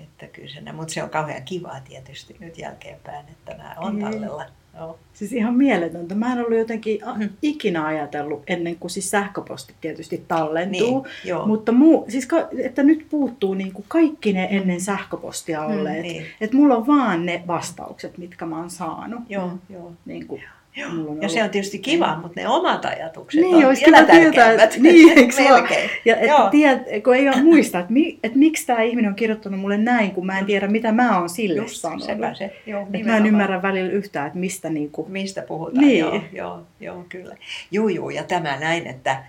että 0.00 0.26
kyllä 0.26 0.48
se, 0.48 0.72
mutta 0.72 0.94
se 0.94 1.02
on 1.02 1.10
kauhean 1.10 1.42
kivaa 1.42 1.80
tietysti 1.80 2.36
nyt 2.40 2.58
jälkeenpäin, 2.58 3.28
että 3.28 3.54
nämä 3.54 3.74
on 3.78 3.98
Niin. 3.98 4.10
tallella. 4.10 4.46
Joo. 4.76 4.98
Siis 5.14 5.32
ihan 5.32 5.54
mieletöntä. 5.54 6.14
Mä 6.14 6.32
en 6.32 6.38
ollut 6.38 6.58
jotenkin 6.58 7.00
Mm. 7.16 7.28
ikinä 7.42 7.86
ajatellut 7.86 8.42
ennen 8.46 8.76
kuin 8.76 8.90
siis 8.90 9.10
sähköposti 9.10 9.74
tietysti 9.80 10.24
tallentuu. 10.28 11.02
Niin, 11.02 11.12
joo. 11.30 11.46
Mutta 11.46 11.72
muu, 11.72 12.04
siis 12.08 12.26
ka, 12.26 12.48
että 12.58 12.82
nyt 12.82 13.06
puuttuu 13.10 13.54
niin 13.54 13.72
kuin 13.72 13.84
kaikki 13.88 14.32
ne 14.32 14.48
ennen 14.50 14.80
sähköpostia 14.80 15.64
olleet. 15.64 16.02
niin. 16.02 16.26
Että 16.40 16.56
mulla 16.56 16.76
on 16.76 16.86
vaan 16.86 17.26
ne 17.26 17.42
vastaukset, 17.46 18.18
mitkä 18.18 18.46
mä 18.46 18.58
oon 18.58 18.70
saanut. 18.70 19.20
Joo, 19.28 19.50
joo. 19.70 19.92
Niin 20.04 20.26
kuin, 20.26 20.40
Joo. 20.40 20.50
Mulla 20.94 21.22
Ja 21.22 21.28
se 21.28 21.42
on 21.42 21.50
tietysti 21.50 21.78
kiva, 21.78 22.16
mutta 22.16 22.40
ne 22.40 22.48
omat 22.48 22.84
ajatukset 22.84 23.40
Niin, 23.40 23.56
on 23.56 23.64
olisi 23.64 23.84
vielä 23.84 23.98
kiva 23.98 24.12
tietää, 24.12 24.52
että, 24.52 24.76
niin, 24.82 25.18
eikö. 25.18 25.34
Ja 26.04 26.14
että 26.16 26.26
Joo. 26.26 26.50
tiedät, 26.50 26.82
kun 27.04 27.14
ei 27.16 27.28
ole 27.28 27.42
muista, 27.50 27.78
että, 27.78 27.92
mi, 27.92 28.18
että 28.22 28.38
miksi 28.38 28.66
tämä 28.66 28.82
ihminen 28.82 29.08
on 29.08 29.14
kirjoittanut 29.14 29.60
mulle 29.60 29.78
näin, 29.78 30.10
kun 30.10 30.26
mä 30.26 30.38
en 30.38 30.46
tiedä, 30.46 30.68
mitä 30.68 30.92
mä 30.92 31.18
oon 31.18 31.28
sille 31.28 31.60
Just 31.60 31.76
sanonut. 31.76 32.04
sepä 32.04 32.34
se. 32.34 32.56
Joo, 32.66 32.86
mä 33.04 33.16
en 33.16 33.26
ymmärrä 33.26 33.62
välillä 33.62 33.90
yhtään, 33.92 34.26
että 34.26 34.38
mistä 34.38 34.70
niin 34.70 34.90
kuin, 34.90 35.10
Mistä 35.12 35.42
puhutaan, 35.42 35.84
Niin. 35.84 35.98
joo, 35.98 36.20
joo, 36.32 36.62
joo, 36.80 37.04
kyllä. 37.08 37.36
Juu, 37.70 37.88
juu, 37.88 38.10
ja 38.10 38.24
tämä 38.24 38.56
näin, 38.60 38.86
että, 38.86 39.24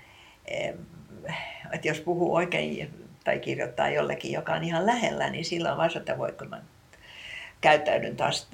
että 1.73 1.87
jos 1.87 1.99
puhuu 2.01 2.35
oikein 2.35 2.89
tai 3.23 3.39
kirjoittaa 3.39 3.89
jollekin, 3.89 4.31
joka 4.31 4.53
on 4.53 4.63
ihan 4.63 4.85
lähellä, 4.85 5.29
niin 5.29 5.45
silloin 5.45 5.77
vasta, 5.77 5.99
että 5.99 6.17
voiko 6.17 6.45
mä 6.45 6.61
käyttäydyn 7.61 8.15
taas 8.15 8.47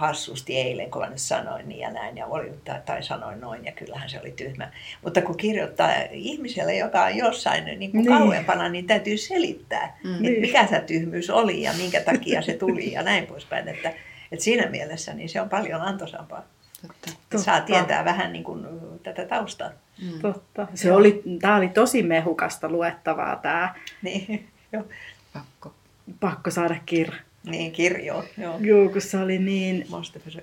hassusti 0.00 0.56
eilen, 0.58 0.90
kun 0.90 1.02
mä 1.02 1.08
nyt 1.08 1.18
sanoin 1.18 1.68
niin 1.68 1.80
ja 1.80 1.90
näin, 1.90 2.16
ja 2.16 2.26
oli, 2.26 2.52
tai, 2.64 2.80
tai 2.86 3.02
sanoin 3.02 3.40
noin, 3.40 3.64
ja 3.64 3.72
kyllähän 3.72 4.10
se 4.10 4.20
oli 4.20 4.30
tyhmä. 4.30 4.70
Mutta 5.02 5.22
kun 5.22 5.36
kirjoittaa 5.36 5.90
ihmiselle, 6.10 6.76
joka 6.76 7.02
on 7.04 7.16
jossain 7.16 7.64
niin 7.64 7.90
kuin 7.90 8.04
Niin. 8.04 8.18
kauempana, 8.18 8.68
niin 8.68 8.86
täytyy 8.86 9.16
selittää, 9.16 9.98
Mm. 10.04 10.10
että 10.10 10.22
Niin. 10.22 10.40
mikä 10.40 10.66
se 10.66 10.80
tyhmyys 10.80 11.30
oli 11.30 11.62
ja 11.62 11.72
minkä 11.72 12.00
takia 12.00 12.42
se 12.42 12.52
tuli 12.54 12.92
ja 12.92 13.02
näin 13.02 13.26
poispäin. 13.26 13.68
Että, 13.68 13.88
että 14.32 14.44
siinä 14.44 14.66
mielessä 14.70 15.14
niin 15.14 15.28
se 15.28 15.40
on 15.40 15.48
paljon 15.48 15.80
antoisampaa. 15.82 16.42
Totta. 16.82 17.10
Että 17.22 17.38
saa 17.38 17.60
Totta. 17.60 17.72
tietää 17.72 18.04
vähän 18.04 18.32
niin 18.32 18.44
kuin 18.44 18.66
tätä 19.02 19.24
taustaa. 19.24 19.70
Mm. 20.02 20.20
totta. 20.22 20.66
Se 20.74 20.88
Joo. 20.88 20.96
oli, 20.96 21.22
tämä 21.40 21.56
oli 21.56 21.68
tosi 21.68 22.02
mehukasta 22.02 22.68
luettavaa 22.68 23.36
tämä. 23.36 23.74
Niin, 24.02 24.48
joo. 24.72 24.84
Pakko. 25.32 25.74
Pakko 26.20 26.50
saada 26.50 26.76
kirja. 26.86 27.14
Niin 27.46 27.72
kirjo. 27.72 28.24
Joo. 28.38 28.56
Joo, 28.60 28.88
kun 28.88 29.00
se 29.00 29.18
oli 29.18 29.38
niin, 29.38 29.86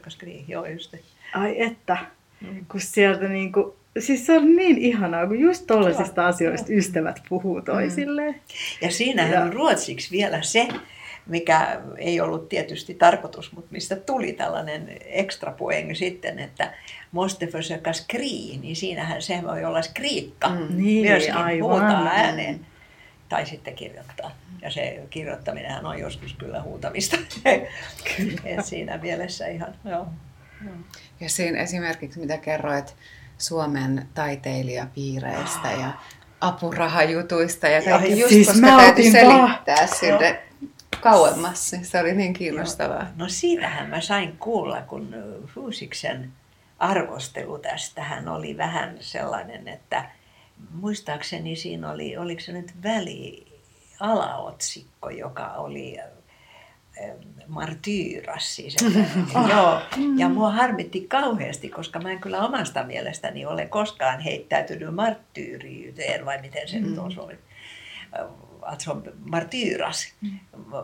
skriva. 0.10 0.44
Joo, 0.48 0.66
just 0.66 0.96
ai 1.34 1.62
että, 1.62 1.98
Mm. 2.42 2.66
kun 2.72 2.82
sieltä 2.82 3.28
niinku, 3.28 3.76
siis 4.00 4.26
se 4.26 4.34
on 4.34 4.56
niin 4.56 4.78
ihanaa, 4.78 5.28
kun 5.28 5.40
just 5.40 5.68
tollasista 5.68 6.22
Joo, 6.22 6.30
asioista 6.30 6.68
ystävät 6.74 7.22
puhuu 7.30 7.62
toisilleen. 7.62 8.42
Ja 8.82 8.92
siinähän 8.92 9.34
Ja- 9.34 9.42
on 9.42 9.54
ruotsiksi 9.54 10.12
vielä 10.12 10.42
se, 10.42 10.68
mikä 11.26 11.82
ei 11.98 12.22
ollut 12.22 12.50
tietysti 12.50 12.94
tarkoitus, 12.94 13.52
mutta 13.52 13.68
mistä 13.72 13.96
tuli 13.96 14.34
tällainen 14.34 14.90
extra 15.06 15.52
poäng 15.52 15.96
sitten, 15.96 16.40
että 16.40 16.74
måste 17.12 17.48
försöka 17.48 17.94
skri, 17.94 18.58
niin 18.62 18.76
siinähän 18.76 19.22
se 19.22 19.40
voi 19.48 19.66
olla 19.66 19.82
skriikka. 19.82 20.50
Mm. 20.50 20.68
Niin, 20.78 21.10
Myöskin 21.10 21.34
aivan. 21.36 21.70
huutaa 21.70 22.08
ääneen 22.08 22.60
tai 23.30 23.46
sitten 23.46 23.76
kirjoittaa. 23.76 24.32
Ja 24.62 24.72
se 24.72 25.04
kirjoittaminenhan 25.10 25.86
on 25.86 26.00
joskus 26.00 26.34
kyllä 26.34 26.62
huutamista. 26.62 27.18
Et 28.46 28.66
siinä 28.66 28.98
mielessä 28.98 29.48
ihan, 29.48 29.76
joo. 29.86 30.08
Ja 31.20 31.30
siinä 31.30 31.60
esimerkiksi, 31.60 32.20
mitä 32.20 32.38
kerroit 32.38 32.96
Suomen 33.38 34.08
taiteilijapiireistä 34.14 35.72
ja 35.72 35.94
apurahajutuista 36.42 37.68
ja 37.68 37.82
kaikki 37.82 38.12
Joo, 38.12 38.20
just, 38.20 38.30
siis 38.30 38.48
koska 38.48 38.68
täytyy 38.68 39.12
selittää 39.12 39.88
sinne 39.88 40.44
kauemmas. 41.02 41.72
niin 41.72 41.86
Se 41.86 42.00
oli 42.00 42.14
niin 42.14 42.34
kiinnostavaa. 42.34 43.08
No 43.16 43.30
siitähän 43.30 43.90
mä 43.90 44.02
sain 44.02 44.38
kuulla, 44.38 44.82
kun 44.82 45.16
Fuusiksen 45.54 46.32
arvostelu 46.80 47.60
tästähän 47.60 48.28
oli 48.28 48.58
vähän 48.58 48.98
sellainen, 49.00 49.68
että 49.68 50.06
muistaakseni 50.72 51.56
siinä 51.56 51.92
oli, 51.92 52.18
oliko 52.18 52.42
se 52.42 52.52
nyt 52.52 52.74
väli 52.84 53.48
alaotsikko, 54.00 55.10
joka 55.10 55.48
oli 55.48 56.00
äh, 56.00 56.06
martyyras 57.48 58.56
siis. 58.56 58.76
Että, 58.76 59.00
joo, 59.54 59.82
ja 60.18 60.30
mua 60.30 60.52
harmitti 60.52 61.02
kauheasti, 61.08 61.70
koska 61.70 62.00
mä 62.00 62.12
en 62.12 62.20
kyllä 62.20 62.46
omasta 62.46 62.84
mielestäni 62.84 63.46
ole 63.46 63.66
koskaan 63.66 64.20
heittäytynyt 64.20 64.96
marttyyriyteen, 64.96 66.26
vai 66.26 66.42
miten 66.42 66.68
se 66.68 66.80
nyt 66.80 66.98
on 66.98 67.12
suomi. 67.12 67.34
Att 68.62 68.82
som 68.82 69.04
martyras, 69.26 70.14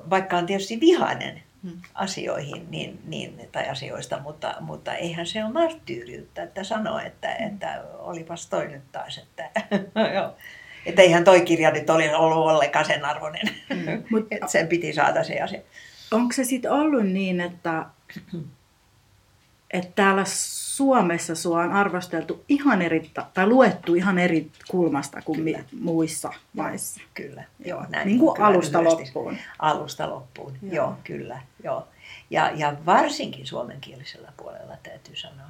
vaikka 0.09 0.37
on 0.37 0.45
tietysti 0.45 0.79
vihainen 0.79 1.43
asioihin 1.93 2.67
niin, 2.69 2.99
niin, 3.05 3.49
tai 3.51 3.69
asioista, 3.69 4.19
mutta, 4.19 4.55
mutta 4.59 4.93
eihän 4.93 5.25
se 5.25 5.43
ole 5.43 5.53
marttyyriyttä, 5.53 6.43
että 6.43 6.63
sanoo, 6.63 6.99
että, 6.99 7.35
että 7.35 7.83
olipas 7.97 8.49
toi 8.49 8.67
nyt 8.67 8.91
taas, 8.91 9.17
että, 9.17 9.49
joo. 10.15 10.35
että 10.85 11.01
eihän 11.01 11.23
toi 11.23 11.41
kirja 11.41 11.71
nyt 11.71 11.89
olisi 11.89 12.13
ollut 12.13 12.37
ollenkaan 12.37 12.85
sen 12.85 13.05
arvoinen. 13.05 13.49
Mut- 14.11 14.27
että 14.31 14.47
sen 14.47 14.67
piti 14.67 14.93
saada 14.93 15.23
se 15.23 15.41
asia. 15.41 15.61
Onko 16.11 16.33
se 16.33 16.43
sitten 16.43 16.71
ollut 16.71 17.05
niin, 17.05 17.41
että, 17.41 17.85
että 19.71 19.91
täällä 19.95 20.23
Suomessa 20.77 21.35
sua 21.35 21.61
on 21.63 21.71
arvosteltu 21.71 22.43
ihan 22.49 22.81
eri, 22.81 23.09
ta- 23.13 23.25
tai 23.33 23.47
luettu 23.47 23.95
ihan 23.95 24.19
eri 24.19 24.51
kulmasta 24.67 25.21
kuin 25.21 25.41
mi- 25.41 25.65
muissa 25.81 26.33
maissa? 26.53 27.01
Kyllä, 27.13 27.43
joo. 27.65 27.85
Näin 27.89 28.07
Niin 28.07 28.19
kuin 28.19 28.33
kyllä 28.35 28.47
alusta 28.47 28.79
lyhyesti. 28.83 29.03
loppuun. 29.03 29.37
Alusta 29.59 30.09
loppuun, 30.09 30.53
joo, 30.61 30.73
Joo. 30.75 30.97
kyllä. 31.03 31.41
Joo. 31.63 31.87
Ja, 32.29 32.51
ja 32.55 32.75
varsinkin 32.85 33.47
suomenkielisellä 33.47 34.31
puolella 34.37 34.77
täytyy 34.83 35.15
sanoa. 35.15 35.47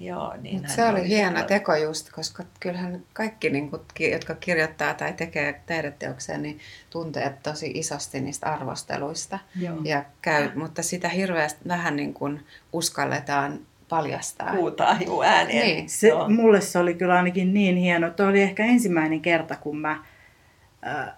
Joo, 0.00 0.34
niin 0.40 0.60
Mut 0.60 0.68
se 0.70 0.84
oli 0.84 1.08
hieno 1.08 1.30
kyllä- 1.32 1.46
teko 1.46 1.74
just, 1.76 2.12
koska 2.12 2.44
kyllähän 2.60 3.02
kaikki, 3.12 3.50
niin 3.50 3.70
kun, 3.70 3.80
jotka 4.12 4.34
kirjoittaa 4.34 4.94
tai 4.94 5.12
tekee 5.12 5.62
taideteoksia, 5.66 6.38
niin 6.38 6.58
tuntee 6.90 7.38
tosi 7.42 7.70
isosti 7.74 8.20
niistä 8.20 8.46
arvosteluista. 8.52 9.38
Joo. 9.60 9.76
Ja 9.84 10.04
käy, 10.22 10.50
mutta 10.54 10.82
sitä 10.82 11.08
hirveästi 11.08 11.60
vähän 11.68 11.96
niin 11.96 12.14
kuin 12.14 12.46
uskalletaan 12.72 13.60
paljastaa. 13.88 14.52
Huutaa 14.52 14.96
juu 15.06 15.22
ääneen. 15.22 15.66
Niin. 15.66 15.88
Se, 15.88 16.08
Joo. 16.08 16.28
mulle 16.28 16.60
se 16.60 16.78
oli 16.78 16.94
kyllä 16.94 17.14
ainakin 17.14 17.54
niin 17.54 17.76
hieno. 17.76 18.10
Tuo 18.10 18.26
oli 18.26 18.42
ehkä 18.42 18.64
ensimmäinen 18.64 19.20
kerta, 19.20 19.56
kun 19.56 19.78
mä 19.78 20.04
äh, 20.86 21.08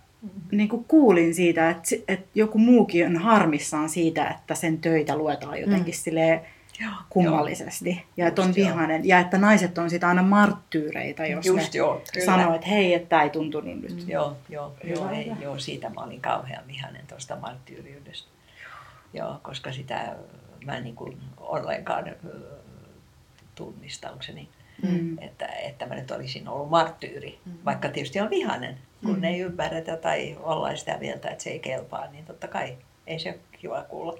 niin 0.52 0.68
kuin 0.68 0.84
kuulin 0.84 1.34
siitä, 1.34 1.70
että, 1.70 1.96
että 2.08 2.28
joku 2.34 2.58
muukin 2.58 3.06
on 3.06 3.16
harmissaan 3.16 3.88
siitä, 3.88 4.26
että 4.28 4.54
sen 4.54 4.78
töitä 4.78 5.16
luetaan 5.16 5.60
jotenkin 5.60 5.94
mm. 5.94 5.98
silleen 5.98 6.40
Joo, 6.80 6.92
kummallisesti. 7.10 8.04
Ja 8.16 8.26
että 8.26 8.42
on 8.42 8.48
Just 8.48 8.58
joo. 8.58 8.68
vihainen. 8.68 9.08
Ja 9.08 9.18
että 9.18 9.38
naiset 9.38 9.78
on 9.78 9.90
sitä 9.90 10.08
aina 10.08 10.22
marttyyreitä, 10.22 11.26
jos 11.26 11.46
Just 11.46 11.74
ne 11.74 11.78
joo, 11.78 12.02
kyllä. 12.12 12.26
sanoo, 12.26 12.54
että 12.54 12.66
hei, 12.66 12.94
että 12.94 13.08
tämä 13.08 13.22
ei 13.22 13.30
tuntunut 13.30 13.80
nyt. 13.80 14.04
Mm. 14.04 14.10
Joo, 14.10 14.36
joo, 14.48 14.74
joo, 14.84 15.10
ei, 15.10 15.32
joo, 15.40 15.58
siitä 15.58 15.90
mä 15.90 16.00
olin 16.00 16.20
kauhean 16.20 16.66
vihainen 16.66 17.06
tuosta 17.06 17.36
marttyyriydestä. 17.36 18.28
Joo, 19.12 19.40
koska 19.42 19.72
sitä 19.72 20.16
mä 20.66 20.76
en 20.76 20.84
niin 20.84 20.96
kuin 20.96 21.18
ollenkaan 21.36 22.04
tunnista, 23.54 24.10
onko 24.10 24.22
se 24.22 24.32
niin, 24.32 24.48
Mm. 24.82 25.18
että, 25.20 25.46
että 25.46 25.86
mä 25.86 25.94
nyt 25.94 26.10
olisin 26.10 26.48
ollut 26.48 26.70
marttyyri, 26.70 27.38
vaikka 27.64 27.88
tietysti 27.88 28.20
on 28.20 28.30
vihainen, 28.30 28.78
kun 29.04 29.16
Mm. 29.16 29.24
ei 29.24 29.40
ymmärretä 29.40 29.96
tai 29.96 30.36
ollaan 30.42 30.76
sitä 30.78 30.96
mieltä, 31.00 31.28
että 31.30 31.44
se 31.44 31.50
ei 31.50 31.58
kelpaa, 31.58 32.06
niin 32.06 32.24
totta 32.24 32.48
kai 32.48 32.76
ei 33.06 33.18
se 33.18 33.28
ole 33.28 33.38
kiva 33.60 33.82
kuulla. 33.82 34.18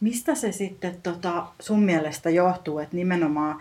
Mistä 0.00 0.34
se 0.34 0.52
sitten 0.52 1.02
tota, 1.02 1.44
sun 1.60 1.82
mielestä 1.82 2.30
johtuu, 2.30 2.78
että 2.78 2.96
nimenomaan 2.96 3.60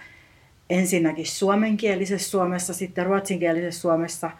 ensinnäkin 0.69 1.25
suomenkielisessä 1.27 2.29
Suomessa, 2.29 2.73
sitten 2.73 3.05
ruotsinkielisessä 3.05 3.81
Suomessa 3.81 4.31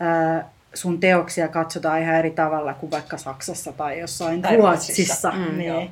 ää, 0.00 0.50
sun 0.74 1.00
teoksia 1.00 1.48
katsotaan 1.48 2.02
ihan 2.02 2.14
eri 2.14 2.30
tavalla 2.30 2.74
kuin 2.74 2.90
vaikka 2.90 3.16
Saksassa 3.18 3.72
tai 3.72 4.00
jossain 4.00 4.42
Tai 4.42 4.56
Ruotsissa. 4.56 5.30
Ruotsissa. 5.30 5.50
Mm, 5.52 5.58
niin. 5.58 5.68
Joo. 5.68 5.86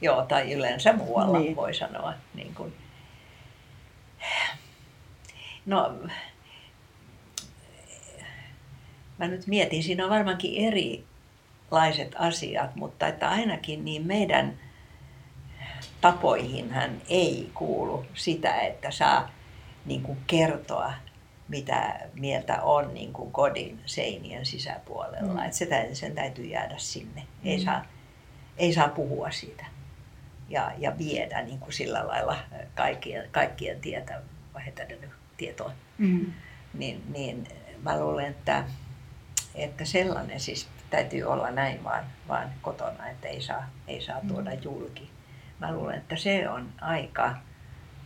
Joo, 0.00 0.22
tai 0.22 0.52
yleensä 0.52 0.92
muualla 0.92 1.38
Niin. 1.38 1.56
voi 1.56 1.74
sanoa. 1.74 2.14
Niin 2.34 2.54
kuin. 2.54 2.72
No, 5.66 5.94
mä 9.18 9.26
nyt 9.28 9.46
mietin, 9.46 9.82
siinä 9.82 10.04
on 10.04 10.10
varmaankin 10.10 10.66
erilaiset 10.68 12.14
asiat, 12.18 12.76
mutta 12.76 13.06
että 13.06 13.28
ainakin 13.28 13.84
niin 13.84 14.06
meidän 14.06 14.58
tapoihinhan 16.00 16.90
ei 17.08 17.50
kuulu 17.54 18.06
sitä, 18.14 18.60
että 18.60 18.90
saa 18.90 19.30
niin 19.86 20.02
kuin 20.02 20.18
kertoa, 20.26 20.92
mitä 21.48 22.00
mieltä 22.14 22.62
on 22.62 22.94
niin 22.94 23.12
kuin 23.12 23.32
kodin 23.32 23.80
seinien 23.86 24.46
sisäpuolella. 24.46 25.32
Mm. 25.32 25.38
Että 25.44 25.56
se, 25.56 25.66
tä- 25.66 25.86
sen 25.94 26.14
täytyy 26.14 26.44
jäädä 26.44 26.74
sinne. 26.78 27.22
Ei, 27.44 27.56
Mm. 27.58 27.64
saa, 27.64 27.84
ei 28.56 28.72
saa 28.72 28.88
puhua 28.88 29.30
siitä 29.30 29.66
ja, 30.48 30.72
ja 30.78 30.98
viedä 30.98 31.42
niin 31.42 31.58
kuin 31.58 31.72
sillä 31.72 32.06
lailla 32.06 32.36
kaikkien, 32.74 33.28
kaikkien 33.30 33.80
tietä, 33.80 34.20
nu, 35.02 35.08
tietoon 35.36 35.72
Mm. 35.98 36.32
niin, 36.74 37.02
niin 37.12 37.46
mä 37.82 38.00
luulen, 38.00 38.26
että, 38.26 38.64
että 39.54 39.84
sellainen 39.84 40.40
siis 40.40 40.68
täytyy 40.90 41.22
olla 41.22 41.50
näin 41.50 41.84
vaan, 41.84 42.04
vaan 42.28 42.50
kotona, 42.62 43.08
että 43.08 43.28
ei 43.28 43.40
saa, 43.42 43.70
ei 43.88 44.00
saa 44.00 44.20
tuoda 44.28 44.54
julki. 44.54 45.10
Mä 45.58 45.72
luulen, 45.72 45.98
että 45.98 46.16
se 46.16 46.48
on 46.48 46.72
aika 46.80 47.36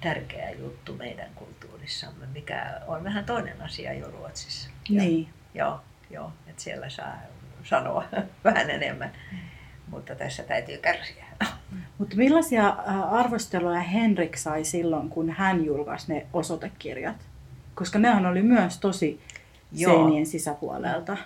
tärkeä 0.01 0.51
juttu 0.51 0.95
meidän 0.95 1.31
kulttuurissamme, 1.35 2.27
mikä 2.27 2.81
on 2.87 3.05
vähän 3.05 3.25
toinen 3.25 3.63
asia 3.63 3.93
jo 3.93 4.11
Ruotsissa. 4.11 4.71
Niin. 4.89 5.29
Joo, 5.55 5.81
joo, 6.11 6.33
että 6.47 6.63
siellä 6.63 6.91
saa 6.91 7.17
sanoa 7.65 8.05
vähän 8.45 8.71
enemmän, 8.71 9.13
mutta 9.87 10.15
tässä 10.15 10.43
täytyy 10.43 10.79
kärsiä. 10.79 11.25
Mutta 11.99 12.17
millaisia 12.17 12.69
äh, 12.69 13.13
arvosteluja 13.15 13.81
Henrik 13.81 14.37
sai 14.37 14.65
silloin, 14.65 15.09
kun 15.11 15.31
hän 15.31 15.65
julkaisi 15.65 16.13
ne 16.13 16.27
osoitekirjat? 16.33 17.17
Koska 17.75 17.99
nehän 17.99 18.27
oli 18.27 18.43
myös 18.43 18.79
tosi 18.79 19.21
Joo. 19.73 19.93
seinien 19.95 20.27
sisäpuolelta. 20.27 21.17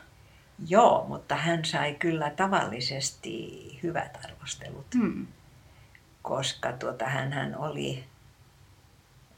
Joo, 0.68 1.04
mutta 1.08 1.34
hän 1.34 1.64
sai 1.64 1.94
kyllä 1.94 2.30
tavallisesti 2.30 3.78
hyvät 3.82 4.18
arvostelut, 4.24 4.86
Hmm. 4.94 5.26
koska 6.22 6.72
tuota, 6.72 7.04
hän 7.06 7.56
oli, 7.58 8.04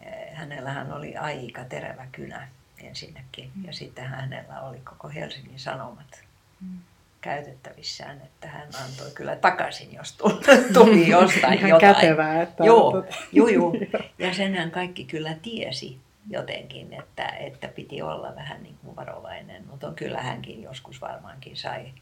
eh, 0.00 0.34
hänellähän 0.34 0.92
oli 0.92 1.16
aika 1.16 1.64
terävä 1.64 2.06
kynä 2.12 2.48
ensinnäkin. 2.78 3.50
Ja 3.66 3.72
sitten 3.72 4.04
hänellä 4.04 4.60
oli 4.60 4.78
koko 4.80 5.08
Helsingin 5.08 5.58
Sanomat 5.58 6.22
Mm. 6.60 6.78
Käytettävissään, 7.20 8.20
että 8.20 8.48
hän 8.48 8.68
antoi 8.84 9.10
kyllä 9.14 9.36
takaisin, 9.36 9.94
jos 9.94 10.16
tuli, 10.72 11.08
jostain 11.18 11.58
Ihan 11.58 11.70
jotain. 11.70 11.94
kätevää, 11.94 12.42
että... 12.42 12.64
Joo, 12.64 13.04
joo, 13.32 13.48
joo. 13.58 13.74
Ja 14.18 14.34
senhän 14.34 14.70
kaikki 14.70 15.04
kyllä 15.04 15.34
tiesi 15.42 15.98
jotenkin, 16.30 16.92
että, 16.92 17.26
että 17.28 17.68
piti 17.68 18.02
olla 18.02 18.34
vähän 18.36 18.62
niin 18.62 18.76
kuin 18.84 18.96
varovainen. 18.96 19.66
Mutta 19.66 19.92
kyllä 19.96 20.22
hänkin 20.22 20.62
joskus 20.62 21.00
varmaankin 21.00 21.56
sai 21.56 21.92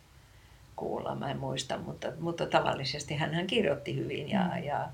kuulla, 0.76 1.14
mä 1.14 1.30
en 1.30 1.36
muista, 1.38 1.78
mutta, 1.78 2.12
mutta 2.18 2.46
tavallisesti 2.46 3.14
hän 3.14 3.46
kirjoitti 3.46 3.96
hyvin 3.96 4.30
ja, 4.30 4.40
Mm. 4.44 4.62
ja, 4.64 4.88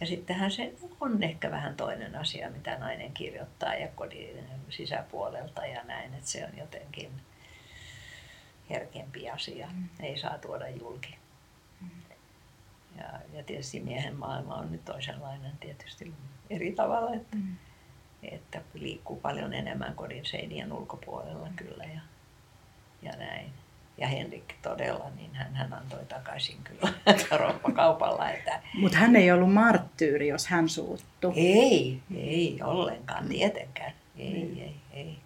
ja 0.00 0.06
sittenhän 0.06 0.50
se 0.50 0.72
on 1.00 1.22
ehkä 1.22 1.50
vähän 1.50 1.74
toinen 1.76 2.16
asia, 2.16 2.50
mitä 2.50 2.78
nainen 2.78 3.12
kirjoittaa 3.12 3.74
ja 3.74 3.88
kodin 3.94 4.44
sisäpuolelta 4.68 5.66
ja 5.66 5.82
näin, 5.84 6.14
että 6.14 6.30
se 6.30 6.44
on 6.44 6.58
jotenkin 6.58 7.10
herkempi 8.70 9.30
asia. 9.30 9.68
Ei 10.00 10.18
saa 10.18 10.38
tuoda 10.38 10.68
julki. 10.68 11.16
Ja, 12.98 13.04
ja 13.32 13.42
tietysti 13.42 13.80
miehen 13.80 14.16
maailma 14.16 14.54
on 14.54 14.72
nyt 14.72 14.84
toisenlainen 14.84 15.52
tietysti 15.60 16.12
eri 16.50 16.72
tavalla, 16.72 17.14
että, 17.14 17.36
Mm. 17.36 17.56
että 18.22 18.60
liikkuu 18.74 19.16
paljon 19.16 19.54
enemmän 19.54 19.94
kodin 19.94 20.24
seinien 20.24 20.72
ulkopuolella 20.72 21.48
kyllä 21.56 21.84
ja, 21.84 22.00
ja 23.02 23.12
näin. 23.16 23.52
Ja 23.98 24.08
Henrik 24.08 24.54
todella, 24.62 25.10
niin 25.16 25.34
hän, 25.34 25.54
hän 25.54 25.72
antoi 25.74 26.04
takaisin 26.04 26.56
kyllä 26.64 26.92
roppakaupalla, 27.46 28.30
että 28.30 28.62
Mutta 28.80 28.98
hän 28.98 29.16
ei 29.16 29.32
ollut 29.32 29.52
marttyyri, 29.52 30.28
jos 30.28 30.46
hän 30.46 30.68
suuttu. 30.68 31.32
ei, 31.36 32.00
ei 32.16 32.58
ollenkaan 32.62 33.28
tietenkään. 33.28 33.92
Ei, 34.18 34.32
Niin. 34.32 34.58
ei, 34.62 34.74
ei. 34.92 35.18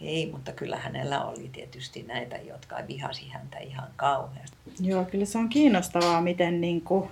Ei, 0.00 0.30
mutta 0.32 0.52
kyllä 0.52 0.76
hänellä 0.76 1.24
oli 1.24 1.48
tietysti 1.52 2.02
näitä, 2.02 2.36
jotka 2.36 2.76
vihasi 2.88 3.28
häntä 3.28 3.58
ihan 3.58 3.88
kauheasti. 3.96 4.56
Joo, 4.80 5.04
kyllä 5.04 5.24
se 5.24 5.38
on 5.38 5.48
kiinnostavaa, 5.48 6.20
miten 6.20 6.60
niin 6.60 6.80
kuin, 6.80 7.08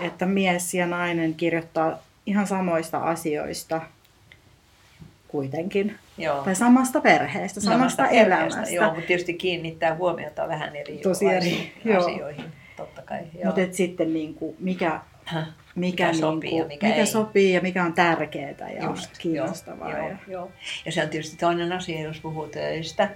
että 0.00 0.26
mies 0.26 0.74
ja 0.74 0.86
nainen 0.86 1.34
kirjoittaa 1.34 1.98
ihan 2.26 2.46
samoista 2.46 2.98
asioista 2.98 3.80
kuitenkin. 5.28 5.98
Joo. 6.18 6.42
Tai 6.42 6.56
samasta 6.56 7.00
perheestä, 7.00 7.60
samasta, 7.60 8.02
perheestä, 8.02 8.26
elämästä. 8.26 8.74
Joo, 8.74 8.90
mutta 8.94 9.06
tietysti 9.06 9.34
kiinnittää 9.34 9.94
huomiota 9.94 10.48
vähän 10.48 10.76
eri 10.76 10.98
Tosi 10.98 11.26
eri, 11.26 11.72
asio- 11.84 11.92
joo. 11.92 12.04
asioihin, 12.04 12.44
totta 12.76 13.02
kai. 13.02 13.20
Mutta 13.44 13.60
sitten 13.72 14.12
niin 14.14 14.34
kuin, 14.34 14.56
mikä, 14.58 15.00
mikä, 15.76 16.06
Mikä 16.06 16.10
niin 16.10 16.20
sopii 16.20 16.50
kuin, 16.50 16.58
ja 16.60 16.66
mikä 16.66 16.86
mikä 16.86 16.98
ei. 17.00 17.06
sopii 17.06 17.52
ja 17.52 17.60
mikä 17.60 17.84
on 17.84 17.92
tärkeää 17.92 18.70
ja 18.76 18.84
Just, 18.84 19.18
kiinnostavaa. 19.18 19.90
Joo, 19.90 19.98
ja... 19.98 20.08
joo, 20.08 20.18
joo. 20.28 20.52
ja 20.84 20.92
se 20.92 21.02
on 21.02 21.08
tietysti 21.08 21.36
toinen 21.36 21.72
asia, 21.72 22.00
jos 22.00 22.20
puhuu 22.20 22.48
töistä 22.48 23.10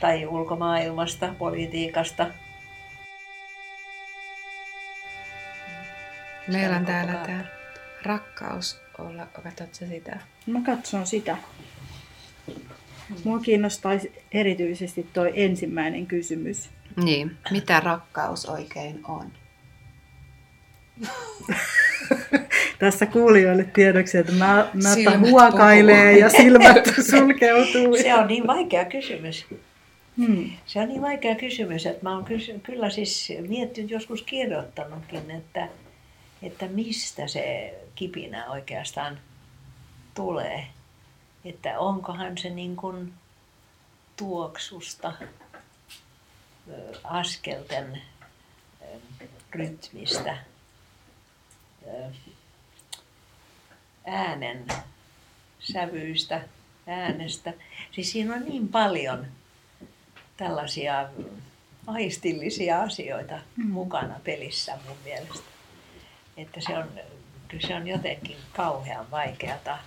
tai 0.00 0.26
ulkomaailmasta, 0.26 1.34
politiikasta. 1.38 2.26
Meillä 6.52 6.76
on 6.76 6.86
täällä 6.86 7.12
tämä 7.12 7.44
rakkaus 8.02 8.80
olla. 8.98 9.26
Katsotko 9.26 9.86
sitä? 9.88 10.20
Mä 10.46 10.60
katson 10.66 11.06
sitä. 11.06 11.36
Mua 13.24 13.38
kiinnostaisi 13.38 14.12
erityisesti 14.32 15.06
tuo 15.12 15.24
ensimmäinen 15.34 16.06
kysymys. 16.06 16.70
Niin. 17.04 17.36
Mitä 17.50 17.80
rakkaus 17.80 18.46
oikein 18.46 19.00
on? 19.08 19.32
Tässä 22.78 23.06
kuulijoille 23.06 23.64
tiedoksi, 23.64 24.18
että 24.18 24.32
mä, 24.32 24.70
mä 24.82 24.94
Silmät 24.94 25.30
huokailee 25.30 26.06
puhuu. 26.06 26.20
ja 26.20 26.30
silmät 26.30 26.84
sulkeutuu. 27.10 27.96
Se 27.96 28.14
on 28.14 28.26
niin 28.26 28.46
vaikea 28.46 28.84
kysymys. 28.84 29.46
Hmm. 30.16 30.50
Se 30.66 30.80
on 30.80 30.88
niin 30.88 31.02
vaikea 31.02 31.34
kysymys, 31.34 31.86
että 31.86 32.02
mä 32.02 32.14
oon 32.14 32.24
kysy- 32.24 32.60
kyllä 32.62 32.90
siis 32.90 33.32
miettinyt 33.48 33.90
joskus 33.90 34.22
kirjoittanutkin, 34.22 35.30
että, 35.30 35.68
että 36.42 36.68
mistä 36.68 37.26
se 37.26 37.74
kipinä 37.94 38.50
oikeastaan 38.50 39.18
tulee. 40.14 40.66
Että 41.44 41.78
onkohan 41.78 42.38
se 42.38 42.50
niin 42.50 42.76
kuin 42.76 43.12
tuoksusta, 44.16 45.12
askelten 47.04 48.02
rytmistä, 49.50 50.36
äänen 54.06 54.64
sävyistä, 55.60 56.40
äänestä. 56.86 57.52
Siis 57.92 58.12
siinä 58.12 58.34
on 58.34 58.44
niin 58.44 58.68
paljon 58.68 59.26
tällaisia 60.36 61.08
aistillisia 61.86 62.82
asioita 62.82 63.38
Mm. 63.56 63.70
mukana 63.70 64.20
pelissä 64.24 64.78
mun 64.88 64.96
mielestä. 65.04 65.46
Että 66.36 66.60
se 66.60 66.78
on, 66.78 66.90
kyllä 67.48 67.66
se 67.68 67.74
on 67.74 67.86
jotenkin 67.88 68.36
kauhean 68.52 69.10
vaikeata 69.10 69.78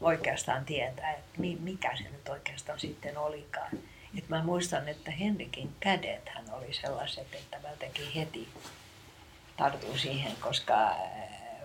oikeastaan 0.00 0.64
tietää, 0.64 1.10
että 1.12 1.40
mi- 1.40 1.58
mikä 1.60 1.96
se 1.96 2.02
nyt 2.02 2.28
oikeastaan 2.28 2.80
sitten 2.80 3.18
olikaan. 3.18 3.70
Et 4.18 4.28
mä 4.28 4.42
muistan, 4.42 4.88
että 4.88 5.10
Henrikin 5.10 5.70
kädet 5.80 6.28
hän 6.28 6.44
oli 6.52 6.74
sellaiset, 6.74 7.34
että 7.34 7.58
mä 7.62 7.70
jotenkin 7.70 8.12
heti 8.14 8.48
tartuin 9.62 9.98
siihen, 9.98 10.32
koska 10.40 10.90
äh, 10.90 10.96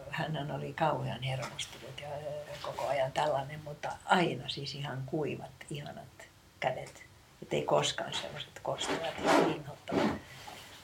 hän 0.09 0.51
oli 0.51 0.73
kauhean 0.73 1.23
hermostunut 1.23 2.01
ja 2.01 2.07
äh, 2.07 2.61
koko 2.61 2.87
ajan 2.87 3.11
tällainen, 3.11 3.61
mutta 3.63 3.91
aina 4.05 4.49
siis 4.49 4.75
ihan 4.75 5.03
kuivat, 5.05 5.51
ihanat 5.69 6.27
kädet. 6.59 7.03
Että 7.41 7.55
ei 7.55 7.61
koskaan 7.61 8.13
sellaiset 8.13 8.59
kostevat 8.63 9.13
ja 9.25 9.31
inhottavat, 9.55 10.11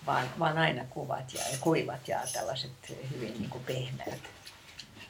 vaan, 0.05 0.27
vaan 0.39 0.57
aina 0.57 0.85
kuvat 0.89 1.33
ja, 1.33 1.39
kuivat 1.61 2.07
ja 2.07 2.19
tällaiset 2.33 2.71
hyvin 3.13 3.33
niin 3.33 3.49
kuin 3.49 3.63
pehmeät 3.63 4.21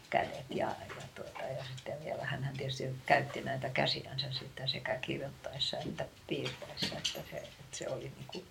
kädet. 0.10 0.46
Ja, 0.50 0.68
ja, 0.68 1.04
tuota, 1.16 1.42
ja 1.58 1.64
sitten 1.76 2.04
vielä 2.04 2.26
hän 2.26 2.54
tietysti 2.58 2.96
käytti 3.06 3.42
näitä 3.42 3.70
käsiänsä 3.70 4.32
sitten 4.32 4.70
sekä 4.70 4.96
kirjoittaessa 4.96 5.78
että 5.78 6.06
piirtäessä, 6.28 6.98
että 6.98 7.20
se, 7.32 7.38
että 7.38 7.78
se 7.78 7.90
oli 7.90 8.04
niin 8.04 8.28
kuin, 8.28 8.46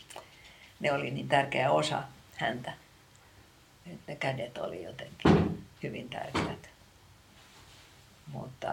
ne 0.80 0.92
oli 0.92 1.10
niin 1.10 1.28
tärkeä 1.28 1.70
osa 1.70 2.02
häntä. 2.36 2.72
Että 3.86 4.12
ne 4.12 4.16
kädet 4.16 4.58
oli 4.58 4.82
jotenkin 4.84 5.64
hyvin 5.82 6.08
tärkeät. 6.10 6.70
Mutta 8.26 8.72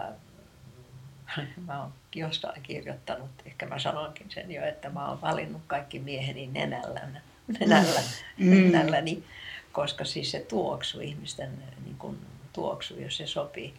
mä 1.66 1.80
oon 1.82 1.92
jostain 2.14 2.62
kirjoittanut, 2.62 3.30
ehkä 3.44 3.66
mä 3.66 3.78
sanoinkin 3.78 4.30
sen 4.30 4.50
jo, 4.50 4.64
että 4.66 4.90
mä 4.90 5.08
oon 5.08 5.20
valinnut 5.20 5.62
kaikki 5.66 5.98
mieheni 5.98 6.46
nenällä, 6.46 7.00
nenällä, 7.60 8.00
Mm. 8.38 8.50
nenälläni, 8.50 9.24
koska 9.72 10.04
siis 10.04 10.30
se 10.30 10.40
tuoksu, 10.40 11.00
ihmisten 11.00 11.62
niin 11.84 11.96
kun, 11.98 12.18
tuoksu, 12.52 13.00
jos 13.00 13.16
se 13.16 13.26
sopii, 13.26 13.74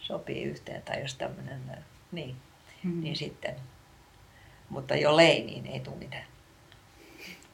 sopii 0.00 0.42
yhteen 0.42 0.82
tai 0.82 1.00
jos 1.02 1.14
tämmöinen, 1.14 1.60
niin, 2.12 2.36
Mm. 2.82 3.00
niin 3.02 3.16
sitten. 3.16 3.54
Mutta 4.68 4.96
jollei, 4.96 5.44
niin 5.44 5.66
ei 5.66 5.80
tule 5.80 5.96
mitään. 5.96 6.24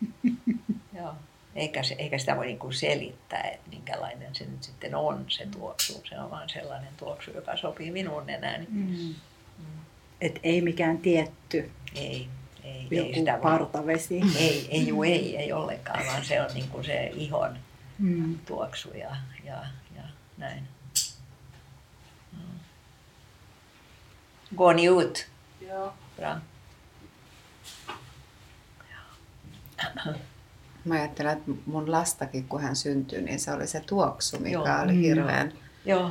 Joo. 0.99 1.15
Eikä, 1.59 1.83
se, 1.83 1.95
eikä 1.99 2.19
sitä 2.19 2.37
voi 2.37 2.47
niin 2.47 2.59
kuin 2.59 2.73
selittää, 2.73 3.41
että 3.43 3.71
minkälainen 3.71 4.35
se 4.35 4.45
nyt 4.45 4.63
sitten 4.63 4.95
on 4.95 5.25
se 5.29 5.47
tuoksu. 5.47 6.03
Se 6.09 6.19
on 6.21 6.31
vaan 6.31 6.49
sellainen 6.49 6.93
tuoksu, 6.97 7.31
joka 7.31 7.57
sopii 7.57 7.91
minun 7.91 8.27
nenääni. 8.27 8.67
Mm. 8.71 9.15
Et 10.21 10.41
ei 10.43 10.61
mikään 10.61 10.99
tietty 10.99 11.71
Ei, 11.95 12.29
ei, 12.65 12.87
ei 12.91 12.99
joku 12.99 13.15
sitä 13.15 13.33
voi. 13.33 13.41
partavesi. 13.41 14.21
Ei, 14.39 14.69
ei, 14.71 14.87
juu, 14.89 15.03
ei, 15.03 15.37
ei 15.37 15.53
ollenkaan, 15.53 16.07
vaan 16.07 16.25
se 16.25 16.41
on 16.43 16.49
niin 16.55 16.69
kuin 16.69 16.85
se 16.85 17.11
ihon 17.15 17.59
Mm. 17.99 18.39
tuoksu 18.39 18.89
ja, 18.95 19.17
ja, 19.45 19.65
ja 19.97 20.03
näin. 20.37 20.69
Mm. 22.33 22.59
Gå 24.57 24.65
ut. 24.97 25.27
Joo. 25.69 25.93
Bra. 26.17 26.37
Mä 30.89 30.95
ajattelen, 30.95 31.33
että 31.33 31.51
mun 31.67 31.91
lastakin, 31.93 32.45
kun 32.49 32.61
hän 32.61 32.77
syntyi, 32.77 33.23
niin 33.23 33.41
se 33.41 33.53
oli 33.53 33.67
se 33.67 33.81
tuoksu, 33.81 34.39
mikä 34.39 34.53
Joo. 34.53 34.83
oli 34.83 34.93
Mm. 34.93 34.99
hirveän 35.01 35.53
Joo, 35.85 36.11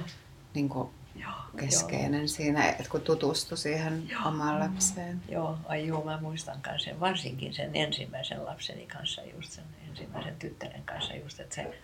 niin 0.53 0.69
kuin, 0.69 0.89
joo, 1.15 1.31
keskeinen 1.57 2.29
siinä, 2.29 2.69
että 2.69 2.83
kun 2.89 3.01
tutustui 3.01 3.57
siihen 3.57 4.03
Joo. 4.09 4.21
omaan 4.25 4.59
lapseen. 4.59 5.21
Joo, 5.29 5.57
ai 5.67 5.87
joo, 5.87 6.03
mä 6.05 6.19
muistan 6.21 6.57
myös 6.67 6.83
sen, 6.83 6.99
varsinkin 6.99 7.53
sen 7.53 7.69
ensimmäisen 7.73 8.45
lapseni 8.45 8.85
kanssa, 8.87 9.21
just 9.35 9.51
sen 9.51 9.63
ensimmäisen 9.89 10.35
tyttären 10.39 10.83
kanssa, 10.85 11.13
just, 11.15 11.39
että 11.39 11.55
se, 11.55 11.77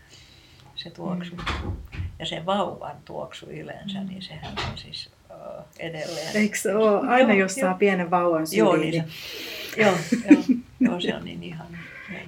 se 0.76 0.90
tuoksu. 0.90 1.36
Ja 2.20 2.26
se 2.26 2.46
vauvan 2.46 2.96
tuoksu 3.06 3.46
yleensä, 3.50 4.04
niin 4.04 4.22
sehän 4.22 4.54
on 4.72 4.78
siis 4.78 5.10
uh, 5.30 5.66
edelleen. 5.80 6.36
Eikö 6.38 6.58
se 6.58 6.76
ole? 6.76 7.08
Aina 7.10 7.30
Joo, 7.34 7.40
jos 7.40 7.56
saa 7.56 7.64
joo. 7.70 7.78
pienen 7.78 8.12
vauvan 8.12 8.48
syliin, 8.48 8.60
Joo, 8.66 8.76
niin, 8.76 8.92
niin 8.92 9.04
se, 9.76 9.82
joo, 9.82 9.96
joo, 10.32 10.44
joo, 10.80 11.02
se 11.02 11.16
on 11.16 11.26
niin 11.26 11.44
ihana. 11.44 11.78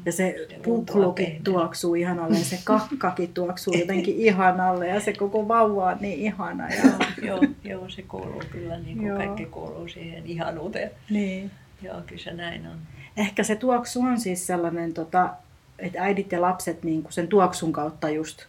Ja 0.06 0.12
se 0.12 0.36
puklukin 0.64 1.44
tuoksuu 1.44 1.96
ihanalle, 1.96 2.36
se 2.38 2.60
kakkakin 2.64 3.34
tuoksuu 3.34 3.74
jotenkin 3.74 4.16
ihanalle, 4.18 4.88
ja 4.88 5.00
se 5.00 5.14
koko 5.14 5.48
vauva 5.48 5.90
on 5.90 5.98
niin 6.00 6.20
ihana. 6.20 6.70
Ja, 6.70 6.84
Joo, 7.22 7.38
joo, 7.42 7.54
joo, 7.64 7.90
se 7.90 8.02
kuuluu 8.02 8.42
kyllä, 8.52 8.78
niin 8.80 8.98
kuin 8.98 9.08
Joo. 9.08 9.18
kaikki 9.18 9.46
kuuluu 9.46 9.88
siihen 9.88 10.24
ihanuuteen. 10.26 10.92
niin. 11.10 11.52
Joo, 11.82 11.96
kyllä 12.08 12.22
se 12.22 12.34
näin 12.34 12.68
on. 12.68 12.78
Ehkä 13.18 13.44
se 13.44 13.56
tuoksu 13.56 14.00
on 14.02 14.20
siis 14.20 14.48
sellainen, 14.48 14.94
tota, 14.94 15.30
että 15.80 16.02
äidit 16.04 16.32
ja 16.32 16.42
lapset 16.42 16.84
niin 16.84 17.04
kuin 17.04 17.14
sen 17.14 17.28
tuoksun 17.28 17.74
kautta 17.74 18.10
just 18.10 18.40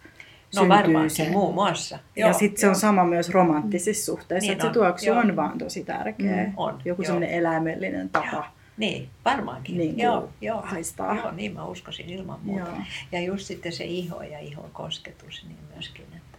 No 0.56 0.68
varmaankin, 0.68 1.10
se. 1.10 1.28
muun 1.30 1.54
muassa. 1.54 1.98
Ja 2.16 2.32
sitten 2.32 2.60
se 2.60 2.68
on 2.68 2.74
sama 2.74 3.04
myös 3.04 3.28
romanttisissa 3.30 4.04
suhteissa, 4.12 4.46
Niin 4.46 4.52
että 4.52 4.66
se 4.66 4.72
tuoksu 4.72 5.06
joo. 5.06 5.18
on 5.18 5.36
vaan 5.36 5.58
tosi 5.58 5.84
tärkeä. 5.84 6.44
Mm, 6.46 6.52
on, 6.56 6.78
Joku 6.84 7.02
joo. 7.02 7.06
semmoinen 7.06 7.30
eläimellinen 7.30 8.08
tapa. 8.08 8.26
Joo. 8.32 8.44
Niin, 8.76 9.10
varmaankin. 9.24 9.78
Niin 9.78 9.90
kuin 9.94 10.02
joo, 10.02 10.28
joo, 10.40 10.62
haistaa. 10.62 11.14
Joo, 11.16 11.30
niin 11.32 11.54
mä 11.54 11.64
uskoisin 11.64 12.10
ilman 12.10 12.40
muuta. 12.42 12.66
Joo. 12.70 12.78
Ja 13.12 13.20
just 13.20 13.46
sitten 13.46 13.72
se 13.72 13.84
iho 13.84 14.22
ja 14.22 14.38
ihon 14.38 14.70
kosketus 14.72 15.44
niin 15.48 15.58
myöskin, 15.74 16.04
että, 16.16 16.38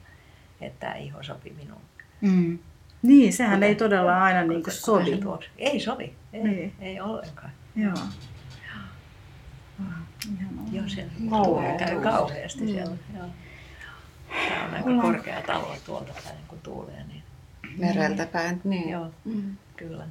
että 0.61 0.79
tämä 0.79 0.95
iho 0.95 1.23
sopi 1.23 1.53
minuun. 1.57 1.81
Mm. 2.21 2.59
Niin, 3.01 3.33
sehän 3.33 3.53
Kuten- 3.53 3.69
ei 3.69 3.75
todella 3.75 4.23
aina 4.23 4.39
niin 4.39 4.47
kuin 4.49 4.63
kuten- 4.63 4.73
sovi. 4.79 5.03
kuten 5.03 5.17
se 5.17 5.23
tuoksu. 5.23 5.49
Ei 5.57 5.79
sovi, 5.79 6.15
ei, 6.33 6.43
Niin. 6.43 6.73
ei 6.79 6.99
ollenkaan. 7.01 7.51
Joo. 7.75 7.93
Ihanaa. 10.39 10.65
Joo, 10.71 10.83
se 10.87 11.05
Kauhea 11.29 11.77
käy 11.77 12.01
kauheasti 12.01 12.61
Mm. 12.61 12.67
siellä. 12.67 12.95
Joo. 13.17 13.25
Tämä 14.49 14.65
on 14.67 14.73
aika 14.73 14.89
Ollaan- 14.89 15.01
korkea 15.13 15.41
talo 15.41 15.75
tuolta 15.85 16.13
päin, 16.23 16.37
kun 16.47 16.59
tuulee. 16.63 17.03
Niin, 17.07 17.23
Mereltä 17.77 18.25
päin, 18.25 18.61
niin. 18.63 18.89
joo, 18.89 19.11
Mm. 19.25 19.55
kyllä. 19.77 20.07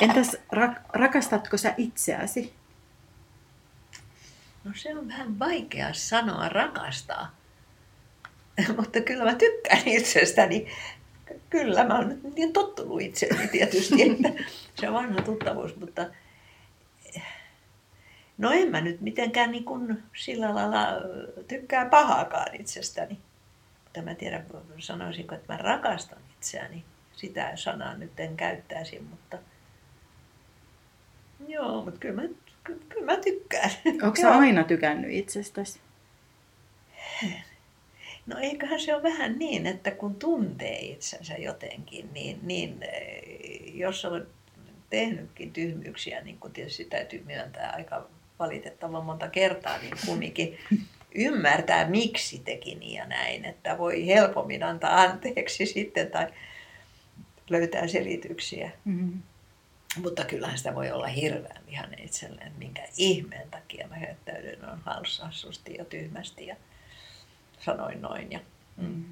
Entäs 0.00 0.36
rak- 0.54 0.82
rakastatko 0.92 1.56
sä 1.56 1.74
itseäsi? 1.76 2.54
No 4.64 4.72
se 4.74 4.98
on 4.98 5.08
vähän 5.08 5.38
vaikea 5.38 5.92
sanoa 5.92 6.48
rakastaa. 6.48 7.36
Mutta 8.76 9.00
kyllä 9.00 9.24
mä 9.24 9.34
tykkään 9.34 9.88
itsestäni. 9.88 10.66
Kyllä, 11.50 11.84
mä 11.84 11.96
oon 11.96 12.08
nyt 12.08 12.22
niin 12.22 12.52
tottunut 12.52 13.02
itseäni 13.02 13.48
tietysti, 13.48 14.02
että 14.10 14.44
se 14.74 14.88
on 14.88 14.94
vanha 14.94 15.22
tuttavuus, 15.22 15.76
mutta 15.76 16.06
no 18.38 18.50
en 18.50 18.70
mä 18.70 18.80
nyt 18.80 19.00
mitenkään 19.00 19.50
niin 19.50 19.64
kuin 19.64 20.02
sillä 20.16 20.54
lailla 20.54 20.86
tykkää 21.48 21.88
pahaakaan 21.88 22.60
itsestäni. 22.60 23.18
Mutta 23.84 24.02
mä 24.02 24.14
tiedän, 24.14 24.46
sanoisinko, 24.78 25.34
että 25.34 25.52
mä 25.52 25.56
rakastan 25.56 26.18
itseäni. 26.38 26.84
Sitä 27.12 27.52
sanaa 27.54 27.94
nyt 27.94 28.20
en 28.20 28.36
käyttäisi, 28.36 29.00
mutta 29.10 29.38
joo, 31.48 31.84
mutta 31.84 32.00
kyllä 32.00 32.22
mä, 32.22 32.28
ky- 32.64 32.80
kyllä 32.88 33.06
mä 33.06 33.16
tykkään. 33.16 33.70
Onko 34.02 34.16
sä 34.20 34.34
aina 34.34 34.64
tykännyt 34.64 35.10
itsestäsi? 35.12 35.80
No 38.26 38.38
eiköhän 38.38 38.80
se 38.80 38.94
ole 38.94 39.02
vähän 39.02 39.38
niin, 39.38 39.66
että 39.66 39.90
kun 39.90 40.14
tuntee 40.14 40.78
itsensä 40.78 41.34
jotenkin, 41.34 42.08
niin, 42.14 42.38
niin 42.42 42.82
eh, 42.82 43.74
jos 43.74 44.04
on 44.04 44.26
tehnytkin 44.90 45.52
tyhmyyksiä, 45.52 46.20
niin 46.20 46.38
kuin 46.38 46.52
tietysti 46.52 46.84
täytyy 46.84 47.22
myöntää 47.26 47.72
aika 47.76 48.06
valitettavan 48.38 49.04
monta 49.04 49.28
kertaa, 49.28 49.78
niin 49.78 49.94
kumminkin 50.06 50.58
ymmärtää, 51.14 51.88
miksi 51.88 52.38
teki 52.38 52.74
niin 52.74 52.94
ja 52.94 53.06
näin, 53.06 53.44
että 53.44 53.78
voi 53.78 54.06
helpommin 54.06 54.62
antaa 54.62 55.00
anteeksi 55.00 55.66
sitten 55.66 56.10
tai 56.10 56.26
löytää 57.50 57.86
selityksiä. 57.86 58.70
Mm. 58.84 59.22
Mutta 59.96 60.24
kyllähän 60.24 60.58
sitä 60.58 60.74
voi 60.74 60.90
olla 60.90 61.06
hirveän 61.06 61.66
vihainen 61.66 62.02
itselleen, 62.02 62.46
että 62.46 62.58
minkä 62.58 62.82
ihmeen 62.96 63.50
takia 63.50 63.88
mä 63.88 64.00
käyttäydyn 64.00 64.68
on 64.68 64.80
halsassusti 64.84 65.74
ja 65.74 65.84
tyhmästi 65.84 66.46
ja 66.46 66.56
sanoin 67.60 68.02
noin. 68.02 68.32
Ja, 68.32 68.40
mm. 68.76 69.04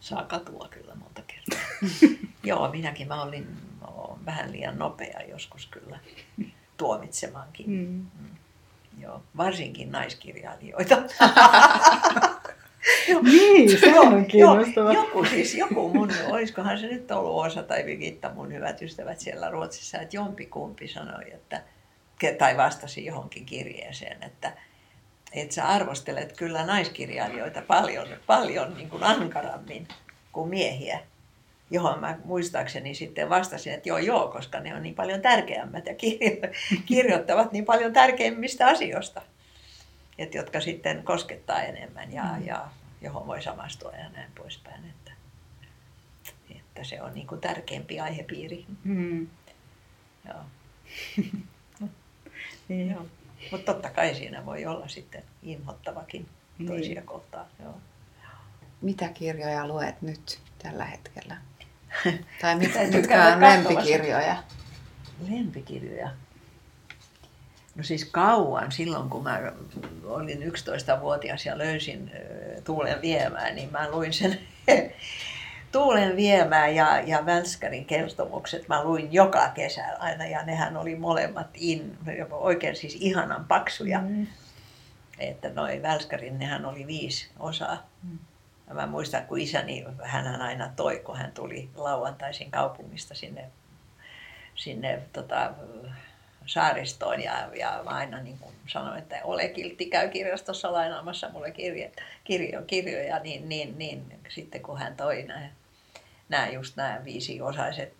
Saa 0.00 0.24
katua 0.24 0.68
kyllä 0.70 0.94
monta 0.94 1.22
kertaa. 1.26 1.88
Joo, 2.44 2.70
minäkin 2.70 3.08
mä 3.08 3.22
olin 3.22 3.56
oon 3.86 4.24
vähän 4.26 4.52
liian 4.52 4.78
nopea 4.78 5.20
joskus 5.28 5.66
kyllä 5.66 5.98
tuomitsemaankin. 6.76 7.70
Mm. 7.70 8.06
Joo, 8.98 9.22
varsinkin 9.36 9.92
naiskirjailijoita. 9.92 10.96
Niin, 13.22 13.70
se 13.80 13.98
on 14.00 14.26
kiinnostavaa. 14.26 14.92
joku 14.92 15.24
siis, 15.24 15.54
joku 15.54 15.88
mun, 15.94 16.10
olisikohan 16.28 16.78
se 16.78 16.86
nyt 16.86 17.10
ollut 17.10 17.46
Osa 17.46 17.62
tai 17.62 17.86
Vigitta, 17.86 18.30
mun 18.34 18.52
hyvät 18.52 18.82
ystävät 18.82 19.20
siellä 19.20 19.50
Ruotsissa, 19.50 19.98
että 19.98 20.16
jompikumpi 20.16 20.88
sanoi, 20.88 21.32
että, 21.32 21.62
tai 22.38 22.56
vastasi 22.56 23.04
johonkin 23.04 23.44
kirjeeseen, 23.46 24.22
että, 24.22 24.52
että 25.32 25.54
sä 25.54 25.68
arvostelet 25.68 26.36
kyllä 26.36 26.66
naiskirjailijoita 26.66 27.62
paljon, 27.66 28.08
paljon 28.26 28.74
niin 28.76 28.90
kuin 28.90 29.02
ankarammin 29.02 29.88
kuin 30.32 30.48
miehiä. 30.48 30.98
Johon 31.70 32.00
mä 32.00 32.18
muistaakseni 32.24 32.94
sitten 32.94 33.28
vastasin, 33.30 33.72
että 33.74 33.88
joo 33.88 33.98
joo, 33.98 34.28
koska 34.28 34.60
ne 34.60 34.74
on 34.74 34.82
niin 34.82 34.94
paljon 34.94 35.20
tärkeämmät 35.20 35.86
ja 35.86 35.94
kirjo- 35.94 36.52
kirjoittavat 36.86 37.52
niin 37.52 37.64
paljon 37.64 37.92
tärkeimmistä 37.92 38.66
asioista, 38.66 39.22
että 40.18 40.36
jotka 40.36 40.60
sitten 40.60 41.02
koskettaa 41.04 41.62
enemmän 41.62 42.12
ja, 42.12 42.22
Mm. 42.22 42.46
ja 42.46 42.68
johon 43.00 43.26
voi 43.26 43.42
samastua 43.42 43.92
ja 43.92 44.08
näin 44.08 44.30
poispäin. 44.38 44.84
Että, 44.84 45.12
että 46.50 46.84
se 46.84 47.02
on 47.02 47.14
niin 47.14 47.26
kuin 47.26 47.40
tärkeämpi 47.40 48.00
aihepiiri. 48.00 48.66
Mm. 48.84 49.28
Joo. 50.28 50.40
Niin. 52.68 52.90
Joo. 52.90 53.06
Mutta 53.50 53.72
totta 53.72 53.90
kai 53.90 54.14
siinä 54.14 54.46
voi 54.46 54.66
olla 54.66 54.88
sitten 54.88 55.22
inhottavakin 55.42 56.28
toisia 56.66 56.94
Niin. 56.94 57.06
kohtaan. 57.06 57.46
Joo. 57.62 57.74
Mitä 58.80 59.08
kirjoja 59.08 59.66
luet 59.68 60.02
nyt 60.02 60.40
tällä 60.62 60.84
hetkellä? 60.84 61.36
Tai 62.40 62.56
mit, 62.56 62.70
mitkä 62.92 63.26
on 63.26 63.40
lempikirjoja? 63.40 64.42
Lempikirjoja. 65.28 66.10
No 67.78 67.84
siis 67.84 68.04
kauan 68.04 68.72
silloin, 68.72 69.10
kun 69.10 69.22
mä 69.22 69.40
olin 70.04 70.42
11-vuotias 70.42 71.46
ja 71.46 71.58
löysin 71.58 72.10
Tuulen 72.64 73.02
viemään, 73.02 73.54
niin 73.54 73.72
mä 73.72 73.90
luin 73.90 74.12
sen 74.12 74.38
Tuulen 75.72 76.16
viemää 76.16 76.68
ja, 76.68 77.00
ja 77.00 77.26
Välskärin 77.26 77.84
kertomukset. 77.84 78.68
Mä 78.68 78.84
luin 78.84 79.12
joka 79.12 79.48
kesä 79.48 79.84
aina 79.98 80.26
ja 80.26 80.42
nehän 80.42 80.76
oli 80.76 80.96
molemmat 80.96 81.46
in, 81.54 81.98
oikein 82.30 82.76
siis 82.76 82.96
ihanan 83.00 83.44
paksuja. 83.44 83.98
Mm. 83.98 84.26
Että 85.18 85.50
noin 85.50 85.82
Välskärin, 85.82 86.38
nehän 86.38 86.66
oli 86.66 86.86
viisi 86.86 87.30
osaa. 87.38 87.86
Mm. 88.02 88.18
Ja 88.68 88.74
mä 88.74 88.86
muistan, 88.86 89.26
kun 89.26 89.40
isäni, 89.40 89.84
hän 90.02 90.40
aina 90.40 90.70
toi, 90.76 90.98
kun 91.04 91.16
hän 91.16 91.32
tuli 91.32 91.70
lauantaisin 91.74 92.50
kaupungista 92.50 93.14
sinne, 93.14 93.50
sinne 94.54 95.02
tota, 95.12 95.52
saaristoon. 96.48 97.22
Ja, 97.22 97.48
ja 97.54 97.80
mä 97.84 97.90
aina 97.90 98.20
niin 98.22 98.38
kuin 98.38 98.54
sanoin, 98.66 98.98
että 98.98 99.20
ole 99.24 99.48
kiltti, 99.48 99.86
käy 99.86 100.08
kirjastossa 100.08 100.72
lainaamassa 100.72 101.28
mulle 101.28 101.50
kirje, 101.50 101.90
kirjo, 102.24 102.62
kirjoja. 102.62 103.18
Niin, 103.18 103.48
niin, 103.48 103.78
niin, 103.78 104.02
sitten 104.28 104.62
kun 104.62 104.78
hän 104.78 104.96
toi 104.96 105.22
nämä, 105.22 105.48
nämä 106.28 106.48
just 106.48 106.76
nämä 106.76 107.00
viisiosaiset 107.04 107.94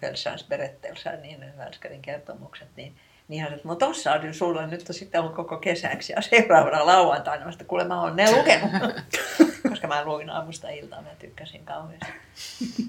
Felsans 0.00 0.44
Berettelsa, 0.48 1.12
niin 1.12 1.58
Välskärin 1.58 2.02
kertomukset, 2.02 2.68
niin 2.76 2.94
niin 3.28 3.40
hän 3.40 3.48
sanoi, 3.48 3.56
että 3.56 3.68
no 3.68 3.74
tossa 3.74 4.12
on 4.12 4.34
sulla 4.34 4.66
nyt 4.66 4.86
sitten 4.90 5.20
on 5.20 5.34
koko 5.34 5.56
kesäksi 5.56 6.12
ja 6.12 6.22
seuraavana 6.22 6.86
lauantaina. 6.86 7.44
Mä 7.44 7.52
sanoin, 7.52 7.66
kuule 7.66 7.84
mä 7.84 8.00
oon 8.00 8.16
ne 8.16 8.36
lukenut. 8.36 8.70
Koska 9.70 9.88
mä 9.88 10.04
luin 10.04 10.30
aamusta 10.30 10.70
iltaan, 10.70 11.04
mä 11.04 11.10
tykkäsin 11.18 11.64
kauheasti. 11.64 12.06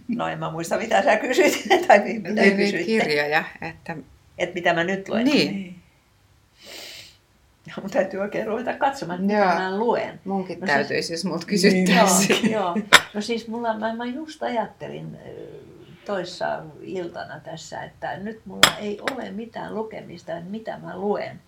No 0.07 0.27
en 0.27 0.39
mä 0.39 0.51
muista 0.51 0.77
mitä 0.77 1.03
sä 1.03 1.17
kysyit 1.17 1.63
tai 1.87 1.99
mitä 1.99 2.41
Niin, 2.41 2.57
kysyit. 2.57 2.85
kirjoja, 2.85 3.43
että 3.61 3.95
Että 4.37 4.53
mitä 4.53 4.73
mä 4.73 4.83
nyt 4.83 5.09
luen. 5.09 5.25
Niin. 5.25 5.51
Niin. 5.55 5.75
Mun 7.81 7.91
täytyy 7.91 8.19
oikein 8.19 8.47
ruveta 8.47 8.73
katsomaan, 8.73 9.21
mitä 9.21 9.33
Joo. 9.37 9.45
mä 9.45 9.77
luen. 9.77 10.19
munkin 10.25 10.59
No 10.59 10.65
siis- 10.67 10.75
täytyisi, 10.77 11.13
jos 11.13 11.25
multa 11.25 11.43
Joo, 11.43 11.47
kysyttäisiin. 11.49 12.51
joo. 12.57 12.75
No 13.13 13.21
siis 13.21 13.47
mulla, 13.47 13.79
mä, 13.79 13.95
mä 13.95 14.05
just 14.05 14.43
ajattelin, 14.43 15.17
toissa 16.05 16.63
iltana 16.81 17.39
tässä, 17.39 17.83
että 17.83 18.17
nyt 18.17 18.45
mulla 18.45 18.77
ei 18.77 18.99
ole 19.11 19.31
mitään 19.31 19.75
lukemista, 19.75 20.37
että 20.37 20.49
mitä 20.49 20.77
mä 20.77 20.97
luen. 20.97 21.41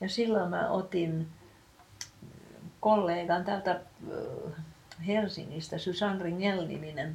Ja 0.00 0.08
silloin 0.08 0.50
mä 0.50 0.68
otin 0.70 1.26
kollegan 2.80 3.44
täältä 3.44 3.80
Helsingistä, 5.06 5.78
Susan 5.78 6.20
Ringel-niminen 6.20 7.14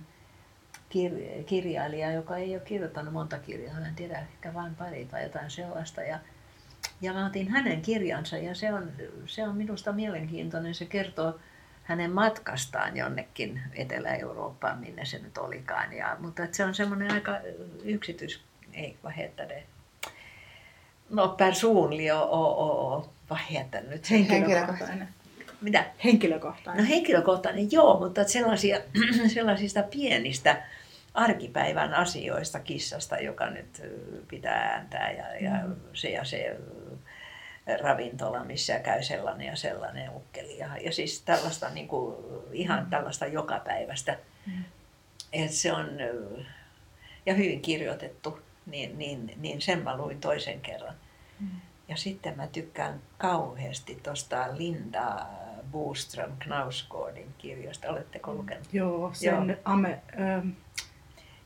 kirjailija, 1.45 2.11
joka 2.11 2.37
ei 2.37 2.55
ole 2.55 2.63
kirjoittanut 2.65 3.13
monta 3.13 3.39
kirjaa, 3.39 3.79
en 3.87 3.95
tiedä, 3.95 4.19
ehkä 4.19 4.53
vain 4.53 4.75
pari 4.75 5.05
tai 5.05 5.23
jotain 5.23 5.51
sellaista. 5.51 6.01
Ja, 6.01 6.19
ja 7.01 7.13
mä 7.13 7.25
otin 7.25 7.49
hänen 7.49 7.81
kirjansa 7.81 8.37
ja 8.37 8.55
se 8.55 8.73
on, 8.73 8.91
se 9.25 9.43
on 9.47 9.55
minusta 9.55 9.91
mielenkiintoinen. 9.91 10.75
Se 10.75 10.85
kertoo 10.85 11.39
hänen 11.83 12.11
matkastaan 12.11 12.97
jonnekin 12.97 13.61
Etelä-Eurooppaan, 13.73 14.79
minne 14.79 15.05
se 15.05 15.19
nyt 15.19 15.37
olikaan. 15.37 15.93
Ja, 15.93 16.17
mutta 16.19 16.43
se 16.51 16.63
on 16.63 16.75
semmoinen 16.75 17.11
aika 17.11 17.31
yksityis... 17.83 18.39
Ei, 18.73 18.97
det? 19.37 19.63
No, 21.09 21.27
personlig 21.27 22.13
och, 22.13 22.31
och, 22.31 22.93
och 22.93 23.13
vad 23.29 23.39
heter 23.39 23.83
nyt? 23.89 24.11
Henkilökohtainen. 24.11 25.07
Mitä? 25.61 25.85
Henkilökohtainen. 26.03 26.83
No 26.83 26.89
henkilökohtainen, 26.89 27.71
joo, 27.71 27.99
mutta 27.99 28.23
sellaisia, 28.23 28.79
sellaisista 29.33 29.83
pienistä 29.83 30.63
arkipäivän 31.15 31.93
asioista 31.93 32.59
kissasta, 32.59 33.17
joka 33.17 33.49
nyt 33.49 33.81
pitää 34.27 34.73
ääntää 34.73 35.11
ja, 35.11 35.35
ja 35.35 35.67
mm. 35.67 35.75
se 35.93 36.09
ja 36.09 36.23
se 36.23 36.57
ravintola, 37.81 38.43
missä 38.43 38.79
käy 38.79 39.03
sellainen 39.03 39.47
ja 39.47 39.55
sellainen 39.55 40.11
ukkeli. 40.15 40.57
Ja, 40.57 40.77
ja 40.77 40.91
siis 40.91 41.21
tällaista 41.21 41.69
niin 41.69 41.87
kuin, 41.87 42.15
ihan 42.51 42.83
mm. 42.83 42.89
tällaista 42.89 43.25
jokapäiväistä. 43.25 44.17
Mm. 44.45 44.63
Et 45.33 45.51
se 45.51 45.73
on, 45.73 45.89
ja 47.25 47.33
hyvin 47.33 47.61
kirjoitettu, 47.61 48.39
niin, 48.65 48.97
niin, 48.97 49.33
niin 49.37 49.61
sen 49.61 49.83
mä 49.83 49.97
luin 49.97 50.21
toisen 50.21 50.61
kerran. 50.61 50.95
Mm. 51.39 51.47
Ja 51.87 51.95
sitten 51.95 52.37
mä 52.37 52.47
tykkään 52.47 53.01
kauheasti 53.17 53.99
tuosta 54.03 54.57
Linda 54.57 55.25
Boström 55.71 56.31
Knausgårdin 56.39 57.33
kirjoista. 57.37 57.89
Oletteko 57.89 58.31
mm. 58.31 58.37
lukenut? 58.37 58.73
Joo, 58.73 59.09
sen 59.13 59.47
Joo. 59.47 59.57
Ame, 59.65 60.01
ähm, 60.19 60.49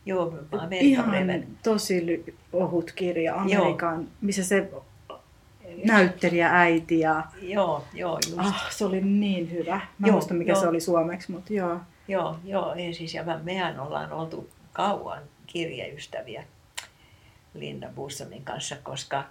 Joo, 0.09 0.33
ihan 0.79 1.43
tosi 1.63 2.23
ohut 2.53 2.91
kirja 2.91 3.35
Amerikan, 3.35 3.95
Joo. 3.95 4.09
missä 4.21 4.43
se 4.43 4.69
näyttelijä 5.85 6.49
äiti. 6.51 6.99
Ja... 6.99 7.23
Joo, 7.41 7.83
joo, 7.93 8.19
just. 8.25 8.39
Ah, 8.39 8.71
se 8.71 8.85
oli 8.85 9.01
niin 9.01 9.51
hyvä. 9.51 9.81
Mä 9.97 10.07
joo, 10.07 10.13
muista 10.13 10.33
mikä 10.33 10.51
joo. 10.51 10.61
se 10.61 10.67
oli 10.67 10.79
suomeksi, 10.79 11.31
mutta 11.31 11.53
joo. 11.53 11.79
Joo, 12.07 12.37
joo, 12.43 12.73
ei 12.73 12.93
siis, 12.93 13.13
ja 13.13 13.23
mehän 13.43 13.79
ollaan 13.79 14.11
oltu 14.11 14.49
kauan 14.73 15.21
kirjaystäviä 15.47 16.43
Linda 17.53 17.89
Bussonin 17.95 18.43
kanssa, 18.43 18.75
koska 18.83 19.23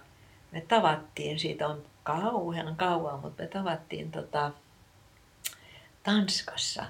me 0.51 0.61
tavattiin, 0.61 1.39
siitä 1.39 1.67
on 1.67 1.81
kauhean 2.03 2.75
kauan, 2.75 3.19
mutta 3.19 3.43
me 3.43 3.49
tavattiin 3.49 4.11
tota, 4.11 4.51
Tanskassa. 6.03 6.85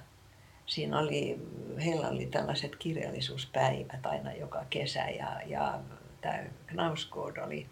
Siinä 0.70 0.99
oli, 0.99 1.39
heillä 1.86 2.09
oli 2.09 2.26
tällaiset 2.26 2.76
kirjallisuuspäivät 2.76 4.05
aina 4.05 4.34
joka 4.34 4.65
kesä 4.70 4.99
ja, 4.99 5.41
ja 5.45 5.80
tämä 6.22 6.43
Knausgård 6.67 7.43
oli 7.45 7.65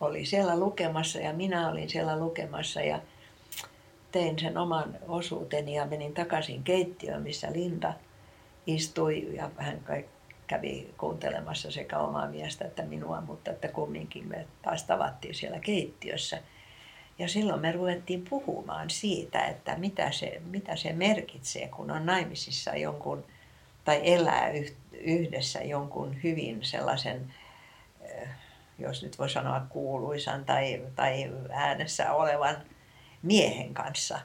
oli 0.00 0.24
siellä 0.24 0.58
lukemassa 0.58 1.18
ja 1.18 1.32
minä 1.32 1.68
olin 1.68 1.90
siellä 1.90 2.18
lukemassa 2.18 2.80
ja 2.80 3.00
tein 4.12 4.38
sen 4.38 4.58
oman 4.58 4.98
osuuteni 5.08 5.74
ja 5.74 5.86
menin 5.86 6.14
takaisin 6.14 6.62
keittiöön, 6.62 7.22
missä 7.22 7.52
Linda 7.52 7.92
istui 8.66 9.36
ja 9.36 9.50
hän 9.56 9.80
kävi 10.46 10.94
kuuntelemassa 10.98 11.70
sekä 11.70 11.98
omaa 11.98 12.28
miestä 12.28 12.64
että 12.64 12.82
minua, 12.82 13.20
mutta 13.20 13.50
että 13.50 13.68
kumminkin 13.68 14.28
me 14.28 14.46
taas 14.62 14.84
tavattiin 14.84 15.34
siellä 15.34 15.58
keittiössä. 15.60 16.38
Ja 17.18 17.28
silloin 17.28 17.60
me 17.60 17.72
ruvettiin 17.72 18.24
puhumaan 18.30 18.90
siitä, 18.90 19.46
että 19.46 19.76
mitä 19.76 20.10
se, 20.10 20.42
mitä 20.50 20.76
se 20.76 20.92
merkitsee, 20.92 21.68
kun 21.68 21.90
on 21.90 22.06
naimisissa 22.06 22.76
jonkun 22.76 23.24
tai 23.84 24.00
elää 24.04 24.50
yhdessä 24.92 25.62
jonkun 25.62 26.22
hyvin 26.22 26.64
sellaisen 26.64 27.34
jos 28.78 29.02
nyt 29.02 29.18
voi 29.18 29.30
sanoa 29.30 29.66
kuuluisan 29.68 30.44
tai, 30.44 30.82
tai 30.96 31.32
äänessä 31.52 32.12
olevan 32.12 32.56
miehen 33.22 33.74
kanssa, 33.74 34.20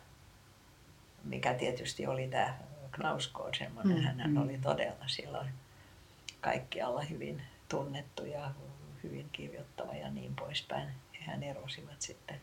mikä 1.23 1.53
tietysti 1.53 2.07
oli 2.07 2.27
tämä 2.27 2.57
Knausgård 2.91 3.55
semmoinen. 3.57 3.97
Mm, 3.97 4.03
hän 4.03 4.31
mm. 4.31 4.37
oli 4.37 4.57
todella 4.57 5.07
silloin 5.07 5.49
kaikkialla 6.41 7.01
hyvin 7.01 7.41
tunnettu 7.69 8.25
ja 8.25 8.51
hyvin 9.03 9.29
kirjoittava 9.31 9.93
ja 9.93 10.09
niin 10.09 10.35
poispäin. 10.35 10.89
Hän 11.19 11.43
erosivat 11.43 12.01
sitten 12.01 12.41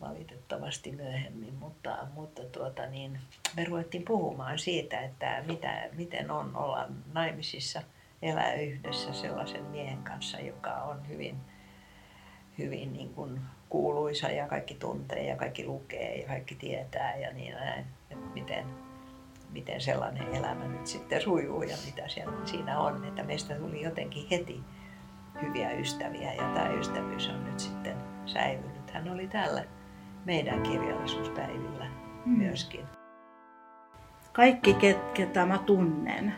valitettavasti 0.00 0.92
myöhemmin, 0.92 1.54
mutta, 1.54 2.06
mutta 2.14 2.42
tuota 2.42 2.86
niin, 2.86 3.20
me 3.56 3.64
ruvettiin 3.64 4.04
puhumaan 4.04 4.58
siitä, 4.58 5.00
että 5.00 5.42
mitä, 5.46 5.88
miten 5.92 6.30
on 6.30 6.56
olla 6.56 6.88
naimisissa– 7.12 7.82
elää 8.22 8.52
yhdessä 8.54 9.12
sellaisen 9.12 9.64
miehen 9.64 10.02
kanssa, 10.02 10.40
joka 10.40 10.72
on 10.74 11.08
hyvin, 11.08 11.36
hyvin 12.58 12.92
niin 12.92 13.14
kuin 13.14 13.40
kuuluisa 13.68 14.28
ja 14.28 14.48
kaikki 14.48 14.74
tuntee 14.74 15.26
ja 15.26 15.36
kaikki 15.36 15.66
lukee 15.66 16.20
ja 16.20 16.28
kaikki 16.28 16.54
tietää 16.54 17.16
ja 17.16 17.32
niin 17.32 17.54
näin, 17.54 17.86
että 18.10 18.26
miten, 18.34 18.66
miten 19.50 19.80
sellainen 19.80 20.34
elämä 20.34 20.64
nyt 20.64 20.86
sitten 20.86 21.20
sujuu 21.20 21.62
ja 21.62 21.76
mitä 21.86 22.08
siellä, 22.08 22.46
siinä 22.46 22.80
on. 22.80 23.04
Että 23.04 23.22
meistä 23.22 23.54
tuli 23.54 23.82
jotenkin 23.82 24.26
heti 24.30 24.60
hyviä 25.42 25.70
ystäviä 25.70 26.32
ja 26.32 26.42
tämä 26.54 26.68
ystävyys 26.68 27.28
on 27.28 27.44
nyt 27.44 27.60
sitten 27.60 27.96
säilynyt. 28.26 28.90
Hän 28.92 29.10
oli 29.10 29.28
täällä 29.28 29.64
meidän 30.28 30.62
kirjallisuuspäivillä 30.62 31.86
mm. 32.24 32.38
myöskin. 32.38 32.84
Kaikki, 34.32 34.76
ketä 35.14 35.46
mä 35.46 35.58
tunnen, 35.58 36.34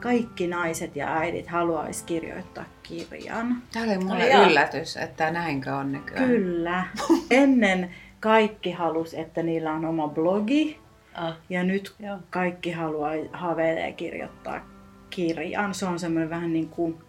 kaikki 0.00 0.46
naiset 0.46 0.96
ja 0.96 1.16
äidit 1.16 1.46
haluaisi 1.46 2.04
kirjoittaa 2.04 2.64
kirjan. 2.82 3.62
Tämä 3.72 3.86
oli 3.86 3.98
mulle 3.98 4.28
ja. 4.28 4.46
yllätys, 4.46 4.96
että 4.96 5.30
näinkö 5.30 5.74
on 5.74 5.92
nykyään. 5.92 6.26
Kyllä. 6.28 6.84
Ennen 7.30 7.90
kaikki 8.20 8.72
halus, 8.72 9.14
että 9.14 9.42
niillä 9.42 9.72
on 9.72 9.84
oma 9.84 10.08
blogi. 10.08 10.78
Ah. 11.14 11.36
Ja 11.48 11.64
nyt 11.64 11.94
Joo. 11.98 12.18
kaikki 12.30 12.72
haluaa, 12.72 13.12
haveilee 13.32 13.92
kirjoittaa 13.92 14.66
kirjan. 15.10 15.74
Se 15.74 15.86
on 15.86 15.98
semmoinen 15.98 16.30
vähän 16.30 16.52
niin 16.52 16.68
kuin 16.68 17.03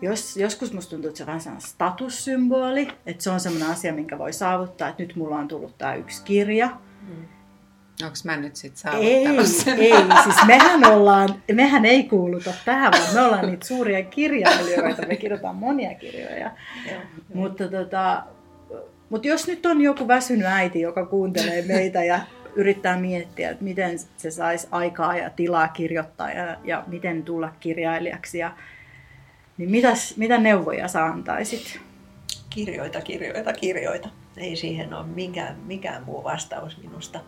jos, 0.00 0.36
joskus 0.36 0.72
musta 0.72 0.90
tuntuu, 0.90 1.08
että 1.08 1.18
se 1.18 1.22
on 1.22 1.26
vähän 1.26 1.40
sellainen 1.40 1.68
statussymboli, 1.68 2.88
että 3.06 3.24
se 3.24 3.30
on 3.30 3.40
semmoinen 3.40 3.70
asia, 3.70 3.92
minkä 3.92 4.18
voi 4.18 4.32
saavuttaa, 4.32 4.88
että 4.88 5.02
nyt 5.02 5.16
mulla 5.16 5.36
on 5.36 5.48
tullut 5.48 5.78
tämä 5.78 5.94
yksi 5.94 6.22
kirja. 6.24 6.70
Mm. 7.08 7.24
Onko 8.02 8.16
mä 8.24 8.36
nyt 8.36 8.56
sitten 8.56 8.76
saavuttanut 8.76 9.38
ei, 9.38 9.46
sen? 9.46 9.78
Ei, 9.78 9.92
siis 10.24 10.46
mehän, 10.46 10.84
ollaan, 10.84 11.42
mehän 11.52 11.84
ei 11.84 12.04
kuuluta 12.04 12.52
tähän, 12.64 12.92
vaan 12.92 13.14
me 13.14 13.20
ollaan 13.22 13.46
niitä 13.46 13.66
suuria 13.66 14.02
kirjailijoita, 14.02 15.06
me 15.06 15.16
kirjoitetaan 15.16 15.56
monia 15.56 15.94
kirjoja. 15.94 16.50
mutta, 17.34 17.68
tota, 17.68 18.22
mutta 19.10 19.28
jos 19.28 19.46
nyt 19.46 19.66
on 19.66 19.80
joku 19.80 20.08
väsynyt 20.08 20.46
äiti, 20.46 20.80
joka 20.80 21.06
kuuntelee 21.06 21.62
meitä 21.62 22.04
ja 22.04 22.20
yrittää 22.56 23.00
miettiä, 23.00 23.50
että 23.50 23.64
miten 23.64 23.98
se 24.16 24.30
saisi 24.30 24.68
aikaa 24.70 25.16
ja 25.16 25.30
tilaa 25.30 25.68
kirjoittaa 25.68 26.30
ja, 26.30 26.56
ja 26.64 26.84
miten 26.86 27.22
tulla 27.22 27.52
kirjailijaksi, 27.60 28.38
ja, 28.38 28.52
niin 29.58 29.70
mitäs, 29.70 30.16
mitä 30.16 30.38
neuvoja 30.38 30.88
sä 30.88 31.04
antaisit? 31.04 31.80
Kirjoita, 32.50 33.00
kirjoita, 33.00 33.52
kirjoita. 33.52 34.08
Ei 34.36 34.56
siihen 34.56 34.94
ole 34.94 35.06
mikään, 35.06 35.56
mikään 35.56 36.04
muu 36.04 36.24
vastaus 36.24 36.78
minusta 36.78 37.20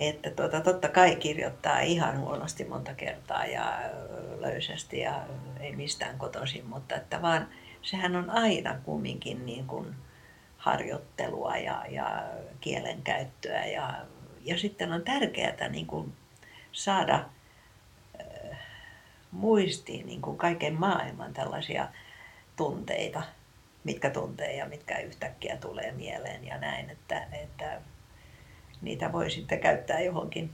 että 0.00 0.30
tuota, 0.30 0.60
totta 0.60 0.88
kai 0.88 1.16
kirjoittaa 1.16 1.80
ihan 1.80 2.20
huonosti 2.20 2.64
monta 2.64 2.94
kertaa 2.94 3.46
ja 3.46 3.78
löysästi 4.38 5.00
ja 5.00 5.22
ei 5.60 5.76
mistään 5.76 6.18
kotoisin, 6.18 6.66
mutta 6.66 6.94
että 6.96 7.22
vaan 7.22 7.48
sehän 7.82 8.16
on 8.16 8.30
aina 8.30 8.74
kumminkin 8.84 9.46
niin 9.46 9.66
kuin 9.66 9.94
harjoittelua 10.56 11.56
ja, 11.56 11.84
ja 11.88 12.24
kielenkäyttöä 12.60 13.66
ja, 13.66 13.94
ja 14.44 14.58
sitten 14.58 14.92
on 14.92 15.02
tärkeää 15.02 15.68
niin 15.68 15.86
kuin 15.86 16.12
saada 16.72 17.24
muistiin 19.30 20.06
niin 20.06 20.22
kuin 20.22 20.38
kaiken 20.38 20.74
maailman 20.74 21.34
tällaisia 21.34 21.88
tunteita, 22.56 23.22
mitkä 23.84 24.10
tuntee 24.10 24.56
ja 24.56 24.66
mitkä 24.66 24.98
yhtäkkiä 24.98 25.56
tulee 25.56 25.92
mieleen 25.92 26.44
ja 26.44 26.58
näin, 26.58 26.90
että, 26.90 27.26
että 27.32 27.80
niitä 28.80 29.12
voi 29.12 29.30
sitten 29.30 29.60
käyttää 29.60 30.00
johonkin 30.00 30.50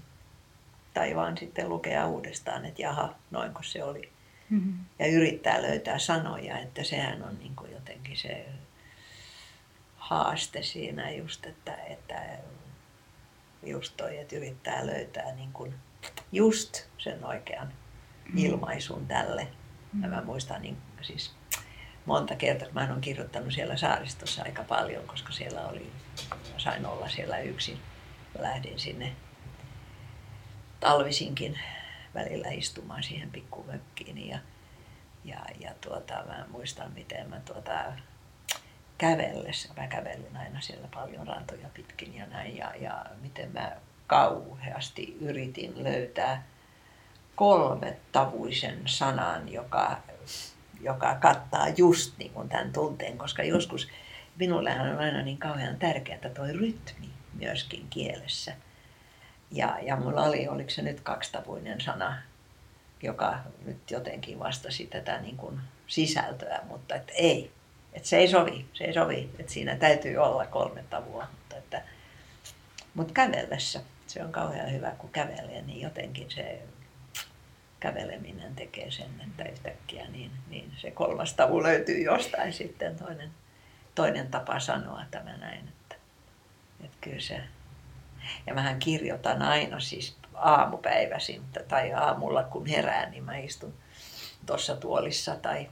tai 0.94 1.16
vaan 1.16 1.38
sitten 1.38 1.68
lukea 1.68 2.06
uudestaan, 2.06 2.64
että 2.64 2.82
jaha, 2.82 3.14
noinko 3.30 3.62
se 3.62 3.84
oli. 3.84 4.12
Mm-hmm. 4.50 4.74
Ja 4.98 5.06
yrittää 5.06 5.62
löytää 5.62 5.98
sanoja, 5.98 6.58
että 6.58 6.84
sehän 6.84 7.22
on 7.22 7.38
niin 7.38 7.56
kuin 7.56 7.72
jotenkin 7.72 8.16
se 8.16 8.46
haaste 9.96 10.62
siinä 10.62 11.10
just, 11.10 11.46
että, 11.46 11.74
että 11.74 12.22
just 13.62 13.96
toi, 13.96 14.18
että 14.18 14.36
yrittää 14.36 14.86
löytää 14.86 15.34
niin 15.34 15.52
kuin 15.52 15.74
just 16.32 16.86
sen 16.98 17.24
oikean 17.24 17.72
ilmaisun 18.36 19.06
tälle. 19.06 19.48
Ja 20.02 20.08
mä 20.08 20.22
muistan 20.22 20.62
niin, 20.62 20.76
siis 21.02 21.34
monta 22.06 22.34
kertaa, 22.36 22.68
kun 22.68 22.74
mä 22.74 22.86
olen 22.88 23.00
kirjoittanut 23.00 23.52
siellä 23.52 23.76
saaristossa 23.76 24.42
aika 24.42 24.64
paljon, 24.64 25.06
koska 25.06 25.32
siellä 25.32 25.60
oli, 25.60 25.92
sain 26.56 26.86
olla 26.86 27.08
siellä 27.08 27.38
yksin. 27.38 27.78
Lähdin 28.38 28.78
sinne 28.78 29.12
talvisinkin 30.80 31.58
välillä 32.14 32.48
istumaan 32.48 33.02
siihen 33.02 33.30
pikkumökkiin 33.30 34.28
ja, 34.28 34.38
ja, 35.24 35.38
ja 35.60 35.74
tuota, 35.80 36.14
mä 36.26 36.44
muistan 36.48 36.92
miten 36.92 37.30
mä 37.30 37.40
tuota, 37.40 37.92
kävellessä, 38.98 39.74
mä 39.76 39.86
kävelin 39.86 40.36
aina 40.36 40.60
siellä 40.60 40.88
paljon 40.94 41.26
rantoja 41.26 41.68
pitkin 41.74 42.14
ja 42.14 42.26
näin 42.26 42.56
ja, 42.56 42.74
ja 42.80 43.06
miten 43.20 43.52
mä 43.52 43.76
kauheasti 44.06 45.16
yritin 45.20 45.84
löytää 45.84 46.42
kolme 47.36 47.96
tavuisen 48.12 48.82
sanan, 48.86 49.52
joka, 49.52 49.96
joka 50.80 51.14
kattaa 51.14 51.68
just 51.68 52.18
niin 52.18 52.30
kuin 52.30 52.48
tämän 52.48 52.72
tunteen, 52.72 53.18
koska 53.18 53.42
joskus 53.42 53.88
minulle 54.38 54.80
on 54.80 54.98
aina 54.98 55.22
niin 55.22 55.38
kauhean 55.38 55.76
tärkeää 55.76 56.30
tuo 56.34 56.46
rytmi 56.46 57.10
myöskin 57.34 57.86
kielessä. 57.90 58.52
Ja, 59.50 59.78
ja 59.82 59.96
mulla 59.96 60.22
oli, 60.22 60.48
oliko 60.48 60.70
se 60.70 60.82
nyt 60.82 61.00
kaksitavuinen 61.00 61.80
sana, 61.80 62.22
joka 63.02 63.38
nyt 63.64 63.90
jotenkin 63.90 64.38
vastasi 64.38 64.86
tätä 64.86 65.20
niin 65.20 65.36
kuin 65.36 65.60
sisältöä, 65.86 66.60
mutta 66.68 66.94
että 66.94 67.12
ei, 67.12 67.50
että 67.92 68.08
se 68.08 68.16
ei 68.16 68.28
sovi, 68.28 68.66
se 68.72 68.84
ei 68.84 68.94
sovi, 68.94 69.30
että 69.38 69.52
siinä 69.52 69.76
täytyy 69.76 70.16
olla 70.16 70.46
kolme 70.46 70.84
tavua, 70.90 71.26
mutta, 71.32 71.56
että, 71.56 71.82
mutta 72.94 73.12
kävellessä 73.12 73.80
se 74.06 74.24
on 74.24 74.32
kauhean 74.32 74.72
hyvä, 74.72 74.90
kun 74.90 75.10
kävelee, 75.10 75.62
niin 75.62 75.80
jotenkin 75.80 76.30
se 76.30 76.62
käveleminen 77.84 78.54
tekee 78.54 78.90
sen, 78.90 79.10
että 79.20 79.44
yhtäkkiä 79.44 80.06
niin, 80.08 80.30
niin 80.48 80.72
se 80.76 80.90
kolmas 80.90 81.34
tavu 81.34 81.62
löytyy 81.62 82.02
jostain 82.02 82.52
sitten 82.52 82.96
toinen, 82.96 83.30
toinen 83.94 84.28
tapa 84.30 84.60
sanoa 84.60 85.02
tämä 85.10 85.36
näin, 85.36 85.68
että, 85.68 85.96
että 86.84 86.96
kyllä 87.00 87.20
se. 87.20 87.40
Ja 88.46 88.54
mähän 88.54 88.78
kirjoitan 88.78 89.42
aina 89.42 89.80
siis 89.80 90.16
aamupäiväsin 90.34 91.42
tai 91.68 91.92
aamulla 91.92 92.42
kun 92.42 92.66
herään, 92.66 93.10
niin 93.10 93.24
mä 93.24 93.36
istun 93.36 93.74
tuossa 94.46 94.76
tuolissa 94.76 95.36
tai, 95.36 95.70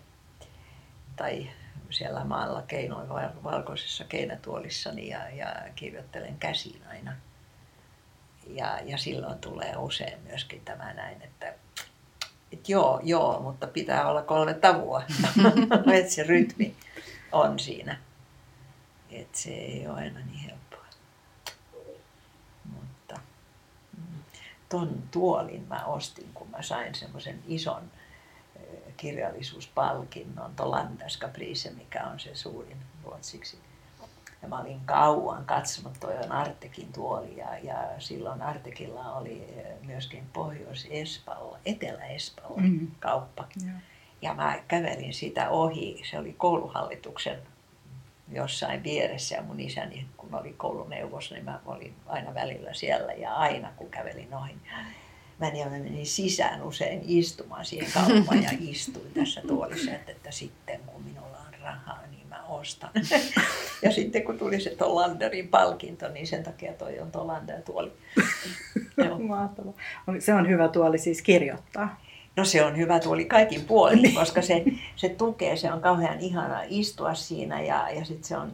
tai 1.16 1.48
siellä 1.90 2.24
maalla 2.24 2.62
keinoin 2.62 3.08
valkoisessa 3.44 4.04
keinätuolissani 4.04 5.08
ja, 5.08 5.28
ja 5.28 5.54
kirjoittelen 5.74 6.38
käsiin 6.38 6.82
aina. 6.90 7.16
Ja, 8.46 8.78
ja 8.84 8.98
silloin 8.98 9.38
tulee 9.38 9.76
usein 9.76 10.18
myöskin 10.22 10.64
tämä 10.64 10.92
näin, 10.92 11.22
että 11.22 11.54
et 12.52 12.68
joo, 12.68 13.00
joo, 13.02 13.40
mutta 13.40 13.66
pitää 13.66 14.08
olla 14.08 14.22
kolme 14.22 14.54
tavua, 14.54 15.02
että 15.98 16.12
se 16.12 16.22
rytmi 16.22 16.74
on 17.32 17.58
siinä. 17.58 17.98
Et 19.10 19.34
se 19.34 19.50
ei 19.50 19.86
ole 19.86 19.98
aina 19.98 20.20
niin 20.20 20.38
helppoa. 20.38 20.84
Mutta 22.64 23.20
mm, 23.96 24.22
ton 24.68 25.02
tuolin 25.10 25.66
mä 25.68 25.84
ostin, 25.84 26.30
kun 26.34 26.50
mä 26.50 26.62
sain 26.62 26.94
semmoisen 26.94 27.42
ison 27.48 27.82
kirjallisuuspalkinnon, 28.96 30.54
Tolandaska 30.54 31.28
Prise, 31.28 31.70
mikä 31.70 32.04
on 32.04 32.20
se 32.20 32.34
suurin 32.34 32.78
ruotsiksi 33.04 33.58
ja 34.42 34.48
mä 34.48 34.60
olin 34.60 34.80
kauan 34.84 35.44
katsonut, 35.44 36.00
toi 36.00 36.16
on 36.16 36.32
Artekin 36.32 36.92
tuoli 36.92 37.36
ja, 37.36 37.58
ja 37.58 37.76
silloin 37.98 38.42
Artekilla 38.42 39.16
oli 39.16 39.44
eh, 39.56 39.64
myöskin 39.86 40.24
Pohjois-Espalla, 40.32 41.58
Etelä-Espalla 41.66 42.60
mm. 42.60 42.88
kauppa. 43.00 43.48
Ja. 43.66 43.72
ja 44.22 44.34
mä 44.34 44.58
kävelin 44.68 45.14
sitä 45.14 45.50
ohi, 45.50 46.02
se 46.10 46.18
oli 46.18 46.32
kouluhallituksen 46.32 47.38
jossain 48.32 48.82
vieressä 48.82 49.34
ja 49.34 49.42
mun 49.42 49.60
isäni, 49.60 50.06
kun 50.16 50.34
oli 50.34 50.52
kouluneuvos, 50.52 51.30
niin 51.30 51.44
mä 51.44 51.60
olin 51.66 51.94
aina 52.06 52.34
välillä 52.34 52.74
siellä 52.74 53.12
ja 53.12 53.34
aina 53.34 53.72
kun 53.76 53.90
kävelin 53.90 54.34
ohi, 54.34 54.54
mä 55.38 55.70
menin 55.70 56.06
sisään 56.06 56.62
usein 56.62 57.02
istumaan 57.06 57.64
siihen 57.64 57.92
kauppaan 57.92 58.42
ja 58.42 58.50
istuin 58.72 59.12
tässä 59.14 59.40
tuolissa, 59.40 59.90
että, 59.90 60.12
että 60.12 60.30
sitten 60.30 60.80
kun 60.86 61.02
minulla 61.02 61.38
on 61.38 61.54
rahaa, 61.62 62.00
mä 62.02 62.11
ostan. 62.54 62.90
ja 63.82 63.92
sitten 63.92 64.22
kun 64.22 64.38
tuli 64.38 64.60
se 64.60 64.70
Tolanderin 64.70 65.48
palkinto, 65.48 66.08
niin 66.08 66.26
sen 66.26 66.42
takia 66.42 66.72
toi 66.72 66.98
on 67.00 67.10
Tolander 67.10 67.62
tuoli. 67.62 67.92
Mahtava. 69.28 69.72
Se 70.18 70.34
on 70.34 70.48
hyvä 70.48 70.68
tuoli 70.68 70.98
siis 70.98 71.22
kirjoittaa. 71.22 72.00
No 72.36 72.44
se 72.44 72.64
on 72.64 72.76
hyvä 72.76 73.00
tuoli 73.00 73.24
kaikin 73.24 73.64
puolin, 73.64 74.02
niin. 74.02 74.14
koska 74.14 74.42
se, 74.42 74.64
se 74.96 75.08
tukee, 75.08 75.56
se 75.56 75.72
on 75.72 75.80
kauhean 75.80 76.20
ihana 76.20 76.60
istua 76.68 77.14
siinä 77.14 77.62
ja, 77.62 77.90
ja 77.90 78.04
sitten 78.04 78.24
se 78.24 78.36
on 78.36 78.52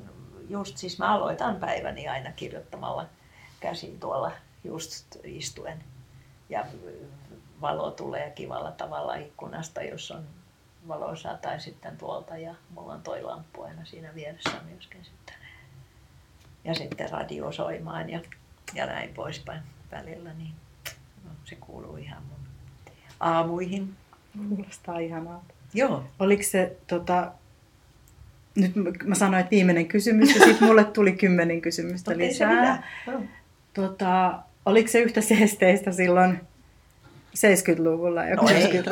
just, 0.49 0.77
siis 0.77 0.99
mä 0.99 1.15
aloitan 1.15 1.57
päiväni 1.57 2.09
aina 2.09 2.33
kirjoittamalla 2.33 3.07
käsin 3.61 4.01
tuolla 4.01 4.33
just 4.65 5.17
istuen. 5.25 5.79
Ja 6.49 6.67
valo 7.61 7.91
tulee 7.91 8.31
kivalla 8.31 8.73
tavalla 8.73 9.15
ikkunasta, 9.15 9.83
jos 9.83 10.11
on 10.11 10.25
valoisaa 10.89 11.37
tai 11.37 11.61
sitten 11.61 11.97
tuolta 11.97 12.37
ja 12.37 12.55
mulla 12.75 12.93
on 12.93 13.03
toi 13.03 13.23
lamppu 13.23 13.63
aina 13.63 13.85
siinä 13.85 14.15
vieressä 14.15 14.61
myöskin 14.71 15.05
sitten. 15.05 15.35
Ja 16.65 16.75
sitten 16.75 17.11
radio 17.11 17.53
soimaan 17.53 18.11
ja, 18.11 18.21
ja 18.75 18.87
näin 18.87 19.15
poispäin 19.15 19.63
välillä, 19.91 20.35
niin 20.35 20.53
no, 21.25 21.31
se 21.45 21.57
kuuluu 21.57 21.97
ihan 21.97 22.23
mun 22.23 22.39
aamuihin. 23.21 23.97
Kuulostaa 24.49 24.99
ihanaa. 24.99 25.45
Joo. 25.75 26.05
Oliko 26.19 26.43
se, 26.43 26.77
tota, 26.87 27.33
nyt 28.55 28.73
mä 29.05 29.15
sanoin, 29.15 29.41
että 29.41 29.51
viimeinen 29.51 29.89
kysymys 29.89 30.35
ja 30.35 30.45
sitten 30.45 30.69
mulle 30.69 30.85
tuli 30.85 31.13
kymmenen 31.13 31.61
kysymystä 31.61 32.19
lisää. 32.19 32.89
Tota, 33.75 34.39
oliko 34.67 34.89
se 34.89 35.01
yhtä 35.01 35.21
seesteistä 35.21 35.93
silloin 35.93 36.41
70-luvulla 37.37 38.25
ja 38.25 38.37
no 38.37 38.49
ei, 38.49 38.83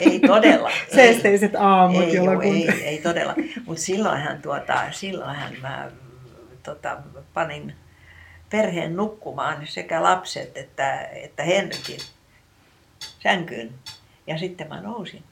ei 0.10 0.20
todella. 0.20 0.70
Seesteiset 0.94 1.54
aamut 1.54 2.02
ei, 2.02 2.16
kun... 2.16 2.42
ei, 2.42 2.70
ei 2.70 2.98
todella. 2.98 3.34
Mutta 3.66 3.82
silloinhan, 3.82 4.42
tuota, 4.42 4.82
silloinhan 4.90 5.52
mä 5.62 5.90
tota, 6.62 6.98
panin 7.34 7.74
perheen 8.50 8.96
nukkumaan 8.96 9.66
sekä 9.66 10.02
lapset 10.02 10.56
että, 10.56 11.00
että 11.02 11.42
Henrykin 11.42 12.00
sänkyyn. 13.22 13.74
Ja 14.26 14.38
sitten 14.38 14.68
mä 14.68 14.80
nousin 14.80 15.22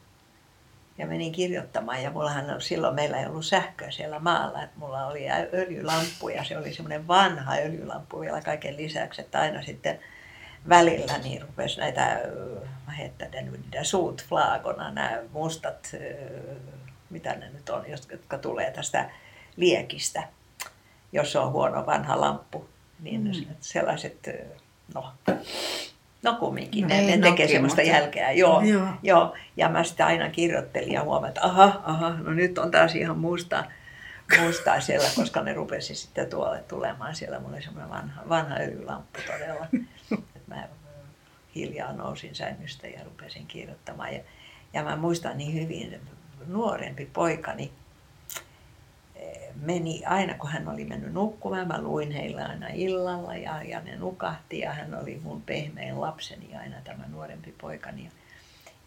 ja 1.01 1.07
menin 1.07 1.33
kirjoittamaan. 1.33 2.03
Ja 2.03 2.11
mullahan 2.11 2.61
silloin 2.61 2.95
meillä 2.95 3.21
ei 3.21 3.27
ollut 3.27 3.47
sähköä 3.47 3.91
siellä 3.91 4.19
maalla. 4.19 4.63
Että 4.63 4.79
mulla 4.79 5.07
oli 5.07 5.27
öljylamppu 5.53 6.29
ja 6.29 6.45
se 6.45 6.59
oli 6.59 6.75
semmoinen 6.75 7.09
vanha 7.09 7.55
öljylamppu 7.57 8.21
vielä 8.21 8.41
kaiken 8.41 8.77
lisäksi. 8.77 9.21
Että 9.21 9.41
aina 9.41 9.63
sitten 9.63 10.01
välillä 10.69 11.19
niin 11.19 11.43
rupesi 11.43 11.81
näitä, 11.81 12.21
mä 12.87 12.93
heittänyt 12.93 13.53
niitä 13.53 13.85
suut 13.85 14.25
flaagona, 14.29 14.91
nämä 14.91 15.19
mustat, 15.33 15.97
mitä 17.11 17.35
ne 17.35 17.51
nyt 17.51 17.69
on, 17.69 17.85
jotka 18.11 18.39
tulee 18.39 18.71
tästä 18.71 19.11
liekistä, 19.57 20.23
jos 21.13 21.37
on 21.37 21.53
huono 21.53 21.87
vanha 21.87 22.21
lamppu. 22.21 22.69
Niin 23.01 23.25
mm. 23.25 23.55
sellaiset, 23.61 24.29
no, 24.95 25.13
no 26.23 26.37
kumminkin, 26.41 26.83
no, 26.83 26.89
ne, 26.89 27.17
ne 27.17 27.31
tekee 27.31 27.49
semmoista 27.49 27.83
mutta... 27.83 27.97
jälkeä. 27.97 28.33
Joo, 28.33 28.61
joo. 28.61 28.87
joo. 29.03 29.35
Ja 29.57 29.69
mä 29.69 29.85
sitä 29.85 30.07
aina 30.07 30.31
kirjoittelin 30.31 30.93
ja 30.93 31.03
huomasin, 31.03 31.29
että 31.29 31.45
aha, 31.45 31.83
aha, 31.85 32.11
no 32.11 32.33
nyt 32.33 32.59
on 32.59 32.71
taas 32.71 32.95
ihan 32.95 33.19
musta 33.19 33.65
mustaa 34.39 34.81
siellä, 34.81 35.09
koska 35.17 35.43
ne 35.43 35.53
rupesi 35.53 35.95
sitten 35.95 36.27
tuolle 36.27 36.65
tulemaan. 36.69 37.15
Siellä 37.15 37.39
mulla 37.39 37.55
oli 37.55 37.63
semmoinen 37.63 37.91
vanha, 37.91 38.23
vanha 38.29 38.57
öljylamppu 38.57 39.21
todella 39.27 39.67
mä 40.51 40.69
hiljaa 41.55 41.93
nousin 41.93 42.35
sängystä 42.35 42.87
ja 42.87 43.05
rupesin 43.05 43.47
kirjoittamaan. 43.47 44.15
Ja, 44.15 44.21
ja 44.73 44.85
mä 44.85 44.97
muistan 44.97 45.39
niin 45.39 45.55
hyvin, 45.55 46.01
nuorempi 46.47 47.07
poikani 47.07 47.73
eh, 49.15 49.49
meni 49.55 50.05
aina, 50.05 50.35
kun 50.35 50.51
hän 50.51 50.69
oli 50.69 50.85
mennyt 50.85 51.13
nukkumaan, 51.13 51.69
mä 51.69 51.81
luin 51.81 52.11
heillä 52.11 52.47
aina 52.47 52.67
illalla 52.69 53.37
ja, 53.37 53.63
ja 53.63 53.81
ne 53.81 53.97
nukahti 53.97 54.59
ja 54.59 54.73
hän 54.73 55.03
oli 55.03 55.21
mun 55.23 55.43
pehmein 55.43 56.01
lapseni 56.01 56.57
aina 56.57 56.77
tämä 56.85 57.05
nuorempi 57.09 57.55
poikani. 57.61 58.05
Ja, 58.05 58.11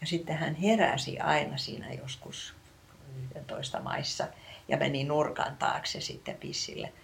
ja 0.00 0.06
sitten 0.06 0.36
hän 0.36 0.54
heräsi 0.54 1.18
aina 1.20 1.58
siinä 1.58 1.92
joskus 1.92 2.54
11 3.36 3.80
maissa 3.80 4.28
ja 4.68 4.76
meni 4.76 5.04
nurkan 5.04 5.56
taakse 5.56 6.00
sitten 6.00 6.36
pissille– 6.36 6.92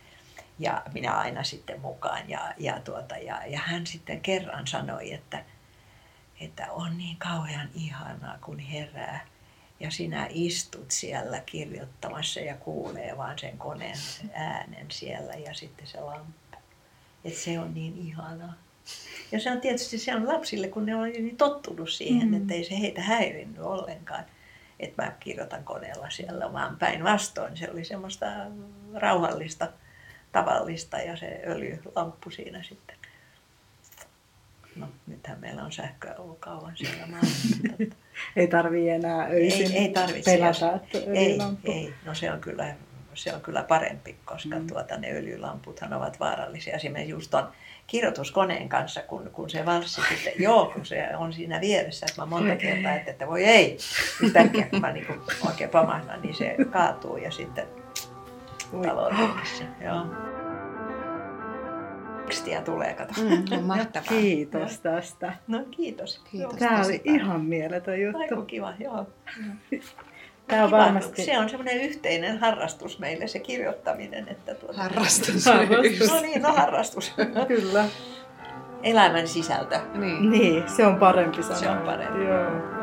ja 0.60 0.82
minä 0.94 1.12
aina 1.12 1.44
sitten 1.44 1.80
mukaan. 1.80 2.30
Ja, 2.30 2.54
ja, 2.58 2.80
tuota, 2.80 3.16
ja, 3.16 3.46
ja 3.46 3.58
hän 3.64 3.86
sitten 3.86 4.20
kerran 4.20 4.66
sanoi, 4.66 5.12
että, 5.12 5.44
että 6.40 6.72
on 6.72 6.98
niin 6.98 7.16
kauhean 7.16 7.68
ihanaa, 7.74 8.38
kun 8.44 8.58
herää 8.58 9.26
ja 9.80 9.90
sinä 9.90 10.26
istut 10.30 10.90
siellä 10.90 11.40
kirjoittamassa 11.46 12.40
ja 12.40 12.54
kuulee 12.54 13.16
vaan 13.16 13.38
sen 13.38 13.58
koneen 13.58 13.96
äänen 14.32 14.86
siellä 14.90 15.34
ja 15.34 15.54
sitten 15.54 15.86
se 15.86 16.00
lamppu. 16.00 16.58
Että 17.24 17.40
se 17.40 17.58
on 17.58 17.74
niin 17.74 17.98
ihanaa. 17.98 18.54
Ja 19.32 19.40
se 19.40 19.50
on 19.50 19.60
tietysti 19.60 19.98
se 19.98 20.14
on 20.14 20.28
lapsille, 20.28 20.68
kun 20.68 20.86
ne 20.86 20.96
on 20.96 21.08
niin 21.08 21.36
tottunut 21.36 21.90
siihen, 21.90 22.28
Mm. 22.28 22.34
mm. 22.34 22.40
että 22.42 22.54
ei 22.54 22.64
se 22.64 22.80
heitä 22.80 23.02
häirinnyt 23.02 23.60
ollenkaan. 23.60 24.24
Että 24.80 25.02
mä 25.02 25.12
kirjoitan 25.20 25.64
koneella 25.64 26.10
siellä, 26.10 26.52
vaan 26.52 26.76
päinvastoin. 26.76 27.56
Se 27.56 27.70
oli 27.70 27.84
semmoista 27.84 28.26
rauhallista, 28.94 29.72
tavallista 30.32 30.98
ja 30.98 31.16
se 31.16 31.40
öljylamppu 31.46 32.30
siinä 32.30 32.62
sitten. 32.62 32.96
No, 34.76 34.86
nythän 35.06 35.40
meillä 35.40 35.62
on 35.64 35.72
sähköä 35.72 36.14
ollut 36.18 36.38
kauan 36.38 36.76
siellä. 36.76 37.06
Ei 38.36 38.46
tarvii 38.48 38.88
enää 38.90 39.26
öisin 39.26 39.72
ei, 39.72 39.78
ei 39.78 39.88
tarvitse. 39.88 40.30
pelätä, 40.36 40.72
että 40.76 40.98
ei, 40.98 41.26
öljylamppu. 41.30 41.70
ei, 41.72 41.94
no 42.04 42.14
se 42.14 42.32
on 42.32 42.40
kyllä, 42.40 42.74
se 43.14 43.34
on 43.34 43.40
kyllä 43.40 43.62
parempi, 43.62 44.16
koska 44.24 44.56
Mm. 44.58 44.66
tuota, 44.66 44.96
ne 44.96 45.10
öljylamputhan 45.12 45.92
ovat 45.92 46.20
vaarallisia. 46.20 46.76
Esimerkiksi 46.76 47.10
just 47.10 47.30
ton 47.30 47.48
kirjoituskoneen 47.86 48.68
kanssa, 48.68 49.02
kun, 49.02 49.30
kun 49.32 49.50
se 49.50 49.66
valssi 49.66 50.00
sitten, 50.08 50.32
joo, 50.44 50.66
kun 50.74 50.86
se 50.86 51.08
on 51.16 51.32
siinä 51.32 51.60
vieressä, 51.60 52.06
että 52.08 52.22
mä 52.22 52.26
monta 52.26 52.56
kertaa, 52.56 52.94
että, 52.94 53.10
että 53.10 53.26
voi 53.26 53.44
ei, 53.44 53.78
yhtäkkiä 54.22 54.66
kun 54.70 54.80
mä 54.80 54.92
niin 54.92 55.06
oikein 55.46 55.70
pamahdan, 55.70 56.22
niin 56.22 56.34
se 56.34 56.56
kaatuu 56.70 57.16
ja 57.16 57.30
sitten 57.30 57.66
Joo. 59.84 60.06
Tekstiä 62.30 62.62
tulee, 62.62 62.94
kato. 62.94 63.12
Mm, 63.22 63.44
on 63.58 63.64
mahtavaa. 63.64 64.08
Kiitos 64.08 64.80
tästä. 64.80 65.32
No 65.48 65.64
kiitos. 65.70 66.20
Kiitos. 66.30 66.58
Tämä 66.58 66.82
oli 66.84 67.00
ihan 67.04 67.40
mieletön 67.40 67.94
Aiku 67.94 68.34
juttu. 68.34 68.46
kiva, 68.46 68.72
joo. 68.78 69.06
Tämä 70.46 70.62
on 70.62 70.68
Kiva, 70.68 70.78
varmasti 70.78 71.22
Se 71.24 71.38
on 71.38 71.48
semmoinen 71.48 71.80
yhteinen 71.80 72.38
harrastus 72.38 72.98
meille, 72.98 73.26
se 73.26 73.38
kirjoittaminen. 73.38 74.28
Että 74.28 74.54
tuota... 74.54 74.82
Harrastus. 74.82 75.46
Harrastus. 75.46 76.10
No 76.10 76.20
niin, 76.20 76.42
no 76.42 76.52
harrastus. 76.52 77.14
kyllä. 77.48 77.84
Elämän 78.82 79.28
sisältö. 79.28 79.80
niin. 79.94 80.30
Niin, 80.30 80.68
se 80.68 80.86
on 80.86 80.96
parempi 80.96 81.42
sana. 81.42 81.56
Se 81.56 81.70
on 81.70 81.78
parempi. 81.78 82.24
Joo. 82.24 82.79